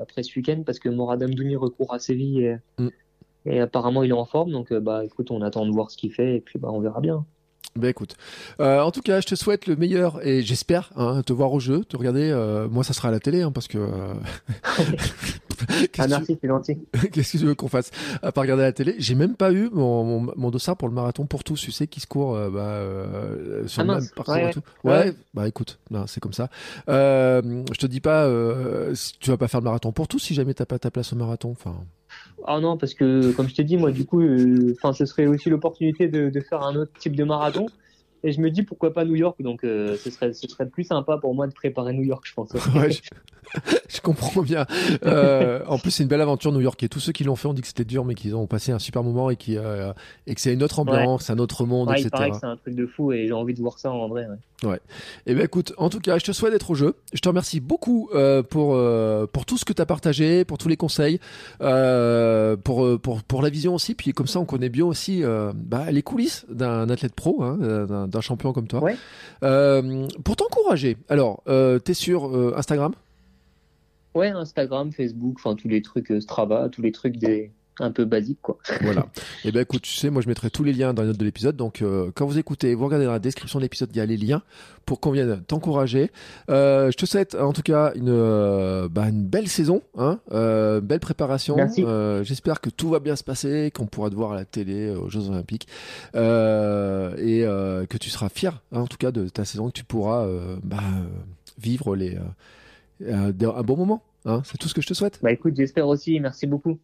[0.00, 2.88] après ce week-end parce que Morad Amdouni recourt à Séville et, mm.
[3.44, 6.12] et apparemment il est en forme, donc bah écoute, on attend de voir ce qu'il
[6.12, 7.26] fait et puis bah on verra bien.
[7.76, 8.16] Ben écoute,
[8.58, 11.60] euh, en tout cas, je te souhaite le meilleur et j'espère hein, te voir au
[11.60, 12.28] jeu, te regarder.
[12.28, 13.78] Euh, moi, ça sera à la télé hein, parce que.
[13.78, 14.14] Euh...
[15.98, 16.78] ah merci, c'est gentil.
[17.12, 17.92] Qu'est-ce que tu veux qu'on fasse
[18.22, 18.96] à part regarder la télé?
[18.98, 21.86] J'ai même pas eu mon, mon, mon, dossard pour le marathon pour tous, tu sais,
[21.86, 24.62] qui se court euh, bah, sur ah, le même parcours ouais, et tout.
[24.82, 26.48] Ouais, bah écoute, c'est comme ça.
[26.88, 28.28] je te dis pas,
[29.20, 31.16] tu vas pas faire le marathon pour tous si jamais t'as pas ta place au
[31.16, 31.52] marathon.
[31.52, 31.76] Enfin.
[32.46, 35.26] Ah non, parce que comme je t'ai dit, moi du coup, euh, enfin, ce serait
[35.26, 37.66] aussi l'opportunité de, de, faire un autre type de marathon.
[38.22, 39.40] Et je me dis pourquoi pas New York.
[39.40, 42.34] Donc euh, ce serait ce serait plus sympa pour moi de préparer New York, je
[42.34, 42.52] pense.
[42.74, 42.90] ouais,
[43.88, 44.66] je comprends bien.
[45.04, 46.82] Euh, en plus, c'est une belle aventure New York.
[46.82, 48.72] Et tous ceux qui l'ont fait ont dit que c'était dur, mais qu'ils ont passé
[48.72, 49.92] un super moment et, qui, euh,
[50.26, 52.08] et que c'est une autre ambiance, un autre monde, ouais, etc.
[52.08, 54.08] Il paraît que c'est un truc de fou et j'ai envie de voir ça en
[54.08, 54.26] vrai.
[54.62, 54.76] Ouais.
[55.26, 56.94] Et eh ben écoute, en tout cas, je te souhaite d'être au jeu.
[57.14, 58.10] Je te remercie beaucoup
[58.50, 58.78] pour
[59.32, 61.18] pour tout ce que tu as partagé, pour tous les conseils,
[61.58, 63.94] pour, pour pour la vision aussi.
[63.94, 65.22] Puis comme ça, on connaît bien aussi
[65.54, 68.82] bah, les coulisses d'un athlète pro, hein, d'un champion comme toi.
[68.82, 68.96] Ouais.
[70.24, 72.92] pour t'encourager, alors, tu es sur Instagram?
[74.14, 78.38] Ouais, Instagram, Facebook, enfin tous les trucs Strava, tous les trucs des un peu basique
[78.42, 78.58] quoi.
[78.82, 79.06] Voilà.
[79.44, 81.18] Et eh ben écoute, tu sais, moi je mettrai tous les liens dans les notes
[81.18, 81.56] de l'épisode.
[81.56, 84.06] Donc euh, quand vous écoutez, vous regardez dans la description de l'épisode, il y a
[84.06, 84.42] les liens
[84.86, 86.10] pour qu'on vienne t'encourager.
[86.50, 91.00] Euh, je te souhaite en tout cas une, euh, bah, une belle saison, hein, belle
[91.00, 91.56] préparation.
[92.22, 95.08] J'espère que tout va bien se passer, qu'on pourra te voir à la télé aux
[95.08, 95.66] Jeux Olympiques
[96.14, 96.18] et
[97.42, 100.26] que tu seras fier, hein, en tout cas de ta saison, que tu pourras
[100.62, 100.82] bah,
[101.58, 102.18] vivre les
[103.08, 104.02] un bon moment.
[104.26, 104.42] Hein.
[104.44, 105.18] C'est tout ce que je te souhaite.
[105.22, 106.20] Bah écoute, j'espère aussi.
[106.20, 106.78] Merci beaucoup.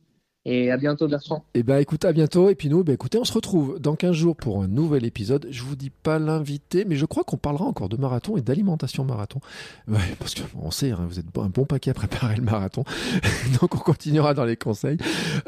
[0.48, 1.44] Et à bientôt, Bertrand.
[1.54, 2.48] Et eh ben, écoute, à bientôt.
[2.48, 5.48] Et puis nous, ben, écoutez, on se retrouve dans 15 jours pour un nouvel épisode.
[5.50, 9.04] Je vous dis pas l'invité, mais je crois qu'on parlera encore de marathon et d'alimentation
[9.04, 9.40] marathon.
[9.88, 12.84] Ouais, parce qu'on sait, hein, vous êtes un bon paquet à préparer le marathon.
[13.60, 14.98] Donc, on continuera dans les conseils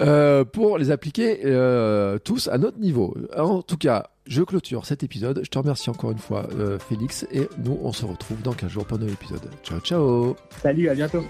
[0.01, 3.16] euh, pour les appliquer euh, tous à notre niveau.
[3.37, 5.43] En tout cas, je clôture cet épisode.
[5.45, 7.25] Je te remercie encore une fois, euh, Félix.
[7.31, 9.49] Et nous, on se retrouve dans 15 jours pour un nouvel épisode.
[9.62, 10.35] Ciao, ciao.
[10.61, 11.23] Salut, à bientôt.